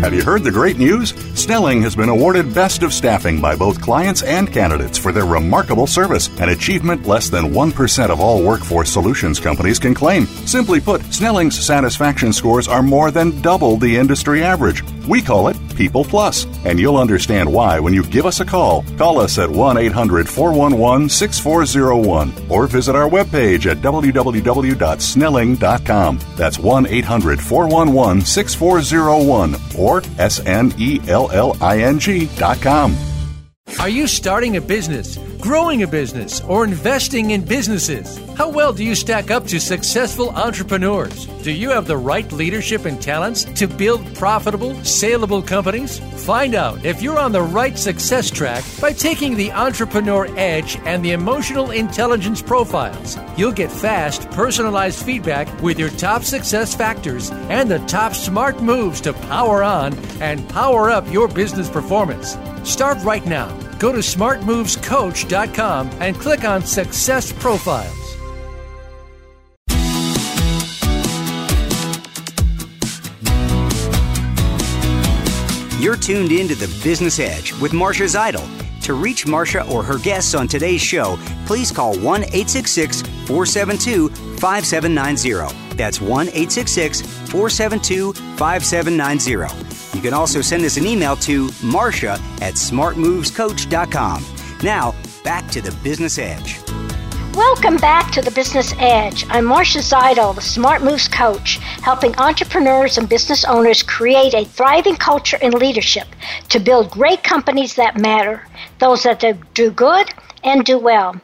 Have 0.01 0.15
you 0.15 0.25
heard 0.25 0.45
the 0.45 0.51
great 0.51 0.79
news? 0.79 1.11
Snelling 1.39 1.83
has 1.83 1.95
been 1.95 2.09
awarded 2.09 2.55
Best 2.55 2.83
of 2.83 2.95
Staffing 2.95 3.39
by 3.39 3.55
both 3.55 3.83
clients 3.83 4.23
and 4.23 4.51
candidates 4.51 4.97
for 4.97 5.13
their 5.13 5.27
remarkable 5.27 5.87
service, 5.87 6.29
an 6.41 6.49
achievement 6.49 7.07
less 7.07 7.29
than 7.29 7.53
1% 7.53 8.09
of 8.09 8.19
all 8.19 8.43
workforce 8.43 8.91
solutions 8.91 9.39
companies 9.39 9.79
can 9.79 9.93
claim. 9.93 10.25
Simply 10.47 10.81
put, 10.81 11.03
Snelling's 11.13 11.63
satisfaction 11.63 12.33
scores 12.33 12.67
are 12.67 12.83
more 12.83 13.11
than 13.11 13.43
double 13.43 13.77
the 13.77 13.95
industry 13.95 14.43
average. 14.43 14.83
We 15.07 15.21
call 15.21 15.49
it 15.49 15.59
People 15.81 16.05
Plus, 16.05 16.45
and 16.67 16.79
you'll 16.79 16.99
understand 16.99 17.51
why 17.51 17.81
when 17.81 17.95
you 17.95 18.03
give 18.03 18.27
us 18.27 18.41
a 18.41 18.45
call. 18.45 18.85
Call 18.99 19.19
us 19.19 19.39
at 19.39 19.49
1 19.49 19.79
800 19.79 20.29
411 20.29 21.09
6401 21.09 22.35
or 22.51 22.67
visit 22.67 22.95
our 22.95 23.09
webpage 23.09 23.65
at 23.65 23.79
www.snelling.com. 23.79 26.19
That's 26.37 26.59
1 26.59 26.87
800 26.87 27.41
411 27.41 28.27
6401 28.27 29.57
or 29.79 30.03
S 30.19 30.45
N 30.45 30.75
E 30.77 31.01
L 31.09 31.31
L 31.31 31.57
I 31.63 31.81
N 31.81 31.99
G 31.99 32.29
dot 32.37 32.61
com. 32.61 32.95
Are 33.79 33.89
you 33.89 34.07
starting 34.07 34.57
a 34.57 34.61
business, 34.61 35.17
growing 35.39 35.83
a 35.83 35.87
business, 35.87 36.43
or 36.43 36.65
investing 36.65 37.31
in 37.31 37.43
businesses? 37.43 38.19
How 38.37 38.49
well 38.49 38.75
do 38.75 38.85
you 38.85 38.95
stack 38.95 39.31
up 39.31 39.47
to 39.47 39.61
successful 39.61 40.31
entrepreneurs? 40.31 41.27
Do 41.43 41.51
you 41.51 41.71
have 41.71 41.87
the 41.87 41.97
right 41.97 42.31
leadership 42.33 42.85
and 42.85 43.01
talents 43.01 43.45
to 43.45 43.67
build 43.67 44.15
profitable, 44.15 44.75
saleable 44.85 45.41
companies? 45.41 45.99
Find 46.27 46.55
out 46.55 46.85
if 46.85 47.01
you're 47.01 47.19
on 47.19 47.33
the 47.33 47.43
right 47.43 47.79
success 47.79 48.31
track 48.31 48.65
by 48.81 48.93
taking 48.93 49.35
the 49.35 49.53
Entrepreneur 49.53 50.27
Edge 50.37 50.77
and 50.85 51.03
the 51.03 51.13
Emotional 51.13 51.71
Intelligence 51.71 52.43
Profiles. 52.43 53.17
You'll 53.39 53.53
get 53.53 53.73
fast, 53.73 54.31
personalized 54.33 55.03
feedback 55.03 55.49
with 55.63 55.79
your 55.79 55.91
top 55.91 56.25
success 56.25 56.75
factors 56.75 57.31
and 57.49 57.71
the 57.71 57.79
top 57.87 58.15
smart 58.15 58.63
moves 58.63 59.01
to 59.03 59.15
power 59.15 59.63
on 59.63 59.95
and 60.21 60.47
power 60.51 60.91
up 60.91 61.11
your 61.11 61.29
business 61.29 61.71
performance. 61.71 62.37
Start 62.65 62.99
right 63.03 63.25
now. 63.27 63.49
Go 63.79 63.93
to 63.93 63.99
smartmovescoach.com 63.99 65.91
and 66.01 66.17
click 66.17 66.45
on 66.45 66.63
Success 66.63 67.33
Profiles. 67.33 68.01
You're 75.81 75.97
tuned 75.97 76.31
in 76.31 76.47
to 76.49 76.55
the 76.55 76.67
Business 76.85 77.19
Edge 77.19 77.55
with 77.55 77.73
Marcia 77.73 78.03
Zidle. 78.03 78.47
To 78.83 78.93
reach 78.93 79.27
Marcia 79.27 79.67
or 79.67 79.83
her 79.83 79.99
guests 79.99 80.35
on 80.35 80.47
today's 80.47 80.83
show, 80.83 81.19
please 81.47 81.73
call 81.73 81.99
1 81.99 82.25
866 82.25 83.01
472 83.27 84.11
5790. 84.39 85.77
That's 85.77 86.01
1 86.01 86.29
866 86.29 87.01
472 87.31 88.13
5790. 88.13 89.70
You 89.95 90.01
can 90.01 90.15
also 90.15 90.41
send 90.41 90.65
us 90.65 90.77
an 90.77 90.87
email 90.87 91.17
to 91.17 91.51
marcia 91.63 92.19
at 92.41 92.55
smartmovescoach.com. 92.55 94.25
Now, 94.63 94.95
back 95.25 95.49
to 95.51 95.61
the 95.61 95.73
Business 95.83 96.19
Edge. 96.19 96.61
Welcome 97.35 97.77
back 97.77 98.13
to 98.13 98.23
the 98.23 98.31
Business 98.33 98.75
Edge. 98.79 99.25
I'm 99.29 99.45
Marcia 99.45 99.79
Zidle, 99.79 100.35
the 100.35 100.41
Smart 100.41 100.83
Moves 100.83 101.09
coach, 101.09 101.57
helping 101.83 102.15
entrepreneurs 102.17 102.99
and 102.99 103.09
business 103.09 103.45
owners 103.45 103.83
create 103.83 104.35
a 104.35 104.45
thriving 104.45 104.97
culture 104.97 105.39
and 105.41 105.55
leadership 105.55 106.09
to 106.49 106.59
build 106.59 106.91
great 106.91 107.23
companies 107.23 107.75
that 107.77 107.97
matter, 107.97 108.47
those 108.79 109.05
that 109.05 109.25
do 109.55 109.71
good 109.71 110.13
and 110.45 110.65
do 110.65 110.79
well. 110.79 111.21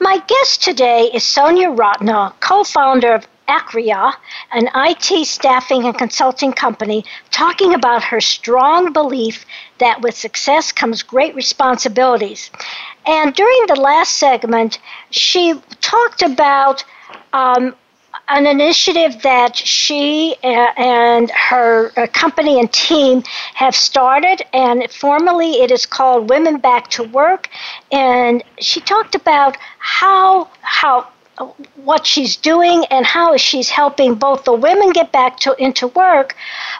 My 0.00 0.22
guest 0.26 0.62
today 0.62 1.10
is 1.12 1.22
Sonu 1.22 1.76
Ratra, 1.76 2.32
co 2.40 2.62
founder 2.62 3.14
of 3.14 3.26
Akraya, 3.48 4.14
an 4.52 4.68
IT 4.74 5.26
staffing 5.26 5.84
and 5.84 5.96
consulting 5.96 6.52
company, 6.52 7.04
talking 7.30 7.74
about 7.74 8.04
her 8.04 8.20
strong 8.20 8.92
belief 8.92 9.44
that 9.78 10.00
with 10.00 10.16
success 10.16 10.72
comes 10.72 11.02
great 11.02 11.34
responsibilities. 11.34 12.50
And 13.06 13.34
during 13.34 13.66
the 13.66 13.80
last 13.80 14.16
segment, 14.16 14.78
she 15.10 15.54
talked 15.80 16.22
about 16.22 16.84
um, 17.32 17.74
an 18.28 18.46
initiative 18.46 19.22
that 19.22 19.56
she 19.56 20.34
and 20.42 21.30
her 21.30 21.92
uh, 21.96 22.06
company 22.12 22.58
and 22.58 22.72
team 22.72 23.22
have 23.54 23.74
started, 23.74 24.42
and 24.52 24.90
formally 24.90 25.62
it 25.62 25.70
is 25.70 25.86
called 25.86 26.28
Women 26.28 26.58
Back 26.58 26.88
to 26.90 27.04
Work. 27.04 27.48
And 27.92 28.42
she 28.58 28.80
talked 28.80 29.14
about 29.14 29.56
how 29.78 30.48
how 30.62 31.06
what 31.84 32.06
she's 32.06 32.36
doing 32.36 32.84
and 32.90 33.04
how 33.04 33.36
she's 33.36 33.68
helping 33.68 34.14
both 34.14 34.44
the 34.44 34.52
women 34.52 34.90
get 34.92 35.12
back 35.12 35.38
to 35.40 35.54
into 35.62 35.88
work, 35.88 36.34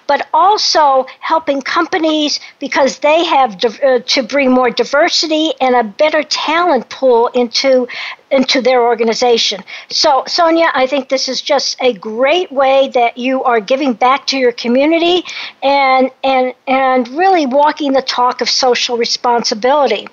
but 0.06 0.26
also 0.32 1.06
helping 1.20 1.60
companies 1.62 2.40
because 2.58 2.98
they 3.00 3.24
have 3.24 3.62
uh, 3.64 3.98
to 4.00 4.22
bring 4.22 4.50
more 4.50 4.70
diversity 4.70 5.52
and 5.60 5.74
a 5.76 5.84
better 5.84 6.22
talent 6.22 6.88
pool 6.88 7.28
into 7.28 7.86
into 8.30 8.60
their 8.60 8.82
organization. 8.82 9.62
So, 9.88 10.22
Sonu, 10.26 10.68
I 10.74 10.86
think 10.88 11.08
this 11.08 11.28
is 11.28 11.40
just 11.40 11.76
a 11.80 11.92
great 11.92 12.50
way 12.50 12.88
that 12.94 13.16
you 13.18 13.44
are 13.44 13.60
giving 13.60 13.92
back 13.92 14.26
to 14.28 14.36
your 14.38 14.52
community 14.52 15.24
and 15.62 16.10
and 16.24 16.54
and 16.66 17.08
really 17.08 17.46
walking 17.46 17.92
the 17.92 18.02
talk 18.02 18.40
of 18.40 18.48
social 18.48 18.96
responsibility. 18.96 20.08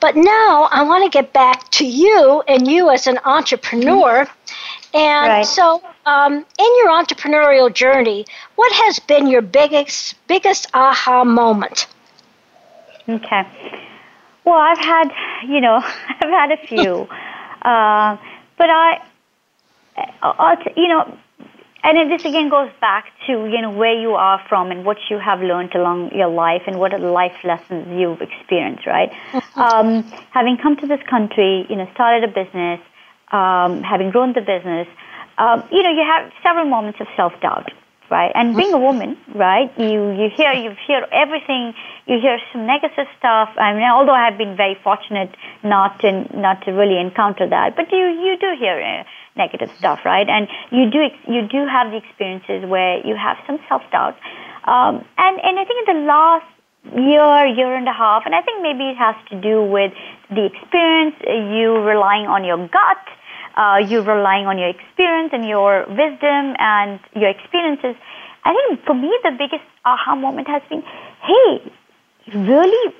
But 0.00 0.16
now 0.16 0.68
I 0.72 0.82
want 0.82 1.04
to 1.04 1.10
get 1.10 1.32
back 1.32 1.70
to 1.72 1.86
you 1.86 2.42
and 2.48 2.66
you 2.66 2.90
as 2.90 3.06
an 3.06 3.18
entrepreneur. 3.24 4.26
And 4.92 5.28
right. 5.28 5.46
so, 5.46 5.82
um, 6.06 6.34
in 6.34 6.76
your 6.78 6.88
entrepreneurial 6.88 7.72
journey, 7.72 8.26
what 8.56 8.72
has 8.72 8.98
been 8.98 9.26
your 9.28 9.42
biggest 9.42 10.14
biggest 10.26 10.66
aha 10.74 11.24
moment? 11.24 11.86
Okay. 13.08 13.46
Well, 14.44 14.56
I've 14.56 14.78
had, 14.78 15.10
you 15.46 15.60
know, 15.60 15.76
I've 16.20 16.30
had 16.30 16.52
a 16.52 16.66
few. 16.66 17.08
Uh, 17.60 18.16
but 18.56 18.70
I, 18.70 19.02
I'll, 20.22 20.56
you 20.78 20.88
know, 20.88 21.18
and 21.82 22.10
this 22.10 22.20
again 22.20 22.48
goes 22.48 22.70
back 22.80 23.06
to 23.26 23.32
you 23.32 23.60
know 23.60 23.70
where 23.70 23.98
you 23.98 24.10
are 24.12 24.40
from 24.48 24.70
and 24.70 24.84
what 24.84 24.98
you 25.08 25.18
have 25.18 25.40
learned 25.40 25.74
along 25.74 26.14
your 26.14 26.28
life 26.28 26.62
and 26.66 26.78
what 26.78 26.92
are 26.92 27.00
the 27.00 27.10
life 27.10 27.36
lessons 27.44 27.86
you've 27.98 28.20
experienced, 28.20 28.86
right? 28.86 29.10
Mm-hmm. 29.32 29.60
Um, 29.60 30.02
having 30.30 30.58
come 30.62 30.76
to 30.76 30.86
this 30.86 31.00
country, 31.08 31.66
you 31.68 31.76
know, 31.76 31.88
started 31.94 32.24
a 32.24 32.32
business, 32.32 32.80
um, 33.32 33.82
having 33.82 34.10
grown 34.10 34.32
the 34.32 34.40
business, 34.40 34.88
um, 35.38 35.64
you 35.72 35.82
know, 35.82 35.90
you 35.90 36.04
have 36.04 36.30
several 36.42 36.66
moments 36.66 37.00
of 37.00 37.06
self 37.16 37.32
doubt, 37.40 37.72
right? 38.10 38.32
And 38.34 38.56
being 38.56 38.72
a 38.72 38.78
woman, 38.78 39.16
right, 39.34 39.70
you 39.78 40.10
you 40.12 40.28
hear 40.36 40.52
you 40.52 40.74
hear 40.86 41.06
everything, 41.12 41.74
you 42.06 42.18
hear 42.20 42.38
some 42.52 42.66
negative 42.66 43.06
stuff. 43.18 43.48
I 43.56 43.72
mean, 43.72 43.88
although 43.88 44.14
I 44.14 44.24
have 44.28 44.36
been 44.36 44.56
very 44.56 44.76
fortunate 44.82 45.30
not 45.62 46.00
to 46.00 46.10
not 46.36 46.62
to 46.64 46.72
really 46.72 46.98
encounter 47.00 47.48
that, 47.48 47.76
but 47.76 47.90
you 47.92 48.04
you 48.26 48.36
do 48.38 48.54
hear 48.58 48.76
uh, 48.80 49.04
negative 49.36 49.70
stuff, 49.78 50.00
right? 50.04 50.28
And 50.28 50.48
you 50.70 50.90
do 50.90 51.08
you 51.26 51.46
do 51.48 51.66
have 51.66 51.90
the 51.90 51.98
experiences 51.98 52.68
where 52.68 53.04
you 53.06 53.16
have 53.16 53.36
some 53.46 53.58
self 53.68 53.82
doubt, 53.92 54.16
um, 54.64 55.04
and 55.16 55.40
and 55.40 55.58
I 55.58 55.64
think 55.64 55.88
in 55.88 55.94
the 55.94 56.00
last 56.06 56.46
year, 56.96 57.46
year 57.46 57.74
and 57.76 57.88
a 57.88 57.92
half, 57.92 58.22
and 58.26 58.34
I 58.34 58.42
think 58.42 58.62
maybe 58.62 58.90
it 58.90 58.96
has 58.96 59.14
to 59.30 59.40
do 59.40 59.62
with 59.62 59.92
the 60.30 60.46
experience, 60.46 61.16
you 61.26 61.78
relying 61.82 62.26
on 62.26 62.44
your 62.44 62.56
gut, 62.56 63.04
uh, 63.60 63.76
you 63.76 64.00
relying 64.00 64.46
on 64.46 64.58
your 64.58 64.70
experience 64.70 65.30
and 65.34 65.46
your 65.46 65.84
wisdom 65.88 66.56
and 66.58 66.98
your 67.14 67.28
experiences. 67.28 67.94
I 68.42 68.54
think 68.56 68.84
for 68.86 68.94
me, 68.94 69.12
the 69.22 69.32
biggest 69.32 69.64
aha 69.84 70.14
moment 70.16 70.48
has 70.48 70.62
been, 70.70 70.82
hey, 71.20 71.72
really, 72.34 72.94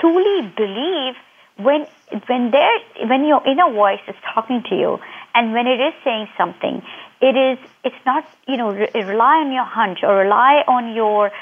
truly 0.00 0.52
believe 0.56 1.14
when 1.56 1.86
when 2.28 2.52
there 2.52 2.78
when 3.08 3.24
your 3.24 3.44
inner 3.48 3.68
voice 3.72 4.04
is 4.06 4.14
talking 4.32 4.62
to 4.68 4.76
you 4.76 4.98
and 5.34 5.52
when 5.52 5.66
it 5.66 5.80
is 5.80 5.94
saying 6.04 6.28
something, 6.38 6.82
it 7.20 7.34
is 7.34 7.58
it's 7.82 8.02
not 8.04 8.24
you 8.46 8.56
know 8.56 8.70
re- 8.70 8.90
rely 8.94 9.38
on 9.44 9.50
your 9.50 9.64
hunch 9.64 10.04
or 10.04 10.18
rely 10.18 10.62
on 10.68 10.94
your 10.94 11.32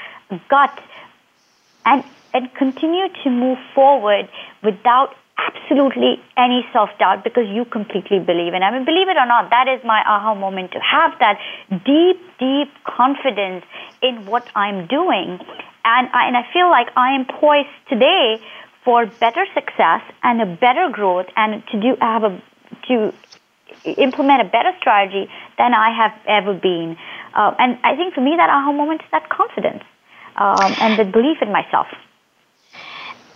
gut 0.49 0.79
and 1.85 2.03
and 2.33 2.51
continue 2.55 3.09
to 3.23 3.29
move 3.29 3.59
forward 3.75 4.27
without 4.63 5.13
absolutely 5.37 6.21
any 6.37 6.65
self 6.71 6.89
doubt 6.99 7.23
because 7.23 7.47
you 7.47 7.65
completely 7.65 8.19
believe 8.19 8.53
in. 8.53 8.63
I 8.63 8.71
mean, 8.71 8.85
believe 8.85 9.09
it 9.09 9.17
or 9.17 9.25
not, 9.25 9.49
that 9.49 9.67
is 9.67 9.83
my 9.83 10.01
aha 10.05 10.33
moment 10.35 10.71
to 10.71 10.79
have 10.79 11.11
that 11.19 11.39
deep, 11.69 12.21
deep 12.39 12.71
confidence 12.83 13.65
in 14.01 14.25
what 14.25 14.47
I'm 14.55 14.87
doing, 14.87 15.39
and 15.83 16.09
I, 16.13 16.27
and 16.27 16.37
I 16.37 16.45
feel 16.53 16.69
like 16.69 16.87
I 16.95 17.15
am 17.15 17.25
poised 17.25 17.69
today 17.89 18.41
for 18.83 19.05
better 19.05 19.45
success 19.53 20.01
and 20.23 20.41
a 20.41 20.45
better 20.45 20.89
growth, 20.91 21.27
and 21.35 21.65
to 21.67 21.81
do 21.81 21.95
have 21.99 22.23
a 22.23 22.41
to 22.87 23.13
implement 23.97 24.41
a 24.41 24.45
better 24.45 24.71
strategy 24.79 25.29
than 25.57 25.73
I 25.73 25.91
have 25.95 26.13
ever 26.27 26.53
been. 26.53 26.97
Uh, 27.33 27.53
and 27.59 27.77
I 27.83 27.95
think 27.95 28.13
for 28.13 28.21
me, 28.21 28.35
that 28.37 28.49
aha 28.49 28.71
moment 28.71 29.01
is 29.01 29.07
that 29.11 29.29
confidence 29.29 29.83
um, 30.37 30.73
and 30.79 30.97
the 30.97 31.05
belief 31.05 31.41
in 31.41 31.51
myself. 31.51 31.87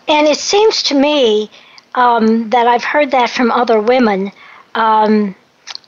And 0.08 0.28
it 0.28 0.38
seems 0.38 0.84
to 0.84 0.96
me 0.96 1.50
um, 1.96 2.50
that 2.50 2.68
I've 2.68 2.84
heard 2.84 3.12
that 3.12 3.30
from 3.30 3.52
other 3.52 3.80
women 3.82 4.32
um, 4.76 5.36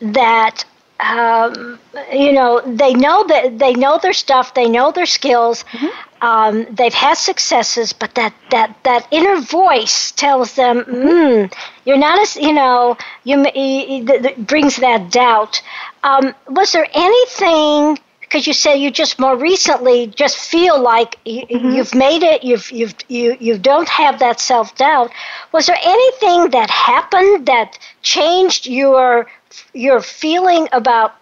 that 0.02 0.66
um, 1.00 1.80
you 2.12 2.32
know 2.32 2.62
they 2.62 2.94
know 2.94 3.26
that 3.28 3.58
they 3.58 3.74
know 3.74 4.00
their 4.02 4.14
stuff, 4.14 4.54
they 4.54 4.70
know 4.70 4.92
their 4.92 5.08
skills, 5.08 5.64
mm-hmm. 5.72 6.26
um, 6.26 6.68
they've 6.70 6.94
had 6.94 7.16
successes, 7.16 7.92
but 7.94 8.14
that 8.16 8.34
that 8.52 8.78
that 8.84 9.08
inner 9.12 9.40
voice 9.42 10.12
tells 10.12 10.54
them, 10.56 10.84
mm, 10.84 11.54
"You're 11.86 11.98
not 11.98 12.20
as 12.20 12.36
you 12.36 12.54
know." 12.54 12.98
You, 13.24 13.46
you, 13.56 14.04
you 14.04 14.36
brings 14.46 14.78
that 14.78 15.12
doubt. 15.12 15.62
Um, 16.04 16.34
was 16.48 16.72
there 16.72 16.88
anything? 16.94 18.00
Because 18.32 18.48
you 18.48 18.54
said 18.54 18.76
you 18.76 18.90
just 18.90 19.20
more 19.20 19.36
recently 19.36 20.08
just 20.08 20.38
feel 20.38 20.82
like 20.82 21.18
you, 21.26 21.46
mm-hmm. 21.46 21.72
you've 21.72 21.94
made 21.94 22.24
it 22.24 22.44
you've 22.44 22.72
you've 22.72 22.96
you 23.10 23.36
you 23.42 23.58
don't 23.58 23.90
have 23.90 24.20
that 24.20 24.40
self-doubt 24.40 25.12
was 25.52 25.66
there 25.66 25.78
anything 25.84 26.50
that 26.52 26.70
happened 26.70 27.46
that 27.46 27.78
changed 28.02 28.68
your 28.68 29.28
your 29.74 30.00
feeling 30.00 30.70
about 30.72 31.14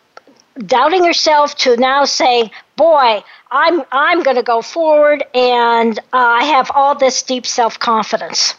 doubting 0.67 1.03
yourself 1.03 1.55
to 1.55 1.75
now 1.77 2.05
saying 2.05 2.51
boy 2.75 3.23
i'm 3.49 3.81
i'm 3.91 4.21
going 4.21 4.35
to 4.35 4.43
go 4.43 4.61
forward 4.61 5.23
and 5.33 5.97
uh, 6.13 6.17
i 6.17 6.43
have 6.43 6.69
all 6.75 6.93
this 6.93 7.23
deep 7.23 7.45
self-confidence 7.45 8.53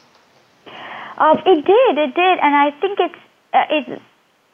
um, 1.18 1.38
it 1.46 1.64
did 1.64 1.98
it 1.98 2.14
did 2.16 2.38
and 2.42 2.54
i 2.56 2.70
think 2.80 2.98
it's 2.98 3.14
uh, 3.54 3.64
it 3.70 4.02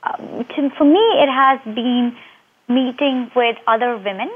um, 0.02 0.44
to, 0.54 0.70
for 0.76 0.84
me 0.84 1.00
it 1.24 1.30
has 1.32 1.58
been 1.74 2.14
meeting 2.68 3.30
with 3.34 3.56
other 3.66 3.96
women 3.96 4.30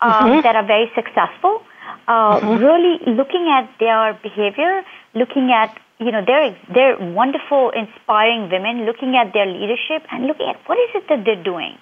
um, 0.00 0.12
mm-hmm. 0.12 0.42
that 0.42 0.56
are 0.56 0.66
very 0.66 0.90
successful, 0.94 1.62
uh, 2.06 2.40
mm-hmm. 2.40 2.62
really 2.62 2.98
looking 3.06 3.48
at 3.48 3.68
their 3.80 4.14
behavior, 4.22 4.82
looking 5.14 5.50
at 5.50 5.76
you 5.98 6.12
know 6.12 6.22
they're 6.26 6.56
they're 6.72 6.98
wonderful, 7.12 7.70
inspiring 7.70 8.50
women, 8.50 8.84
looking 8.84 9.16
at 9.16 9.32
their 9.32 9.46
leadership 9.46 10.06
and 10.10 10.26
looking 10.26 10.48
at 10.48 10.56
what 10.66 10.78
is 10.78 10.90
it 10.94 11.08
that 11.08 11.24
they're 11.24 11.42
doing 11.42 11.78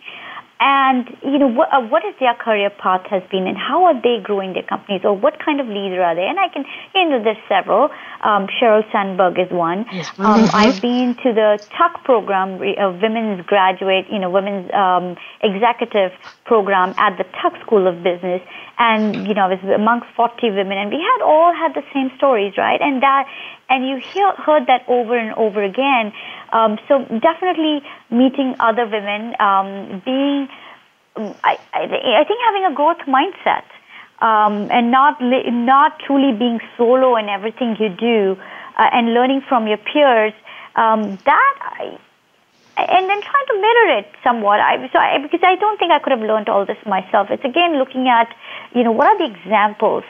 and 0.64 1.14
you 1.22 1.38
know 1.38 1.46
what, 1.46 1.68
uh, 1.70 1.80
what 1.82 2.02
is 2.06 2.14
their 2.18 2.32
career 2.34 2.70
path 2.70 3.04
has 3.10 3.22
been 3.30 3.46
and 3.46 3.56
how 3.56 3.84
are 3.84 4.00
they 4.00 4.16
growing 4.22 4.54
their 4.54 4.62
companies 4.62 5.02
or 5.04 5.12
what 5.14 5.38
kind 5.38 5.60
of 5.60 5.68
leader 5.68 6.02
are 6.02 6.14
they? 6.14 6.24
And 6.24 6.40
i 6.40 6.48
can 6.48 6.64
you 6.94 7.08
know 7.10 7.22
there's 7.22 7.36
several. 7.48 7.90
Um, 8.22 8.48
sheryl 8.48 8.82
sandberg 8.90 9.38
is 9.38 9.52
one. 9.52 9.84
Yes. 9.92 10.08
um, 10.18 10.40
mm-hmm. 10.40 10.56
i've 10.56 10.80
been 10.80 11.14
to 11.22 11.34
the 11.34 11.62
tuck 11.76 12.02
program 12.04 12.56
uh, 12.56 12.96
women's 12.96 13.44
graduate 13.44 14.06
you 14.10 14.18
know 14.18 14.30
women's 14.30 14.72
um, 14.72 15.16
executive 15.42 16.12
program 16.46 16.94
at 16.96 17.18
the 17.18 17.24
tuck 17.42 17.60
school 17.60 17.86
of 17.86 18.02
business. 18.02 18.40
And 18.78 19.28
you 19.28 19.34
know 19.34 19.44
I 19.44 19.54
was 19.54 19.62
amongst 19.68 20.08
40 20.16 20.50
women 20.50 20.78
and 20.78 20.90
we 20.90 20.96
had 20.96 21.20
all 21.22 21.52
had 21.52 21.74
the 21.74 21.84
same 21.92 22.10
stories 22.16 22.54
right? 22.56 22.80
And 22.80 23.02
that 23.02 23.28
and 23.68 23.88
you 23.88 23.96
hear, 23.96 24.32
heard 24.32 24.66
that 24.66 24.84
over 24.88 25.16
and 25.16 25.34
over 25.34 25.62
again. 25.62 26.12
Um, 26.52 26.78
so 26.88 27.04
definitely 27.20 27.82
meeting 28.10 28.54
other 28.60 28.86
women, 28.86 29.34
um, 29.40 30.02
being, 30.04 30.48
I, 31.16 31.58
I, 31.72 31.82
I 32.20 32.24
think 32.26 32.40
having 32.44 32.64
a 32.70 32.74
growth 32.74 33.02
mindset. 33.06 33.64
Um, 34.20 34.70
and 34.70 34.90
not 34.92 35.20
li- 35.20 35.50
not 35.50 35.98
truly 35.98 36.32
being 36.38 36.60
solo 36.78 37.16
in 37.16 37.28
everything 37.28 37.76
you 37.80 37.88
do, 37.88 38.40
uh, 38.78 38.88
and 38.92 39.12
learning 39.12 39.42
from 39.48 39.66
your 39.66 39.76
peers. 39.76 40.32
Um, 40.76 41.18
that 41.26 41.54
I, 41.60 41.98
and 42.76 43.08
then 43.08 43.20
trying 43.20 43.46
to 43.48 43.54
mirror 43.54 43.98
it 43.98 44.06
somewhat. 44.22 44.60
I, 44.60 44.88
so 44.92 44.98
I, 44.98 45.18
because 45.18 45.40
I 45.42 45.56
don't 45.56 45.78
think 45.78 45.92
I 45.92 45.98
could 45.98 46.12
have 46.12 46.20
learned 46.20 46.48
all 46.48 46.64
this 46.64 46.78
myself. 46.86 47.28
It's 47.30 47.44
again 47.44 47.76
looking 47.76 48.08
at, 48.08 48.34
you 48.74 48.82
know, 48.82 48.92
what 48.92 49.06
are 49.08 49.18
the 49.18 49.34
examples 49.34 50.04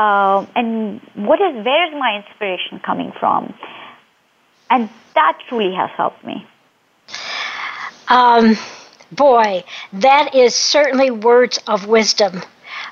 uh, 0.00 0.46
and 0.56 1.00
what 1.14 1.40
is 1.40 1.64
where 1.64 1.86
is 1.88 1.94
my 1.98 2.22
inspiration 2.24 2.80
coming 2.80 3.12
from? 3.20 3.52
And 4.70 4.88
that 5.14 5.38
truly 5.46 5.74
has 5.74 5.90
helped 5.90 6.24
me. 6.24 6.46
Um, 8.08 8.56
boy, 9.12 9.64
that 9.92 10.34
is 10.34 10.54
certainly 10.54 11.10
words 11.10 11.58
of 11.66 11.86
wisdom 11.86 12.42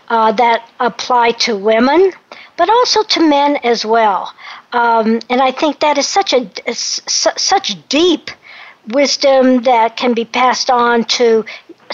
uh, 0.09 0.33
that 0.33 0.69
apply 0.81 1.33
to 1.47 1.57
women, 1.57 2.13
but 2.59 2.69
also 2.69 3.03
to 3.05 3.21
men 3.27 3.57
as 3.65 3.87
well. 3.87 4.33
Um, 4.73 5.21
and 5.31 5.41
I 5.41 5.51
think 5.51 5.81
that 5.81 5.97
is 5.97 6.07
such 6.07 6.35
a 6.35 6.75
such 6.75 7.89
deep 7.89 8.31
wisdom 8.89 9.63
that 9.63 9.97
can 9.97 10.13
be 10.13 10.27
passed 10.27 10.69
on 10.69 11.05
to 11.05 11.45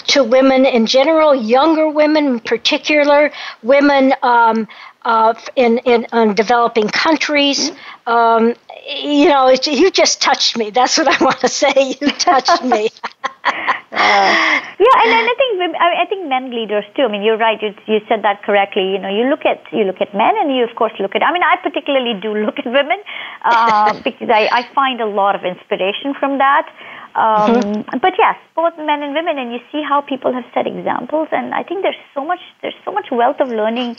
to 0.07 0.23
women 0.23 0.65
in 0.65 0.85
general, 0.85 1.33
younger 1.33 1.89
women 1.89 2.25
in 2.25 2.39
particular, 2.39 3.31
women 3.63 4.13
um, 4.23 4.67
uh, 5.05 5.33
in, 5.55 5.77
in, 5.79 6.07
in 6.11 6.33
developing 6.33 6.89
countries. 6.89 7.71
Um, 8.07 8.55
you 8.87 9.29
know, 9.29 9.47
it, 9.47 9.65
you 9.67 9.89
just 9.91 10.21
touched 10.21 10.57
me. 10.57 10.71
That's 10.71 10.97
what 10.97 11.07
I 11.07 11.23
want 11.23 11.39
to 11.41 11.47
say. 11.47 11.95
You 12.01 12.09
touched 12.11 12.63
me. 12.63 12.89
uh, 13.45 14.61
yeah, 14.81 14.95
and, 15.01 15.11
and 15.13 15.27
I 15.29 15.35
think 15.37 15.75
I 15.79 16.05
think 16.09 16.27
men 16.27 16.51
leaders 16.51 16.83
too. 16.95 17.03
I 17.03 17.11
mean, 17.11 17.23
you're 17.23 17.37
right. 17.37 17.61
You, 17.61 17.73
you 17.87 18.01
said 18.09 18.23
that 18.23 18.43
correctly. 18.43 18.91
You 18.91 18.99
know, 18.99 19.09
you 19.09 19.29
look 19.29 19.45
at 19.45 19.63
you 19.71 19.83
look 19.85 20.01
at 20.01 20.13
men, 20.13 20.33
and 20.37 20.55
you 20.55 20.63
of 20.63 20.75
course 20.75 20.93
look 20.99 21.15
at. 21.15 21.23
I 21.23 21.31
mean, 21.31 21.43
I 21.43 21.55
particularly 21.61 22.19
do 22.19 22.33
look 22.35 22.59
at 22.59 22.65
women 22.65 22.97
uh, 23.43 24.01
because 24.03 24.29
I, 24.29 24.49
I 24.51 24.73
find 24.73 25.01
a 25.01 25.05
lot 25.05 25.35
of 25.35 25.45
inspiration 25.45 26.13
from 26.19 26.39
that. 26.39 26.67
Um, 27.15 27.55
mm-hmm. 27.55 27.97
But 27.99 28.13
yes, 28.19 28.35
both 28.55 28.77
men 28.77 29.01
and 29.01 29.13
women, 29.13 29.37
and 29.37 29.53
you 29.53 29.59
see 29.71 29.81
how 29.81 30.01
people 30.01 30.33
have 30.33 30.43
set 30.53 30.67
examples, 30.67 31.29
and 31.31 31.53
I 31.53 31.63
think 31.63 31.81
there's 31.81 31.95
so 32.13 32.25
much 32.25 32.39
there's 32.61 32.75
so 32.83 32.91
much 32.91 33.07
wealth 33.09 33.39
of 33.39 33.47
learning 33.47 33.95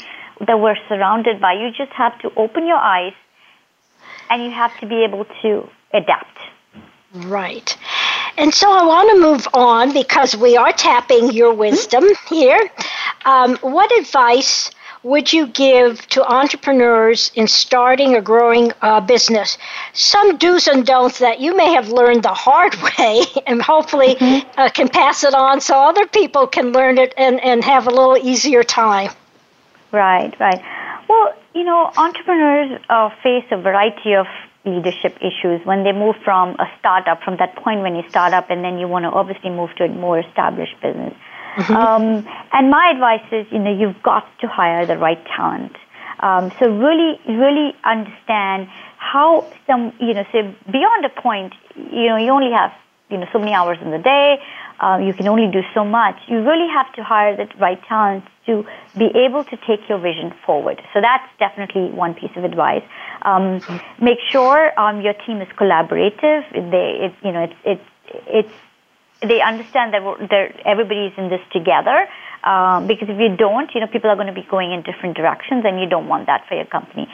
that 0.46 0.60
we're 0.60 0.76
surrounded 0.88 1.40
by. 1.40 1.54
You 1.54 1.70
just 1.70 1.92
have 1.92 2.18
to 2.20 2.30
open 2.36 2.66
your 2.66 2.76
eyes, 2.76 3.14
and 4.28 4.44
you 4.44 4.50
have 4.50 4.78
to 4.80 4.86
be 4.86 5.02
able 5.02 5.24
to 5.42 5.68
adapt. 5.94 6.38
Right. 7.14 7.76
And 8.36 8.52
so 8.52 8.70
I 8.70 8.84
want 8.84 9.08
to 9.10 9.20
move 9.22 9.48
on 9.54 9.94
because 9.94 10.36
we 10.36 10.58
are 10.58 10.72
tapping 10.72 11.32
your 11.32 11.54
wisdom 11.54 12.04
mm-hmm. 12.04 12.34
here. 12.34 12.70
Um, 13.24 13.56
what 13.62 13.90
advice 13.98 14.70
would 15.06 15.32
you 15.32 15.46
give 15.46 16.04
to 16.08 16.20
entrepreneurs 16.24 17.30
in 17.36 17.46
starting 17.46 18.16
or 18.16 18.20
growing 18.20 18.72
a 18.82 19.00
business? 19.00 19.56
Some 19.92 20.36
do's 20.36 20.66
and 20.66 20.84
don'ts 20.84 21.20
that 21.20 21.38
you 21.38 21.56
may 21.56 21.72
have 21.74 21.90
learned 21.90 22.24
the 22.24 22.34
hard 22.34 22.74
way 22.98 23.22
and 23.46 23.62
hopefully 23.62 24.16
mm-hmm. 24.16 24.60
uh, 24.60 24.68
can 24.70 24.88
pass 24.88 25.22
it 25.22 25.32
on 25.32 25.60
so 25.60 25.76
other 25.76 26.06
people 26.08 26.48
can 26.48 26.72
learn 26.72 26.98
it 26.98 27.14
and, 27.16 27.40
and 27.40 27.62
have 27.62 27.86
a 27.86 27.90
little 27.90 28.16
easier 28.16 28.64
time. 28.64 29.12
Right, 29.92 30.34
right. 30.40 30.60
Well, 31.08 31.34
you 31.54 31.62
know, 31.62 31.88
entrepreneurs 31.96 32.80
uh, 32.90 33.10
face 33.22 33.44
a 33.52 33.58
variety 33.58 34.14
of 34.14 34.26
leadership 34.64 35.16
issues 35.22 35.64
when 35.64 35.84
they 35.84 35.92
move 35.92 36.16
from 36.24 36.56
a 36.58 36.66
startup, 36.80 37.22
from 37.22 37.36
that 37.36 37.54
point 37.54 37.82
when 37.82 37.94
you 37.94 38.02
start 38.08 38.32
up, 38.32 38.50
and 38.50 38.64
then 38.64 38.80
you 38.80 38.88
want 38.88 39.04
to 39.04 39.10
obviously 39.10 39.50
move 39.50 39.70
to 39.76 39.84
a 39.84 39.88
more 39.88 40.18
established 40.18 40.74
business. 40.82 41.14
Mm-hmm. 41.56 41.72
Um, 41.76 42.26
and 42.52 42.70
my 42.70 42.90
advice 42.94 43.26
is, 43.32 43.46
you 43.50 43.58
know, 43.58 43.72
you've 43.76 44.02
got 44.02 44.24
to 44.40 44.46
hire 44.48 44.86
the 44.86 44.96
right 44.96 45.22
talent. 45.36 45.72
Um, 46.20 46.50
so 46.58 46.68
really, 46.70 47.20
really 47.28 47.74
understand 47.84 48.68
how 48.98 49.50
some, 49.66 49.92
you 50.00 50.14
know, 50.14 50.24
say 50.32 50.56
beyond 50.70 51.04
a 51.04 51.20
point, 51.20 51.52
you 51.76 52.08
know, 52.08 52.16
you 52.16 52.30
only 52.30 52.52
have, 52.52 52.72
you 53.10 53.18
know, 53.18 53.26
so 53.32 53.38
many 53.38 53.52
hours 53.52 53.78
in 53.82 53.90
the 53.90 53.98
day. 53.98 54.38
uh, 54.80 54.98
you 54.98 55.14
can 55.14 55.26
only 55.28 55.50
do 55.50 55.60
so 55.74 55.84
much. 55.84 56.16
You 56.28 56.38
really 56.42 56.68
have 56.68 56.92
to 56.94 57.02
hire 57.02 57.36
the 57.36 57.46
right 57.58 57.80
talent 57.88 58.24
to 58.46 58.64
be 58.96 59.06
able 59.14 59.44
to 59.44 59.56
take 59.66 59.88
your 59.88 59.98
vision 59.98 60.32
forward. 60.44 60.80
So 60.92 61.00
that's 61.00 61.26
definitely 61.38 61.90
one 61.90 62.14
piece 62.14 62.30
of 62.36 62.44
advice. 62.44 62.82
Um, 63.22 63.62
make 64.00 64.18
sure 64.30 64.78
um, 64.78 65.00
your 65.00 65.14
team 65.26 65.40
is 65.40 65.48
collaborative. 65.58 66.42
They, 66.52 67.06
it, 67.06 67.14
you 67.24 67.32
know, 67.32 67.44
it's 67.44 67.54
it's 67.64 67.88
it's 68.26 68.54
they 69.22 69.40
understand 69.40 69.94
that 69.94 70.04
we're, 70.04 70.52
everybody's 70.64 71.12
in 71.16 71.28
this 71.28 71.40
together. 71.52 72.08
Um, 72.44 72.86
because 72.86 73.08
if 73.08 73.18
you 73.18 73.36
don't, 73.36 73.74
you 73.74 73.80
know, 73.80 73.88
people 73.88 74.08
are 74.10 74.14
going 74.14 74.28
to 74.28 74.32
be 74.32 74.46
going 74.48 74.72
in 74.72 74.82
different 74.82 75.16
directions, 75.16 75.64
and 75.64 75.80
you 75.80 75.88
don't 75.88 76.06
want 76.06 76.26
that 76.26 76.46
for 76.46 76.54
your 76.54 76.66
company. 76.66 77.08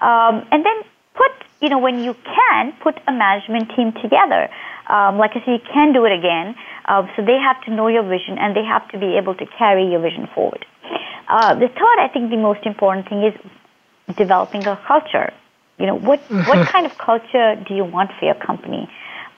Um, 0.00 0.46
and 0.50 0.64
then 0.64 0.80
put, 1.14 1.32
you 1.60 1.68
know, 1.68 1.78
when 1.78 1.98
you 2.02 2.14
can, 2.14 2.72
put 2.80 2.96
a 3.06 3.12
management 3.12 3.70
team 3.76 3.92
together. 4.00 4.48
Um, 4.88 5.18
like 5.18 5.32
I 5.32 5.44
said, 5.44 5.60
you 5.60 5.66
can 5.72 5.92
do 5.92 6.06
it 6.06 6.12
again. 6.12 6.54
Uh, 6.86 7.06
so 7.16 7.22
they 7.22 7.36
have 7.36 7.60
to 7.64 7.70
know 7.70 7.88
your 7.88 8.04
vision, 8.04 8.38
and 8.38 8.56
they 8.56 8.64
have 8.64 8.88
to 8.92 8.98
be 8.98 9.18
able 9.18 9.34
to 9.34 9.46
carry 9.58 9.90
your 9.90 10.00
vision 10.00 10.28
forward. 10.34 10.64
Uh, 11.28 11.54
the 11.54 11.68
third, 11.68 11.98
I 12.00 12.08
think, 12.08 12.30
the 12.30 12.38
most 12.38 12.64
important 12.64 13.08
thing 13.08 13.24
is 13.24 14.16
developing 14.16 14.66
a 14.66 14.80
culture. 14.86 15.34
You 15.78 15.86
know, 15.86 15.98
what 15.98 16.20
what 16.30 16.66
kind 16.72 16.86
of 16.86 16.96
culture 16.96 17.62
do 17.68 17.74
you 17.74 17.84
want 17.84 18.10
for 18.18 18.24
your 18.24 18.34
company? 18.34 18.88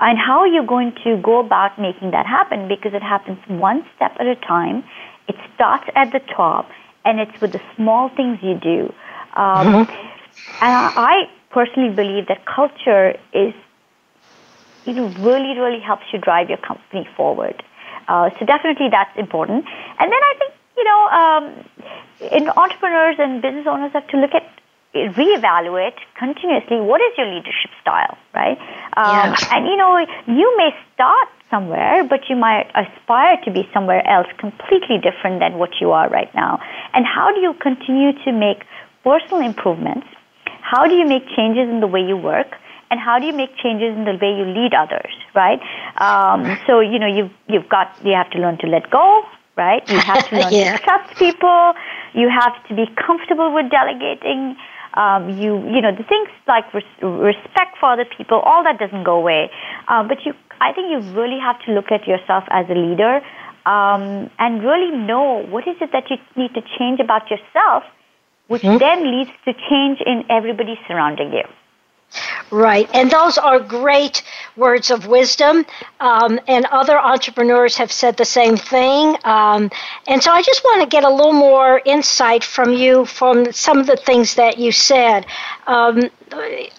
And 0.00 0.18
how 0.18 0.40
are 0.40 0.48
you 0.48 0.64
going 0.66 0.94
to 1.04 1.18
go 1.18 1.40
about 1.40 1.78
making 1.78 2.12
that 2.12 2.26
happen? 2.26 2.68
Because 2.68 2.94
it 2.94 3.02
happens 3.02 3.38
one 3.48 3.84
step 3.96 4.16
at 4.18 4.26
a 4.26 4.36
time. 4.36 4.82
It 5.28 5.36
starts 5.54 5.84
at 5.94 6.12
the 6.12 6.20
top 6.20 6.70
and 7.04 7.20
it's 7.20 7.40
with 7.40 7.52
the 7.52 7.60
small 7.76 8.08
things 8.08 8.38
you 8.42 8.54
do. 8.54 8.92
Um, 9.36 9.66
mm-hmm. 9.66 9.92
and 10.60 10.74
I 10.96 11.30
personally 11.50 11.94
believe 11.94 12.28
that 12.28 12.44
culture 12.46 13.14
is 13.32 13.54
you 14.86 14.94
know 14.94 15.08
really 15.18 15.58
really 15.58 15.80
helps 15.80 16.04
you 16.12 16.18
drive 16.18 16.48
your 16.48 16.58
company 16.58 17.06
forward. 17.16 17.62
Uh, 18.08 18.30
so 18.38 18.46
definitely 18.46 18.88
that's 18.90 19.16
important. 19.18 19.64
And 19.98 20.10
then 20.10 20.20
I 20.30 20.34
think 20.38 20.52
you 20.76 20.84
know 20.84 21.08
um, 21.08 22.32
in 22.32 22.48
entrepreneurs 22.48 23.16
and 23.18 23.42
business 23.42 23.66
owners 23.68 23.92
have 23.92 24.08
to 24.08 24.16
look 24.16 24.34
at 24.34 24.48
reevaluate 24.94 25.98
continuously 26.18 26.80
what 26.80 27.00
is 27.00 27.12
your 27.16 27.26
leadership 27.26 27.70
style, 27.80 28.18
right? 28.34 28.58
Um. 28.96 29.34
And 29.50 29.66
you 29.66 29.76
know, 29.76 29.98
you 30.26 30.56
may 30.56 30.70
start 30.94 31.28
somewhere, 31.50 32.04
but 32.04 32.20
you 32.28 32.36
might 32.36 32.70
aspire 32.74 33.36
to 33.44 33.50
be 33.50 33.68
somewhere 33.74 34.06
else 34.08 34.26
completely 34.38 34.98
different 34.98 35.40
than 35.40 35.58
what 35.58 35.70
you 35.80 35.90
are 35.90 36.08
right 36.08 36.32
now. 36.34 36.60
And 36.94 37.04
how 37.04 37.32
do 37.34 37.40
you 37.40 37.54
continue 37.60 38.12
to 38.24 38.32
make 38.32 38.64
personal 39.04 39.40
improvements? 39.40 40.06
How 40.62 40.86
do 40.86 40.94
you 40.94 41.06
make 41.06 41.26
changes 41.36 41.68
in 41.68 41.80
the 41.80 41.86
way 41.86 42.00
you 42.00 42.16
work? 42.16 42.54
And 42.90 42.98
how 42.98 43.18
do 43.18 43.26
you 43.26 43.32
make 43.32 43.56
changes 43.56 43.96
in 43.96 44.04
the 44.04 44.18
way 44.20 44.34
you 44.34 44.44
lead 44.44 44.74
others, 44.74 45.12
right? 45.34 45.60
Um, 45.98 46.58
so 46.66 46.80
you 46.80 46.98
know 46.98 47.06
you've 47.06 47.32
you've 47.48 47.68
got 47.68 47.96
you 48.04 48.14
have 48.14 48.30
to 48.30 48.38
learn 48.38 48.58
to 48.58 48.66
let 48.66 48.90
go, 48.90 49.22
right? 49.56 49.88
You 49.88 49.98
have 49.98 50.28
to 50.28 50.34
learn 50.40 50.52
yeah. 50.52 50.76
to 50.76 50.82
trust 50.82 51.16
people. 51.16 51.74
You 52.14 52.28
have 52.28 52.54
to 52.68 52.74
be 52.74 52.86
comfortable 53.06 53.54
with 53.54 53.70
delegating 53.70 54.56
um, 54.94 55.38
you 55.38 55.58
you 55.68 55.80
know 55.80 55.94
the 55.94 56.04
things 56.04 56.28
like 56.46 56.72
res- 56.74 57.02
respect 57.02 57.78
for 57.78 57.92
other 57.92 58.04
people 58.04 58.40
all 58.40 58.62
that 58.64 58.78
doesn't 58.78 59.04
go 59.04 59.16
away 59.16 59.50
um, 59.88 60.08
but 60.08 60.24
you 60.24 60.34
I 60.60 60.72
think 60.72 60.90
you 60.90 60.98
really 61.12 61.38
have 61.40 61.60
to 61.66 61.72
look 61.72 61.90
at 61.90 62.06
yourself 62.06 62.44
as 62.50 62.66
a 62.68 62.74
leader 62.74 63.20
um, 63.66 64.30
and 64.38 64.62
really 64.62 64.96
know 64.96 65.44
what 65.48 65.66
is 65.68 65.76
it 65.80 65.90
that 65.92 66.10
you 66.10 66.16
need 66.36 66.54
to 66.54 66.62
change 66.78 67.00
about 67.00 67.30
yourself 67.30 67.84
which 68.48 68.62
mm-hmm. 68.62 68.78
then 68.78 69.10
leads 69.10 69.30
to 69.44 69.52
change 69.68 70.00
in 70.04 70.24
everybody 70.28 70.78
surrounding 70.88 71.32
you 71.32 71.44
Right. 72.50 72.90
And 72.92 73.10
those 73.10 73.38
are 73.38 73.60
great 73.60 74.22
words 74.56 74.90
of 74.90 75.06
wisdom. 75.06 75.64
Um, 76.00 76.40
and 76.48 76.66
other 76.66 76.98
entrepreneurs 76.98 77.76
have 77.76 77.92
said 77.92 78.16
the 78.16 78.24
same 78.24 78.56
thing. 78.56 79.16
Um, 79.24 79.70
and 80.08 80.20
so 80.22 80.32
I 80.32 80.42
just 80.42 80.64
want 80.64 80.82
to 80.82 80.88
get 80.88 81.04
a 81.04 81.08
little 81.08 81.32
more 81.32 81.80
insight 81.84 82.42
from 82.42 82.72
you 82.72 83.04
from 83.04 83.52
some 83.52 83.78
of 83.78 83.86
the 83.86 83.96
things 83.96 84.34
that 84.34 84.58
you 84.58 84.72
said. 84.72 85.26
Um, 85.66 86.10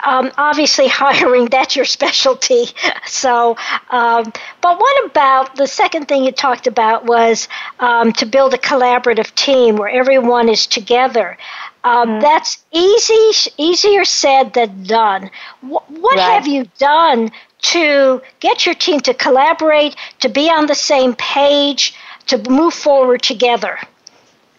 um 0.04 0.32
obviously, 0.38 0.88
hiring, 0.90 1.46
that's 1.46 1.76
your 1.76 1.86
specialty. 1.86 2.66
So, 3.06 3.58
um, 3.90 4.32
but 4.62 4.80
what 4.80 5.06
about 5.06 5.56
the 5.56 5.68
second 5.68 6.08
thing 6.08 6.24
you 6.24 6.32
talked 6.32 6.66
about 6.68 7.06
was 7.06 7.48
um, 7.80 8.14
to 8.14 8.26
build 8.26 8.54
a 8.54 8.58
collaborative 8.58 9.34
team 9.36 9.76
where 9.76 9.90
everyone 9.90 10.48
is 10.50 10.66
together. 10.66 11.38
Um. 11.84 12.20
That's 12.20 12.64
easy, 12.72 13.52
easier 13.58 14.06
said 14.06 14.54
than 14.54 14.84
done. 14.84 15.32
What, 15.62 15.90
what 15.90 16.18
right. 16.18 16.34
have 16.34 16.48
you 16.48 16.66
done 16.78 17.32
to 17.62 18.22
get 18.40 18.66
your 18.66 18.76
team 18.76 19.00
to 19.02 19.14
collaborate, 19.14 19.96
to 20.20 20.30
be 20.30 20.50
on 20.50 20.68
the 20.68 20.76
same 20.76 21.16
page, 21.16 21.96
to 22.28 22.38
move 22.50 22.74
forward 22.74 23.22
together? 23.24 23.80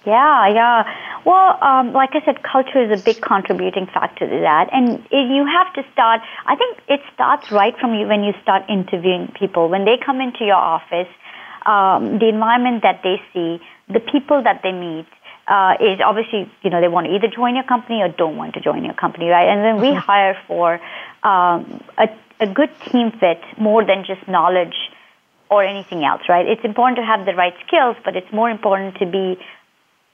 Yeah, 0.05 0.49
yeah. 0.49 0.83
Well, 1.25 1.63
um, 1.63 1.93
like 1.93 2.11
I 2.15 2.25
said, 2.25 2.43
culture 2.43 2.83
is 2.83 3.01
a 3.01 3.03
big 3.03 3.21
contributing 3.23 3.87
factor 3.87 4.29
to 4.29 4.41
that, 4.41 4.69
and 4.73 4.99
it, 5.11 5.31
you 5.31 5.47
have 5.47 5.73
to 5.75 5.85
start. 5.93 6.21
I 6.47 6.57
think 6.57 6.79
it 6.89 7.01
starts 7.15 7.53
right 7.53 7.77
from 7.79 7.95
you 7.95 8.09
when 8.09 8.25
you 8.25 8.33
start 8.43 8.65
interviewing 8.69 9.33
people. 9.39 9.69
When 9.69 9.85
they 9.85 9.97
come 10.05 10.21
into 10.21 10.45
your 10.45 10.57
office, 10.57 11.07
um, 11.67 12.19
the 12.19 12.29
environment 12.29 12.83
that 12.83 13.03
they 13.05 13.23
see, 13.33 13.63
the 13.89 14.01
people 14.01 14.43
that 14.43 14.63
they 14.65 14.73
meet, 14.73 15.07
uh, 15.47 15.75
is 15.81 16.01
obviously, 16.05 16.51
you 16.63 16.71
know, 16.71 16.81
they 16.81 16.89
want 16.89 17.07
to 17.07 17.15
either 17.15 17.29
join 17.29 17.55
your 17.55 17.65
company 17.65 18.01
or 18.01 18.09
don't 18.09 18.37
want 18.37 18.55
to 18.55 18.61
join 18.61 18.85
your 18.85 18.95
company, 18.95 19.29
right? 19.29 19.49
And 19.49 19.65
then 19.65 19.81
we 19.81 19.89
mm-hmm. 19.89 19.99
hire 19.99 20.37
for 20.47 20.75
um, 21.23 21.83
a, 21.99 22.09
a 22.41 22.47
good 22.47 22.71
team 22.91 23.11
fit 23.13 23.41
more 23.59 23.85
than 23.85 24.05
just 24.05 24.27
knowledge 24.29 24.77
or 25.51 25.65
anything 25.65 26.05
else, 26.05 26.23
right? 26.29 26.47
It's 26.47 26.65
important 26.65 26.97
to 26.97 27.05
have 27.05 27.27
the 27.27 27.35
right 27.35 27.55
skills, 27.67 27.97
but 28.05 28.17
it's 28.17 28.33
more 28.33 28.51
important 28.51 28.97
to 28.99 29.07
be 29.07 29.39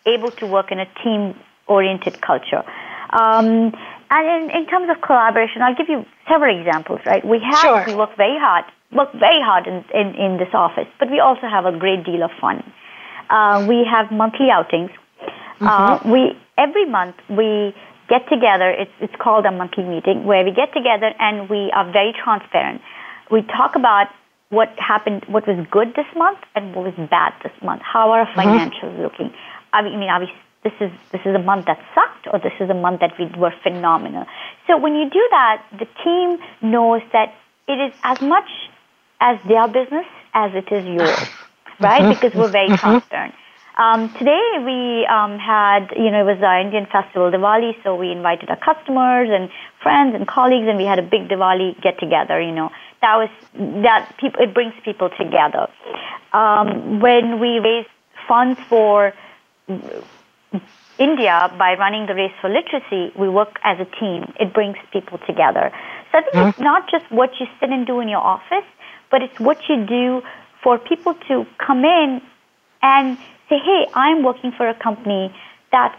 able 0.06 0.30
to 0.32 0.46
work 0.46 0.72
in 0.72 0.80
a 0.80 0.86
team-oriented 1.04 2.20
culture. 2.20 2.64
Um, 3.10 3.72
and 4.10 4.50
in, 4.50 4.50
in 4.50 4.66
terms 4.66 4.88
of 4.90 5.00
collaboration, 5.02 5.62
I'll 5.62 5.76
give 5.76 5.88
you 5.88 6.06
several 6.28 6.58
examples, 6.58 7.00
right? 7.04 7.24
We 7.24 7.40
have, 7.40 7.58
sure. 7.58 7.84
we 7.86 7.94
work 7.94 8.16
very 8.16 8.38
hard, 8.38 8.64
work 8.90 9.12
very 9.12 9.40
hard 9.40 9.66
in, 9.66 9.84
in, 9.94 10.14
in 10.14 10.38
this 10.38 10.48
office, 10.54 10.88
but 10.98 11.10
we 11.10 11.20
also 11.20 11.46
have 11.46 11.66
a 11.66 11.76
great 11.78 12.04
deal 12.04 12.22
of 12.22 12.30
fun. 12.40 12.64
Uh, 13.28 13.66
we 13.68 13.86
have 13.88 14.10
monthly 14.10 14.50
outings 14.50 14.90
mm-hmm. 15.60 15.66
Uh, 15.66 16.12
we 16.12 16.38
every 16.56 16.86
month 16.86 17.16
we 17.28 17.74
get 18.08 18.28
together. 18.28 18.70
It's 18.70 18.92
it's 19.00 19.14
called 19.18 19.46
a 19.46 19.50
monthly 19.50 19.84
meeting 19.84 20.24
where 20.24 20.44
we 20.44 20.52
get 20.52 20.72
together 20.72 21.12
and 21.18 21.48
we 21.48 21.70
are 21.74 21.90
very 21.90 22.12
transparent. 22.12 22.80
We 23.30 23.42
talk 23.42 23.76
about 23.76 24.08
what 24.50 24.68
happened, 24.78 25.24
what 25.28 25.46
was 25.46 25.66
good 25.70 25.94
this 25.94 26.06
month, 26.16 26.38
and 26.54 26.74
what 26.74 26.86
was 26.86 27.08
bad 27.10 27.34
this 27.42 27.52
month. 27.62 27.82
How 27.82 28.10
are 28.10 28.20
our 28.20 28.26
mm-hmm. 28.26 28.40
financials 28.40 28.92
mm-hmm. 28.92 29.02
looking? 29.02 29.34
I 29.72 29.82
mean, 29.82 30.08
I 30.08 30.18
mean, 30.18 30.30
this 30.64 30.72
is 30.80 30.90
this 31.12 31.20
is 31.24 31.34
a 31.34 31.38
month 31.38 31.66
that 31.66 31.78
sucked, 31.94 32.26
or 32.32 32.38
this 32.38 32.56
is 32.60 32.70
a 32.70 32.74
month 32.74 33.00
that 33.00 33.12
we 33.18 33.26
were 33.38 33.52
phenomenal. 33.62 34.24
So 34.66 34.78
when 34.78 34.94
you 34.94 35.08
do 35.10 35.24
that, 35.30 35.62
the 35.78 35.86
team 36.04 36.38
knows 36.62 37.02
that 37.12 37.34
it 37.68 37.78
is 37.78 37.92
as 38.02 38.20
much 38.20 38.48
as 39.20 39.38
their 39.46 39.68
business 39.68 40.06
as 40.34 40.52
it 40.54 40.72
is 40.72 40.84
yours, 40.84 41.28
right? 41.80 42.02
Mm-hmm. 42.02 42.10
Because 42.10 42.34
we're 42.34 42.50
very 42.50 42.68
mm-hmm. 42.68 43.30
Um, 43.78 44.12
today 44.14 44.42
we 44.64 45.06
um, 45.06 45.38
had, 45.38 45.92
you 45.96 46.10
know, 46.10 46.26
it 46.26 46.34
was 46.34 46.42
our 46.42 46.60
Indian 46.60 46.86
festival, 46.86 47.30
Diwali, 47.30 47.80
so 47.84 47.94
we 47.94 48.10
invited 48.10 48.50
our 48.50 48.58
customers 48.58 49.28
and 49.30 49.48
friends 49.80 50.16
and 50.16 50.26
colleagues, 50.26 50.66
and 50.66 50.76
we 50.76 50.84
had 50.84 50.98
a 50.98 51.02
big 51.02 51.28
Diwali 51.28 51.80
get 51.80 52.00
together. 52.00 52.40
You 52.40 52.50
know, 52.50 52.70
that 53.02 53.16
was 53.16 53.30
that 53.84 54.16
people. 54.18 54.42
It 54.42 54.52
brings 54.52 54.74
people 54.84 55.10
together. 55.10 55.68
Um, 56.32 56.98
when 56.98 57.38
we 57.38 57.60
raise 57.60 57.86
funds 58.26 58.58
for 58.68 59.14
India 60.98 61.54
by 61.56 61.76
running 61.78 62.06
the 62.06 62.16
race 62.16 62.32
for 62.40 62.50
literacy, 62.50 63.12
we 63.16 63.28
work 63.28 63.60
as 63.62 63.78
a 63.78 63.86
team. 64.00 64.32
It 64.40 64.52
brings 64.52 64.76
people 64.92 65.18
together. 65.24 65.70
So 66.10 66.18
I 66.18 66.22
think 66.22 66.34
mm-hmm. 66.34 66.48
it's 66.48 66.58
not 66.58 66.90
just 66.90 67.08
what 67.12 67.30
you 67.38 67.46
sit 67.60 67.70
and 67.70 67.86
do 67.86 68.00
in 68.00 68.08
your 68.08 68.20
office, 68.20 68.66
but 69.08 69.22
it's 69.22 69.38
what 69.38 69.68
you 69.68 69.86
do 69.86 70.22
for 70.64 70.78
people 70.80 71.14
to 71.28 71.46
come 71.64 71.84
in 71.84 72.20
and 72.82 73.16
say, 73.48 73.58
hey, 73.58 73.86
I'm 73.94 74.22
working 74.22 74.52
for 74.52 74.68
a 74.68 74.74
company 74.74 75.34
that's 75.72 75.98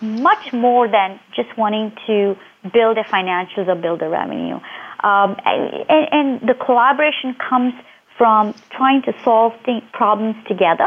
much 0.00 0.52
more 0.52 0.88
than 0.88 1.18
just 1.34 1.56
wanting 1.56 1.92
to 2.06 2.36
build 2.72 2.96
their 2.96 3.04
financials 3.04 3.68
or 3.68 3.74
build 3.74 4.00
their 4.00 4.10
revenue. 4.10 4.60
Um, 5.02 5.36
and, 5.44 6.08
and, 6.12 6.48
the 6.48 6.54
collaboration 6.54 7.34
comes 7.34 7.74
from 8.16 8.54
trying 8.70 9.02
to 9.02 9.14
solve 9.22 9.52
th- 9.64 9.84
problems 9.92 10.36
together 10.48 10.86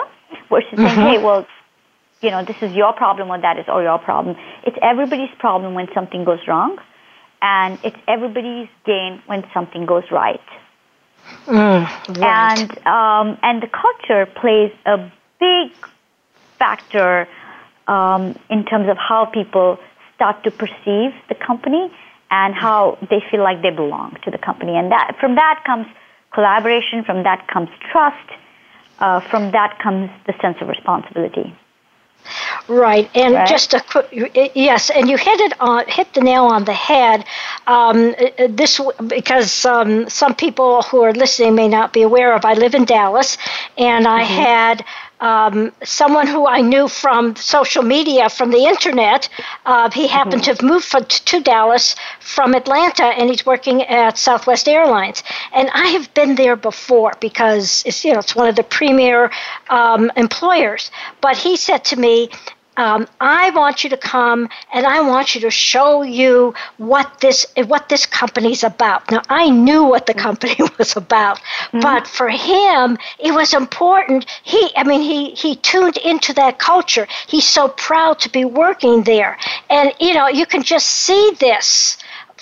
versus 0.50 0.70
mm-hmm. 0.72 0.86
saying, 0.86 1.00
hey, 1.00 1.24
well, 1.24 1.48
you 2.22 2.32
know, 2.32 2.44
this 2.44 2.58
is 2.62 2.74
your 2.74 2.92
problem 2.94 3.30
or 3.30 3.40
that 3.40 3.58
is 3.60 3.66
or 3.68 3.82
your 3.82 4.00
problem. 4.00 4.36
It's 4.66 4.78
everybody's 4.82 5.30
problem 5.38 5.74
when 5.74 5.88
something 5.94 6.26
goes 6.26 6.40
wrong, 6.48 6.78
and 7.42 7.80
it's 7.84 7.96
everybody's 8.08 8.68
gain 8.86 9.22
when 9.26 9.46
something 9.54 9.86
goes 9.86 10.04
right. 10.12 10.42
Mm, 11.46 12.18
right. 12.18 12.60
And 12.60 12.72
um, 12.88 13.38
and 13.42 13.62
the 13.62 13.68
culture 13.68 14.26
plays 14.26 14.72
a 14.86 15.12
big 15.40 15.72
factor 16.58 17.28
um, 17.88 18.38
in 18.50 18.66
terms 18.66 18.90
of 18.90 18.98
how 18.98 19.26
people 19.26 19.80
start 20.16 20.44
to 20.44 20.52
perceive 20.52 21.12
the 21.30 21.36
company 21.36 21.92
and 22.30 22.54
how 22.54 22.98
they 23.10 23.22
feel 23.32 23.42
like 23.42 23.62
they 23.62 23.72
belong 23.72 24.18
to 24.24 24.32
the 24.32 24.38
company. 24.38 24.76
And 24.78 24.92
that 24.92 25.18
from 25.20 25.36
that 25.36 25.64
comes 25.66 25.88
collaboration. 26.32 27.04
From 27.04 27.24
that 27.24 27.48
comes 27.48 27.70
trust. 27.92 28.30
uh, 29.00 29.20
from 29.22 29.52
that 29.52 29.80
comes 29.80 30.10
the 30.28 30.34
sense 30.42 30.58
of 30.62 30.68
responsibility. 30.68 31.56
Right, 32.68 33.10
and 33.16 33.34
right. 33.34 33.48
just 33.48 33.74
a 33.74 33.80
quick 33.80 34.10
yes, 34.54 34.90
and 34.90 35.10
you 35.10 35.18
hit 35.18 35.40
it 35.40 35.54
on 35.60 35.86
hit 35.88 36.14
the 36.14 36.22
nail 36.22 36.46
on 36.46 36.66
the 36.66 36.74
head. 36.74 37.26
Um, 37.66 38.14
this 38.50 38.80
because 39.08 39.66
um, 39.66 40.10
some 40.10 40.36
people 40.36 40.82
who 40.84 41.02
are 41.02 41.14
listening 41.14 41.56
may 41.56 41.70
not 41.70 41.94
be 41.94 42.02
aware 42.02 42.36
of. 42.36 42.44
I 42.44 42.54
live 42.54 42.76
in 42.76 42.84
Dallas, 42.84 43.38
and 43.78 44.06
I 44.06 44.24
mm-hmm. 44.24 44.34
had 44.34 44.86
um, 45.20 45.72
someone 45.84 46.28
who 46.28 46.48
I 46.48 46.62
knew 46.62 46.88
from 46.88 47.36
social 47.36 47.84
media, 47.84 48.30
from 48.30 48.52
the 48.52 48.66
internet. 48.66 49.30
Uh, 49.66 49.90
he 49.92 50.08
happened 50.08 50.44
mm-hmm. 50.44 50.52
to 50.52 50.62
have 50.62 50.62
moved 50.62 50.86
for, 50.86 51.02
to 51.02 51.40
Dallas 51.42 51.96
from 52.20 52.54
Atlanta, 52.54 53.06
and 53.06 53.30
he's 53.30 53.46
working 53.46 53.84
at 53.84 54.18
Southwest 54.18 54.68
Airlines. 54.68 55.24
And 55.54 55.70
I 55.74 55.88
have 55.88 56.14
been 56.14 56.36
there 56.36 56.56
before 56.56 57.14
because 57.20 57.84
it's 57.86 58.04
you 58.06 58.14
know 58.14 58.20
it's 58.20 58.36
one 58.36 58.48
of 58.48 58.56
the 58.56 58.64
premier 58.64 59.32
um, 59.70 60.12
employers. 60.16 60.92
But 61.22 61.38
he 61.38 61.58
said 61.58 61.84
to 61.86 61.96
me, 61.96 62.30
um, 62.78 63.08
I 63.20 63.50
want 63.52 63.84
you 63.84 63.90
to 63.90 63.98
come 63.98 64.50
and 64.74 64.86
I 64.86 65.02
want 65.02 65.36
you 65.36 65.42
to 65.42 65.52
show 65.52 66.02
you 66.02 66.54
what 66.78 67.20
this 67.20 67.46
what 67.68 67.90
this 67.90 68.06
company's 68.06 68.64
about. 68.64 69.12
Now 69.12 69.22
I 69.30 69.50
knew 69.50 69.84
what 69.84 70.06
the 70.06 70.14
company 70.14 70.56
was 70.78 70.96
about, 70.96 71.40
mm-hmm. 71.40 71.82
but 71.82 72.08
for 72.08 72.30
him 72.30 72.98
it 73.20 73.34
was 73.34 73.54
important. 73.54 74.26
He 74.44 74.72
I 74.76 74.84
mean 74.84 75.02
he 75.02 75.32
he 75.32 75.56
tuned 75.56 75.98
into 75.98 76.34
that 76.36 76.58
culture. 76.60 77.08
He's 77.28 77.48
so 77.48 77.68
proud 77.68 78.20
to 78.20 78.30
be 78.30 78.46
working 78.46 79.04
there, 79.04 79.38
and 79.70 79.94
you 80.00 80.14
know 80.14 80.28
you 80.28 80.46
can 80.46 80.64
just 80.64 80.86
see 80.88 81.32
this 81.40 81.98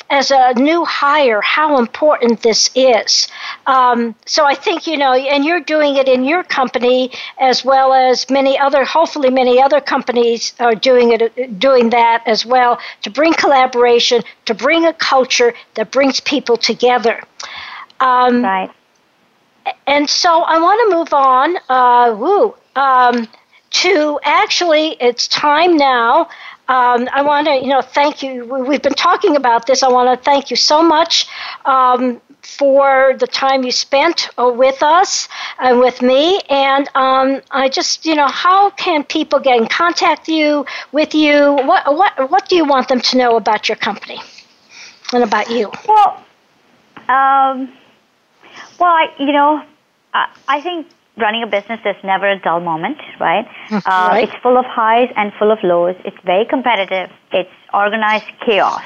as 0.09 0.31
a 0.31 0.53
new 0.53 0.85
hire 0.85 1.41
how 1.41 1.77
important 1.77 2.41
this 2.41 2.69
is. 2.75 3.27
Um, 3.65 4.15
so 4.25 4.45
I 4.45 4.55
think, 4.55 4.87
you 4.87 4.97
know, 4.97 5.13
and 5.13 5.43
you're 5.43 5.61
doing 5.61 5.97
it 5.97 6.07
in 6.07 6.23
your 6.23 6.43
company 6.43 7.11
as 7.39 7.65
well 7.65 7.93
as 7.93 8.29
many 8.29 8.57
other, 8.57 8.85
hopefully, 8.85 9.29
many 9.29 9.61
other 9.61 9.81
companies 9.81 10.53
are 10.59 10.75
doing 10.75 11.11
it, 11.11 11.59
doing 11.59 11.89
that 11.89 12.23
as 12.25 12.45
well 12.45 12.79
to 13.01 13.09
bring 13.09 13.33
collaboration, 13.33 14.23
to 14.45 14.53
bring 14.53 14.85
a 14.85 14.93
culture 14.93 15.53
that 15.75 15.91
brings 15.91 16.19
people 16.21 16.57
together. 16.57 17.21
Um, 17.99 18.43
right. 18.43 18.71
And 19.85 20.09
so 20.09 20.43
I 20.43 20.59
want 20.59 20.89
to 20.89 20.97
move 20.97 21.13
on. 21.13 21.57
Uh, 21.67 22.15
woo. 22.17 22.55
Um, 22.75 23.27
to 23.69 24.19
actually, 24.23 24.95
it's 25.01 25.27
time 25.27 25.75
now 25.75 26.29
um, 26.70 27.07
I 27.13 27.22
want 27.22 27.47
to, 27.47 27.55
you 27.55 27.68
know, 27.68 27.82
thank 27.82 28.22
you. 28.22 28.45
We've 28.45 28.82
been 28.82 28.93
talking 28.93 29.36
about 29.36 29.68
this. 29.68 29.84
I 29.84 29.88
want 29.88 30.18
to 30.18 30.24
thank 30.24 30.49
you 30.49 30.57
so 30.57 30.84
much 30.84 31.28
um, 31.65 32.22
for 32.41 33.15
the 33.18 33.28
time 33.28 33.63
you 33.63 33.72
spent 33.72 34.30
uh, 34.38 34.51
with 34.53 34.84
us 34.84 35.30
and 35.59 35.80
with 35.80 36.01
me. 36.01 36.41
And 36.49 36.89
um, 36.93 37.41
I 37.51 37.70
just, 37.70 38.05
you 38.05 38.15
know, 38.15 38.28
how 38.28 38.70
can 38.72 39.05
people 39.05 39.39
get 39.39 39.57
in 39.57 39.68
contact 39.68 40.28
you 40.28 40.65
with 40.91 41.15
you? 41.15 41.53
What 41.53 41.95
what 41.95 42.30
what 42.30 42.49
do 42.49 42.55
you 42.55 42.65
want 42.65 42.89
them 42.89 42.99
to 43.01 43.18
know 43.18 43.38
about 43.38 43.70
your 43.70 43.78
company 43.78 44.20
and 45.13 45.24
about 45.24 45.49
you? 45.49 45.72
Well, 45.88 46.26
um, 47.07 47.72
well, 48.78 48.91
I, 48.91 49.07
you 49.20 49.32
know, 49.32 49.63
I, 50.13 50.30
I 50.47 50.61
think 50.61 50.88
running 51.18 51.43
a 51.43 51.47
business 51.47 51.80
is 51.86 51.95
never 52.03 52.30
a 52.30 52.39
dull 52.39 52.59
moment, 52.59 52.97
right? 53.20 53.45
Uh, 53.72 53.82
right? 53.86 54.24
It's 54.24 54.38
full 54.41 54.57
of 54.57 54.65
highs 54.65 55.09
and 55.15 55.34
full 55.39 55.51
of 55.51 55.59
lows. 55.63 55.95
It's 56.05 56.18
very 56.26 56.45
competitive. 56.45 57.09
It's 57.32 57.49
organized 57.74 58.26
chaos. 58.45 58.84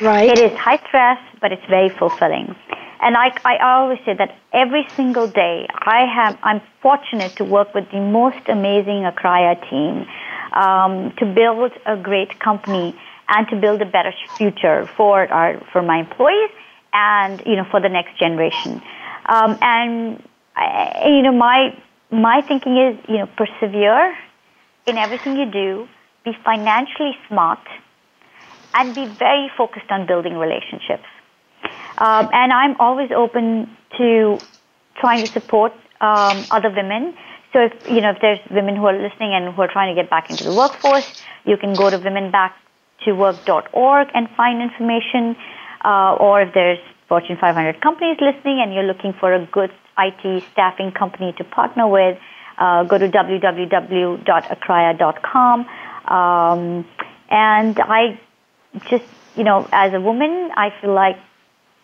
Right. 0.00 0.30
It 0.30 0.38
is 0.38 0.56
high 0.58 0.80
stress, 0.88 1.18
but 1.40 1.52
it's 1.52 1.64
very 1.68 1.88
fulfilling. 1.88 2.54
And 3.00 3.16
I, 3.16 3.30
I 3.44 3.58
always 3.58 3.98
say 4.04 4.14
that 4.14 4.36
every 4.52 4.86
single 4.96 5.28
day 5.28 5.66
I 5.70 6.06
have, 6.06 6.38
I'm 6.42 6.60
fortunate 6.80 7.36
to 7.36 7.44
work 7.44 7.74
with 7.74 7.90
the 7.90 8.00
most 8.00 8.48
amazing 8.48 9.04
Akraya 9.04 9.54
team 9.68 10.06
um, 10.52 11.12
to 11.18 11.26
build 11.26 11.72
a 11.84 11.96
great 11.96 12.38
company 12.40 12.98
and 13.28 13.48
to 13.48 13.56
build 13.56 13.82
a 13.82 13.86
better 13.86 14.12
future 14.36 14.88
for 14.96 15.30
our, 15.30 15.60
for 15.72 15.82
my 15.82 15.98
employees 15.98 16.50
and, 16.92 17.42
you 17.44 17.56
know, 17.56 17.66
for 17.70 17.80
the 17.80 17.88
next 17.88 18.18
generation. 18.18 18.80
Um, 19.26 19.58
and 19.60 20.22
I, 20.56 21.04
you 21.06 21.22
know, 21.22 21.32
my 21.32 21.76
my 22.10 22.40
thinking 22.46 22.76
is, 22.78 22.96
you 23.08 23.18
know, 23.18 23.28
persevere 23.36 24.16
in 24.86 24.96
everything 24.96 25.36
you 25.36 25.50
do, 25.50 25.88
be 26.24 26.32
financially 26.44 27.16
smart, 27.28 27.58
and 28.74 28.94
be 28.94 29.06
very 29.06 29.50
focused 29.56 29.90
on 29.90 30.06
building 30.06 30.38
relationships. 30.38 31.02
Um, 31.98 32.28
and 32.32 32.52
I'm 32.52 32.76
always 32.78 33.10
open 33.10 33.76
to 33.98 34.38
trying 35.00 35.24
to 35.24 35.32
support 35.32 35.72
um, 36.00 36.44
other 36.50 36.70
women. 36.70 37.14
So 37.52 37.64
if 37.64 37.72
you 37.88 38.00
know 38.00 38.10
if 38.10 38.20
there's 38.20 38.40
women 38.50 38.76
who 38.76 38.86
are 38.86 38.98
listening 38.98 39.34
and 39.34 39.54
who 39.54 39.62
are 39.62 39.68
trying 39.68 39.94
to 39.94 40.00
get 40.00 40.10
back 40.10 40.30
into 40.30 40.44
the 40.44 40.54
workforce, 40.54 41.22
you 41.44 41.56
can 41.56 41.74
go 41.74 41.90
to 41.90 41.98
womenbacktowork.org 41.98 44.08
and 44.14 44.28
find 44.36 44.62
information. 44.62 45.36
Uh, 45.84 46.16
or 46.18 46.40
if 46.42 46.54
there's 46.54 46.78
Fortune 47.08 47.36
500 47.40 47.80
companies 47.80 48.18
listening 48.20 48.60
and 48.60 48.74
you're 48.74 48.82
looking 48.82 49.12
for 49.20 49.32
a 49.32 49.46
good 49.46 49.70
IT 49.98 50.44
staffing 50.52 50.92
company 50.92 51.32
to 51.38 51.44
partner 51.44 51.88
with, 51.88 52.18
uh, 52.58 52.84
go 52.84 52.98
to 52.98 53.08
www.akraya.com. 53.08 55.66
Um, 56.06 56.86
and 57.28 57.80
I 57.80 58.20
just, 58.88 59.04
you 59.36 59.44
know, 59.44 59.68
as 59.72 59.94
a 59.94 60.00
woman, 60.00 60.50
I 60.56 60.72
feel 60.80 60.94
like 60.94 61.18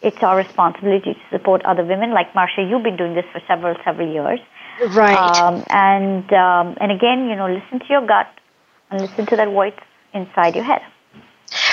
it's 0.00 0.22
our 0.22 0.36
responsibility 0.36 1.14
to 1.14 1.20
support 1.30 1.64
other 1.64 1.84
women. 1.84 2.12
Like 2.12 2.34
Marcia, 2.34 2.62
you've 2.62 2.82
been 2.82 2.96
doing 2.96 3.14
this 3.14 3.24
for 3.32 3.40
several, 3.46 3.76
several 3.84 4.12
years. 4.12 4.40
Right. 4.88 5.16
Um, 5.16 5.64
and 5.68 6.32
um, 6.32 6.76
and 6.80 6.90
again, 6.90 7.28
you 7.28 7.36
know, 7.36 7.52
listen 7.52 7.78
to 7.78 7.86
your 7.88 8.06
gut 8.06 8.26
and 8.90 9.00
listen 9.00 9.26
to 9.26 9.36
that 9.36 9.48
voice 9.48 9.78
inside 10.12 10.54
your 10.54 10.64
head. 10.64 10.82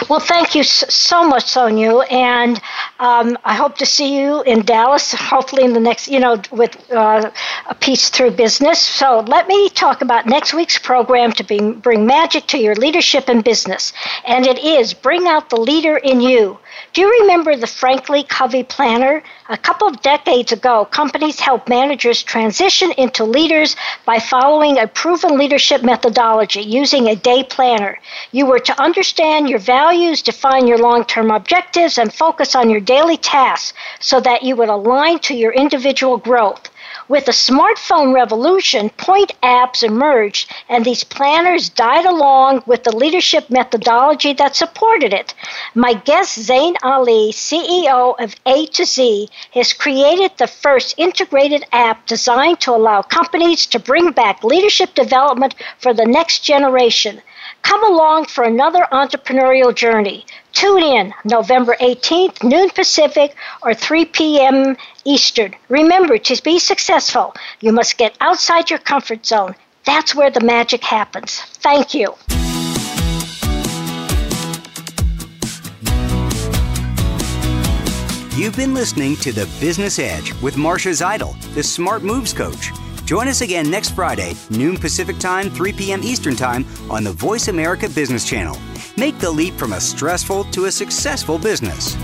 Well, 0.09 0.19
thank 0.19 0.55
you 0.55 0.63
so 0.63 1.23
much, 1.23 1.45
Sonu, 1.53 2.03
and 2.11 2.59
um, 2.99 3.37
I 3.45 3.53
hope 3.53 3.77
to 3.77 3.85
see 3.85 4.19
you 4.19 4.41
in 4.41 4.63
Dallas, 4.65 5.13
hopefully 5.13 5.63
in 5.63 5.73
the 5.73 5.79
next, 5.79 6.07
you 6.07 6.19
know, 6.19 6.41
with 6.51 6.75
uh, 6.91 7.29
a 7.67 7.75
piece 7.75 8.09
through 8.09 8.31
business. 8.31 8.81
So 8.81 9.19
let 9.27 9.47
me 9.47 9.69
talk 9.69 10.01
about 10.01 10.25
next 10.25 10.53
week's 10.53 10.79
program 10.79 11.31
to 11.33 11.43
bring, 11.43 11.73
bring 11.73 12.07
magic 12.07 12.47
to 12.47 12.57
your 12.57 12.73
leadership 12.75 13.29
and 13.29 13.43
business, 13.43 13.93
and 14.25 14.47
it 14.47 14.57
is 14.57 14.95
Bring 14.95 15.27
Out 15.27 15.51
the 15.51 15.57
Leader 15.61 15.97
in 15.97 16.21
You. 16.21 16.57
Do 16.93 17.01
you 17.01 17.21
remember 17.21 17.55
the 17.55 17.67
Franklin 17.67 18.23
Covey 18.23 18.63
Planner? 18.63 19.23
A 19.49 19.57
couple 19.57 19.87
of 19.87 20.01
decades 20.01 20.51
ago, 20.51 20.85
companies 20.85 21.39
helped 21.39 21.67
managers 21.69 22.23
transition 22.23 22.91
into 22.93 23.23
leaders 23.25 23.75
by 24.05 24.19
following 24.19 24.77
a 24.77 24.87
proven 24.87 25.37
leadership 25.37 25.83
methodology 25.83 26.61
using 26.61 27.07
a 27.07 27.15
day 27.15 27.43
planner. 27.43 27.99
You 28.31 28.45
were 28.45 28.59
to 28.59 28.81
understand 28.81 29.49
your 29.49 29.59
values, 29.59 30.21
define 30.21 30.67
your 30.67 30.77
long 30.77 31.05
term 31.05 31.31
objectives, 31.31 31.97
and 31.97 32.13
focus 32.13 32.55
on 32.55 32.69
your 32.69 32.81
daily 32.81 33.17
tasks 33.17 33.73
so 33.99 34.19
that 34.21 34.43
you 34.43 34.55
would 34.55 34.69
align 34.69 35.19
to 35.19 35.35
your 35.35 35.51
individual 35.51 36.17
growth. 36.17 36.69
With 37.07 37.25
the 37.25 37.31
smartphone 37.31 38.13
revolution, 38.13 38.89
point 38.89 39.31
apps 39.41 39.83
emerged, 39.83 40.51
and 40.67 40.83
these 40.83 41.03
planners 41.03 41.69
died 41.69 42.05
along 42.05 42.63
with 42.65 42.83
the 42.83 42.95
leadership 42.95 43.49
methodology 43.49 44.33
that 44.33 44.55
supported 44.55 45.13
it. 45.13 45.33
My 45.75 45.93
guest, 45.93 46.39
Zain 46.39 46.75
Ali, 46.83 47.31
CEO 47.31 48.15
of 48.19 48.35
A 48.45 48.65
to 48.67 48.85
Z, 48.85 49.29
has 49.53 49.73
created 49.73 50.31
the 50.37 50.47
first 50.47 50.95
integrated 50.97 51.65
app 51.71 52.05
designed 52.05 52.59
to 52.61 52.75
allow 52.75 53.01
companies 53.01 53.65
to 53.67 53.79
bring 53.79 54.11
back 54.11 54.43
leadership 54.43 54.93
development 54.95 55.55
for 55.77 55.93
the 55.93 56.05
next 56.05 56.39
generation. 56.39 57.21
Come 57.63 57.83
along 57.83 58.25
for 58.25 58.43
another 58.43 58.85
entrepreneurial 58.91 59.73
journey. 59.73 60.25
Tune 60.53 60.83
in 60.83 61.13
November 61.23 61.75
18th, 61.79 62.43
noon 62.43 62.69
Pacific, 62.69 63.35
or 63.61 63.73
3 63.73 64.05
p.m. 64.05 64.75
Eastern. 65.05 65.55
Remember, 65.69 66.17
to 66.17 66.43
be 66.43 66.59
successful, 66.59 67.33
you 67.61 67.71
must 67.71 67.97
get 67.97 68.15
outside 68.21 68.69
your 68.69 68.79
comfort 68.79 69.25
zone. 69.25 69.55
That's 69.85 70.13
where 70.15 70.31
the 70.31 70.41
magic 70.41 70.83
happens. 70.83 71.39
Thank 71.39 71.93
you. 71.93 72.15
You've 78.39 78.55
been 78.55 78.73
listening 78.73 79.17
to 79.17 79.33
The 79.33 79.49
Business 79.59 79.99
Edge 79.99 80.33
with 80.41 80.55
Marcia 80.55 80.89
Zidle, 80.89 81.35
the 81.55 81.63
Smart 81.63 82.03
Moves 82.03 82.31
Coach. 82.31 82.71
Join 83.09 83.27
us 83.27 83.41
again 83.41 83.71
next 83.71 83.95
Friday, 83.95 84.35
noon 84.51 84.77
Pacific 84.77 85.17
Time, 85.17 85.49
3 85.49 85.73
p.m. 85.73 86.03
Eastern 86.03 86.35
Time 86.35 86.63
on 86.91 87.03
the 87.03 87.11
Voice 87.11 87.47
America 87.47 87.89
Business 87.89 88.23
Channel. 88.23 88.55
Make 88.97 89.17
the 89.17 89.31
leap 89.31 89.55
from 89.55 89.73
a 89.73 89.81
stressful 89.81 90.43
to 90.51 90.65
a 90.65 90.71
successful 90.71 91.39
business. 91.39 91.95